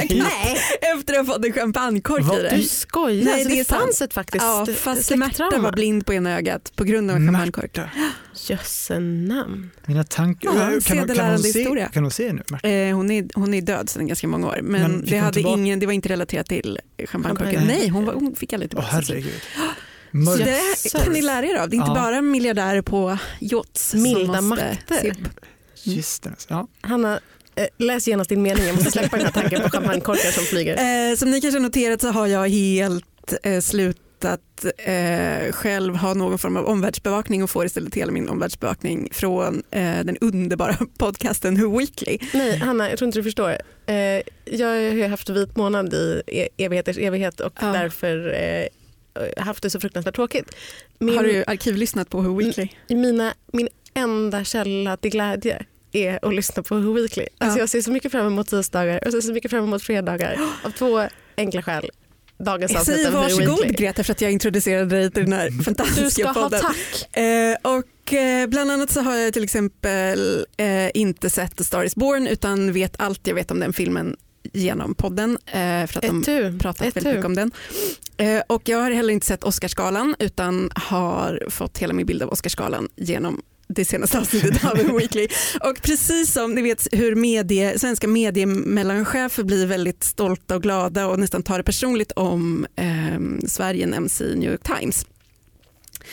ögat 0.00 0.58
efter 0.94 1.20
att 1.20 1.35
ha 1.36 1.42
fått 1.42 1.46
en 1.46 1.52
champagnekork 1.52 2.24
Vad? 2.24 2.38
i 2.38 2.42
det. 2.42 2.56
Du 2.56 2.62
skojar, 2.62 3.24
Nej, 3.24 3.32
alltså, 3.34 3.48
det 3.48 3.54
det, 3.54 3.60
är 3.60 3.64
sant. 3.64 3.80
fanns 3.82 4.02
ett 4.02 4.14
faktiskt 4.14 4.44
Ja, 4.44 4.62
ett 4.68 4.78
fast 4.78 5.10
Märta 5.16 5.34
släkttrauma. 5.34 5.58
var 5.58 5.72
blind 5.72 6.06
på 6.06 6.14
ena 6.14 6.36
ögat 6.36 6.72
på 6.76 6.84
grund 6.84 7.10
av 7.10 7.16
en 7.16 7.26
champagnekork. 7.26 7.76
Märta, 7.76 7.90
Jösse 8.48 8.98
namn. 9.00 9.70
mina 9.86 10.04
tankar. 10.04 10.48
Ja, 10.50 10.54
kan, 10.54 10.98
hon, 10.98 11.08
kan, 11.16 11.30
hon 11.30 11.38
se, 11.38 11.58
historia. 11.58 11.88
kan 11.88 12.02
hon 12.02 12.10
se 12.10 12.32
nu? 12.32 12.70
Eh, 12.70 12.96
hon, 12.96 13.10
är, 13.10 13.28
hon 13.34 13.54
är 13.54 13.60
död 13.62 13.88
sedan 13.90 14.06
ganska 14.06 14.28
många 14.28 14.46
år 14.46 14.58
men, 14.62 14.82
Men 14.82 15.04
det, 15.04 15.18
hade 15.18 15.32
tillbaka- 15.32 15.58
ingen, 15.58 15.78
det 15.80 15.86
var 15.86 15.92
inte 15.92 16.08
relaterat 16.08 16.46
till 16.46 16.78
champagnekorken. 17.06 17.54
Champagne. 17.60 17.78
Nej, 17.78 17.88
hon, 17.88 18.04
var, 18.04 18.14
hon 18.14 18.36
fick 18.36 18.52
aldrig 18.52 18.70
Åh 18.76 18.80
tillbaka 18.90 19.02
sin 19.02 19.14
herregud. 19.16 19.40
Så 20.26 20.36
det 20.36 20.50
Jösses. 20.50 20.92
kan 20.92 21.12
ni 21.12 21.22
lära 21.22 21.46
er 21.46 21.54
av. 21.56 21.68
Det 21.70 21.76
är 21.76 21.78
inte 21.78 21.90
Ja. 21.90 21.94
bara 21.94 22.22
miljardärer 22.22 22.82
på 22.82 23.18
yachts 23.40 23.94
Milda 23.94 24.36
som 24.36 24.48
måste 24.48 24.64
makter. 24.64 25.02
se 25.02 25.14
Just 25.90 26.22
det. 26.22 26.32
Ja. 26.48 26.68
Hanna, 26.80 27.12
eh, 27.14 27.18
läs 27.78 28.08
genast 28.08 28.28
din 28.30 28.42
mening. 28.42 28.64
Jag 28.66 28.74
måste 28.74 28.90
släppa 28.90 29.16
den 29.16 29.26
här 29.26 29.32
tanken 29.32 29.60
på 29.62 29.70
champagnekorkar 29.70 30.30
som 30.30 30.44
flyger. 30.44 31.10
Eh, 31.10 31.16
som 31.16 31.30
ni 31.30 31.40
kanske 31.40 31.58
har 31.58 31.62
noterat 31.62 32.00
så 32.00 32.08
har 32.08 32.26
jag 32.26 32.48
helt 32.48 33.34
eh, 33.42 33.60
slutat 33.60 34.64
eh, 34.78 35.52
själv 35.52 35.96
ha 35.96 36.14
någon 36.14 36.38
form 36.38 36.56
av 36.56 36.66
omvärldsbevakning 36.66 37.42
och 37.42 37.50
får 37.50 37.66
istället 37.66 37.94
hela 37.94 38.12
min 38.12 38.28
omvärldsbevakning 38.28 39.08
från 39.12 39.62
eh, 39.70 40.04
den 40.04 40.16
underbara 40.20 40.76
podcasten 40.98 41.60
Who 41.62 41.78
Weekly. 41.78 42.18
Nej, 42.34 42.56
Hanna, 42.58 42.88
jag 42.90 42.98
tror 42.98 43.06
inte 43.06 43.18
du 43.18 43.22
förstår. 43.22 43.56
Eh, 43.86 43.94
jag 44.44 44.68
har 45.02 45.08
haft 45.08 45.28
vit 45.28 45.56
månad 45.56 45.94
i 45.94 46.22
e- 46.26 46.48
evigheters 46.56 46.98
evighet 46.98 47.40
och 47.40 47.52
Ja. 47.60 47.66
därför 47.66 48.34
eh, 48.34 48.66
haft 49.44 49.62
det 49.62 49.70
så 49.70 49.80
fruktansvärt 49.80 50.14
tråkigt. 50.14 50.50
Min, 50.98 51.16
Har 51.16 51.24
du 51.24 51.44
arkivlyssnat 51.46 52.10
på 52.10 52.20
Who 52.20 52.36
Weekly? 52.38 52.68
i 52.88 52.94
mina, 52.94 53.34
min 53.52 53.68
enda 53.94 54.44
källa 54.44 54.96
till 54.96 55.10
glädje 55.10 55.64
är 55.96 56.18
att 56.22 56.34
lyssna 56.34 56.62
på 56.62 56.74
Who 56.76 56.92
Weekly. 56.92 57.26
Alltså 57.38 57.58
Ja. 57.58 57.62
Jag 57.62 57.68
ser 57.68 57.80
så 57.82 57.90
mycket 57.90 58.12
fram 58.12 58.26
emot 58.26 58.48
tisdagar 58.48 59.00
och 59.06 59.12
så, 59.12 59.22
så 59.22 59.32
mycket 59.32 59.50
fram 59.50 59.64
emot 59.64 59.82
fredagar 59.82 60.38
av 60.64 60.70
två 60.70 61.02
enkla 61.36 61.62
skäl. 61.62 61.90
Dagens 62.38 62.76
avsnitt 62.76 63.06
Who 63.08 63.10
varsågod 63.10 63.58
Weekly. 63.58 63.72
Greta 63.72 64.04
för 64.04 64.12
att 64.12 64.20
jag 64.20 64.32
introducerade 64.32 64.96
dig 64.96 65.10
till 65.10 65.22
den 65.24 65.32
här 65.32 65.62
fantastiska 65.62 66.02
Du 66.04 66.10
ska 66.10 66.26
ha 66.26 66.34
podden. 66.34 66.60
tack. 66.60 67.16
Eh, 67.16 67.56
och 67.62 68.12
eh, 68.14 68.46
bland 68.46 68.70
annat 68.70 68.90
så 68.90 69.00
har 69.00 69.14
jag 69.16 69.32
till 69.32 69.44
exempel 69.44 70.46
eh, 70.56 70.90
inte 70.94 71.30
sett 71.30 71.56
The 71.56 71.64
Star 71.64 71.84
is 71.84 71.94
Born 71.96 72.26
utan 72.26 72.72
vet 72.72 72.94
allt 73.00 73.26
jag 73.26 73.34
vet 73.34 73.50
om 73.50 73.60
den 73.60 73.72
filmen 73.72 74.16
genom 74.52 74.94
podden 74.94 75.38
eh, 75.46 75.86
för 75.86 75.96
att 75.98 76.02
de 76.02 76.18
Ett 76.20 76.24
tu. 76.26 76.58
pratat 76.58 76.86
Ett 76.86 76.96
väldigt 76.96 77.12
mycket 77.12 77.24
om 77.26 77.34
den. 77.34 77.50
Eh, 78.16 78.42
och 78.46 78.68
jag 78.68 78.78
har 78.78 78.90
heller 78.90 79.12
inte 79.12 79.26
sett 79.26 79.44
Oscarsgalan 79.44 80.14
utan 80.18 80.70
har 80.74 81.46
fått 81.50 81.78
hela 81.78 81.92
min 81.94 82.06
bild 82.06 82.22
av 82.22 82.28
Oscarsgalan 82.30 82.88
genom 82.96 83.42
det 83.68 83.84
senaste 83.84 84.18
avsnittet 84.18 84.64
av 84.64 84.76
Weekly. 84.98 85.28
Och 85.60 85.82
precis 85.82 86.32
som 86.32 86.54
ni 86.54 86.62
vet 86.62 86.86
hur 86.92 87.14
medie, 87.14 87.78
svenska 87.78 88.08
mediemellanchefer 88.08 89.42
blir 89.42 89.66
väldigt 89.66 90.04
stolta 90.04 90.56
och 90.56 90.62
glada 90.62 91.06
och 91.06 91.18
nästan 91.18 91.42
tar 91.42 91.58
det 91.58 91.64
personligt 91.64 92.12
om 92.12 92.66
eh, 92.76 93.46
Sverige 93.48 93.86
nämns 93.86 94.20
i 94.20 94.34
New 94.36 94.50
York 94.50 94.62
Times. 94.78 95.06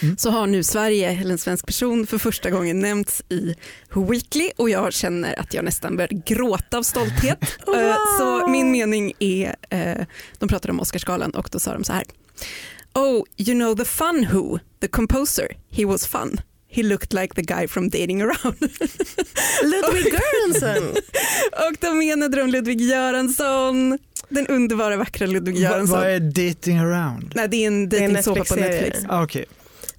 Mm. 0.02 0.18
Så 0.18 0.30
har 0.30 0.48
nu 0.48 0.64
Sverige, 0.64 1.12
eller 1.22 1.32
en 1.32 1.38
svensk 1.38 1.66
person, 1.66 2.08
för 2.08 2.18
första 2.18 2.50
gången 2.50 2.80
nämnts 2.80 3.24
i 3.30 3.56
Who 3.94 4.12
Weekly 4.12 4.50
och 4.58 4.70
jag 4.70 4.94
känner 4.94 5.40
att 5.40 5.54
jag 5.54 5.66
nästan 5.66 5.96
börjar 5.96 6.24
gråta 6.26 6.78
av 6.78 6.84
stolthet. 6.84 7.40
Eh, 7.76 7.96
Så 8.20 8.48
min 8.48 8.72
mening 8.72 9.14
är, 9.20 9.56
eh, 9.70 10.06
de 10.40 10.50
pratade 10.50 10.72
om 10.72 10.80
Oscarsgalan 10.80 11.32
och 11.32 11.50
då 11.52 11.60
sa 11.60 11.74
de 11.74 11.84
så 11.84 11.94
här. 11.94 12.04
Oh, 12.94 13.24
you 13.38 13.60
know 13.60 13.76
the 13.78 13.86
fun 13.86 14.28
who, 14.32 14.60
the 14.82 14.88
composer, 14.88 15.48
he 15.70 15.86
was 15.86 16.08
fun. 16.08 16.38
He 16.76 16.84
looked 16.84 17.14
like 17.22 17.36
the 17.36 17.42
guy 17.42 17.68
from 17.68 17.90
dating 17.90 18.22
around. 18.22 18.56
Ludwig 19.64 20.14
Göransson. 20.14 20.88
och 21.52 21.76
då 21.80 21.94
menade 21.94 22.38
de 22.38 22.50
Ludvig 22.50 22.82
Göransson, 22.82 24.00
den 24.30 24.48
underbara 24.48 24.98
vackra 24.98 25.28
Ludvig 25.28 25.58
Göransson. 25.58 26.00
vad 26.00 26.10
är 26.10 26.20
dating 26.20 26.78
around? 26.78 27.32
Nej, 27.36 27.48
det 27.48 27.64
är 27.64 27.68
en 27.68 27.84
är 27.84 27.88
dejtingsåpa 27.88 28.44
på. 28.44 28.56
Netflix. 28.56 28.98
Ah, 29.10 29.24
Okej. 29.24 29.46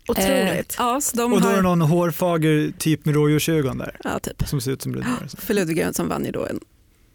Otroligt. 0.09 0.29
Eh, 0.29 0.65
ja, 0.79 1.01
så 1.01 1.17
de 1.17 1.33
Och 1.33 1.41
då 1.41 1.47
är 1.49 1.51
har, 1.51 1.57
det 1.57 1.63
någon 1.63 1.81
hårfager 1.81 2.73
typ 2.79 3.05
med 3.05 3.15
rådjursögon 3.15 3.79
där 3.79 3.97
ja, 4.05 4.19
typ. 4.19 4.49
som 4.49 4.61
ser 4.61 4.71
ut 4.71 4.83
som 4.83 4.95
Ludvig 4.95 5.11
Göransson. 5.13 5.41
För 5.41 5.55
Ludvig 5.55 5.79
Göransson 5.79 6.09
vann 6.09 6.25
ju 6.25 6.31
då 6.31 6.47
en 6.47 6.61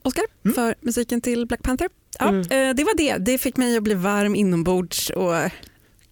Oscar 0.02 0.24
Mm. 0.46 0.56
för 0.56 0.76
musiken 0.82 1.22
till 1.22 1.46
Black 1.46 1.64
Panther. 1.64 1.90
Ja, 2.20 2.28
Mm. 2.28 2.42
eh, 2.42 2.76
det 2.76 2.84
var 2.84 2.98
det. 2.98 3.18
Det 3.18 3.38
fick 3.38 3.58
mig 3.58 3.78
att 3.78 3.84
bli 3.84 3.94
varm 3.94 4.36
inombords 4.36 5.10
och 5.10 5.36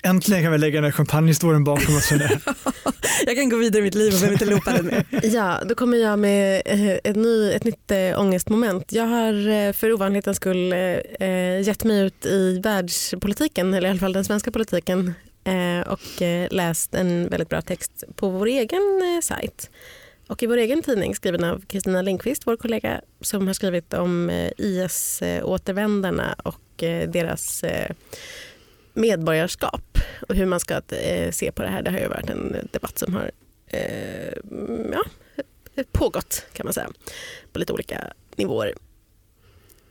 Äntligen 0.03 0.43
kan 0.43 0.51
vi 0.51 0.57
lägga 0.57 0.75
den 0.75 0.83
här 0.83 0.91
champagnehistorien 0.91 1.63
bakom 1.63 1.95
oss. 1.95 2.11
jag. 2.11 2.21
jag 3.25 3.35
kan 3.35 3.49
gå 3.49 3.57
vidare 3.57 3.79
i 3.79 3.83
mitt 3.83 3.95
liv 3.95 4.13
och 4.13 4.19
behöver 4.19 4.33
inte 4.33 4.45
loopa 4.45 4.71
den 4.71 4.85
mer. 4.85 5.05
Ja, 5.23 5.59
då 5.65 5.75
kommer 5.75 5.97
jag 5.97 6.19
med 6.19 6.61
eh, 6.65 6.89
ett, 7.03 7.15
ny, 7.15 7.51
ett 7.51 7.63
nytt 7.63 7.91
äh, 7.91 8.19
ångestmoment. 8.19 8.91
Jag 8.91 9.05
har 9.05 9.47
eh, 9.47 9.73
för 9.73 9.93
ovanlighetens 9.93 10.37
skull 10.37 10.73
äh, 10.73 11.61
gett 11.61 11.83
mig 11.83 12.01
ut 12.01 12.25
i 12.25 12.59
världspolitiken, 12.63 13.73
eller 13.73 13.87
i 13.87 13.91
alla 13.91 13.99
fall 13.99 14.13
den 14.13 14.25
svenska 14.25 14.51
politiken 14.51 15.13
eh, 15.43 15.87
och 15.87 16.21
eh, 16.21 16.47
läst 16.51 16.95
en 16.95 17.29
väldigt 17.29 17.49
bra 17.49 17.61
text 17.61 18.03
på 18.15 18.29
vår 18.29 18.45
egen 18.45 19.01
eh, 19.15 19.21
sajt. 19.21 19.69
Och 20.27 20.43
i 20.43 20.45
vår 20.45 20.57
egen 20.57 20.81
tidning 20.81 21.15
skriven 21.15 21.43
av 21.43 21.63
Kristina 21.67 22.01
Lindqvist, 22.01 22.47
vår 22.47 22.55
kollega, 22.55 23.01
som 23.21 23.47
har 23.47 23.53
skrivit 23.53 23.93
om 23.93 24.29
eh, 24.29 24.51
IS-återvändarna 24.57 26.35
och 26.43 26.83
eh, 26.83 27.09
deras 27.09 27.63
eh, 27.63 27.91
medborgarskap 28.97 29.97
och 30.29 30.35
hur 30.35 30.45
man 30.45 30.59
ska 30.59 30.81
eh, 30.95 31.31
se 31.31 31.51
på 31.51 31.61
det 31.61 31.69
här. 31.69 31.81
Det 31.81 31.91
har 31.91 31.99
ju 31.99 32.07
varit 32.07 32.29
en 32.29 32.55
debatt 32.71 32.97
som 32.97 33.13
har 33.13 33.31
eh, 33.67 34.33
ja, 34.91 35.03
pågått 35.91 36.45
kan 36.53 36.65
man 36.65 36.73
säga 36.73 36.89
på 37.51 37.59
lite 37.59 37.73
olika 37.73 38.13
nivåer. 38.35 38.73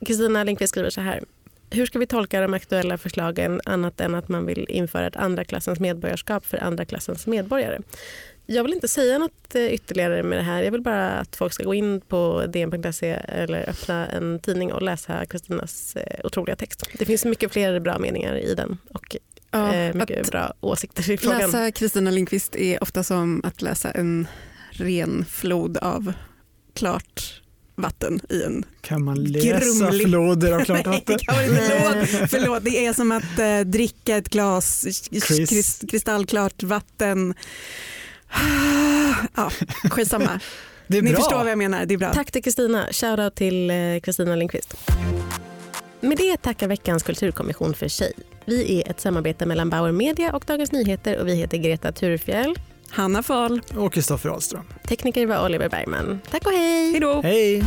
Kristina 0.07 0.44
Lindqvist 0.44 0.70
skriver 0.70 0.90
så 0.90 1.00
här. 1.00 1.24
Hur 1.70 1.86
ska 1.86 1.98
vi 1.98 2.06
tolka 2.06 2.40
de 2.40 2.54
aktuella 2.54 2.98
förslagen 2.98 3.60
annat 3.64 4.00
än 4.00 4.14
att 4.14 4.28
man 4.28 4.46
vill 4.46 4.66
införa 4.68 5.06
ett 5.06 5.16
andra 5.16 5.44
klassens 5.44 5.80
medborgarskap 5.80 6.46
för 6.46 6.62
andra 6.64 6.84
klassens 6.84 7.26
medborgare? 7.26 7.78
Jag 8.46 8.62
vill 8.64 8.74
inte 8.74 8.88
säga 8.88 9.18
något 9.18 9.54
eh, 9.54 9.74
ytterligare 9.74 10.22
med 10.22 10.38
det 10.38 10.42
här. 10.42 10.62
Jag 10.62 10.72
vill 10.72 10.80
bara 10.80 11.10
att 11.10 11.36
folk 11.36 11.52
ska 11.52 11.64
gå 11.64 11.74
in 11.74 12.00
på 12.00 12.44
dn.se 12.48 13.10
eller 13.28 13.68
öppna 13.70 14.06
en 14.06 14.38
tidning 14.40 14.72
och 14.72 14.82
läsa 14.82 15.26
Kristinas 15.26 15.96
eh, 15.96 16.20
otroliga 16.24 16.56
text. 16.56 16.88
Det 16.98 17.04
finns 17.04 17.24
mycket 17.24 17.52
fler 17.52 17.80
bra 17.80 17.98
meningar 17.98 18.36
i 18.36 18.54
den 18.54 18.78
och 18.94 19.16
Ja, 19.50 19.74
eh, 19.74 19.94
mycket 19.94 20.20
att 20.20 20.30
bra 20.30 20.54
åsikter 20.60 21.10
i 21.10 21.16
frågan. 21.16 21.38
läsa 21.38 21.70
Kristina 21.70 22.10
Lindqvist 22.10 22.56
är 22.56 22.82
ofta 22.82 23.02
som 23.02 23.40
att 23.44 23.62
läsa 23.62 23.90
en 23.90 24.28
ren 24.70 25.24
flod 25.24 25.78
av 25.78 26.12
klart 26.74 27.42
vatten 27.76 28.20
i 28.30 28.42
en 28.42 28.64
Kan 28.80 29.04
man 29.04 29.24
läsa 29.24 29.46
Grumlig. 29.86 30.06
floder 30.06 30.52
av 30.52 30.64
klart 30.64 30.86
Nej, 30.86 30.94
vatten? 30.96 31.12
inte. 31.12 31.24
Förlåt, 31.28 32.30
förlåt, 32.30 32.64
det 32.64 32.86
är 32.86 32.92
som 32.92 33.12
att 33.12 33.38
eh, 33.38 33.60
dricka 33.60 34.16
ett 34.16 34.28
glas 34.28 34.80
Chris. 35.10 35.48
krist, 35.50 35.90
kristallklart 35.90 36.62
vatten. 36.62 37.34
Ja, 39.34 39.50
skitsamma. 39.90 40.40
Det 40.88 40.98
är 40.98 41.02
Ni 41.02 41.10
bra. 41.10 41.20
förstår 41.20 41.36
vad 41.38 41.50
jag 41.50 41.58
menar, 41.58 41.86
det 41.86 41.94
är 41.94 41.98
bra. 41.98 42.12
Tack 42.14 42.30
till 42.30 42.42
Kristina. 42.42 42.86
Shoutout 42.92 43.34
till 43.34 43.70
eh, 43.70 43.76
Kristina 44.02 44.36
Lindqvist. 44.36 44.74
Med 46.00 46.16
det 46.18 46.36
tackar 46.36 46.68
veckans 46.68 47.02
kulturkommission 47.02 47.74
för 47.74 47.88
sig. 47.88 48.12
Vi 48.44 48.80
är 48.82 48.90
ett 48.90 49.00
samarbete 49.00 49.46
mellan 49.46 49.70
Bauer 49.70 49.92
Media 49.92 50.32
och 50.32 50.44
Dagens 50.46 50.72
Nyheter 50.72 51.18
och 51.18 51.28
vi 51.28 51.34
heter 51.34 51.56
Greta 51.58 51.92
Thurfjell. 51.92 52.54
Hanna 52.91 53.22
Fahl 53.22 53.61
och 53.76 53.93
Kristoffer 53.93 54.28
Ahlström. 54.30 54.64
Tekniker 54.89 55.26
var 55.26 55.45
Oliver 55.45 55.68
Bergman. 55.68 56.20
Tack 56.30 56.47
och 56.47 56.53
hej! 56.53 56.91
Hejdå. 56.91 57.20
Hej! 57.22 57.64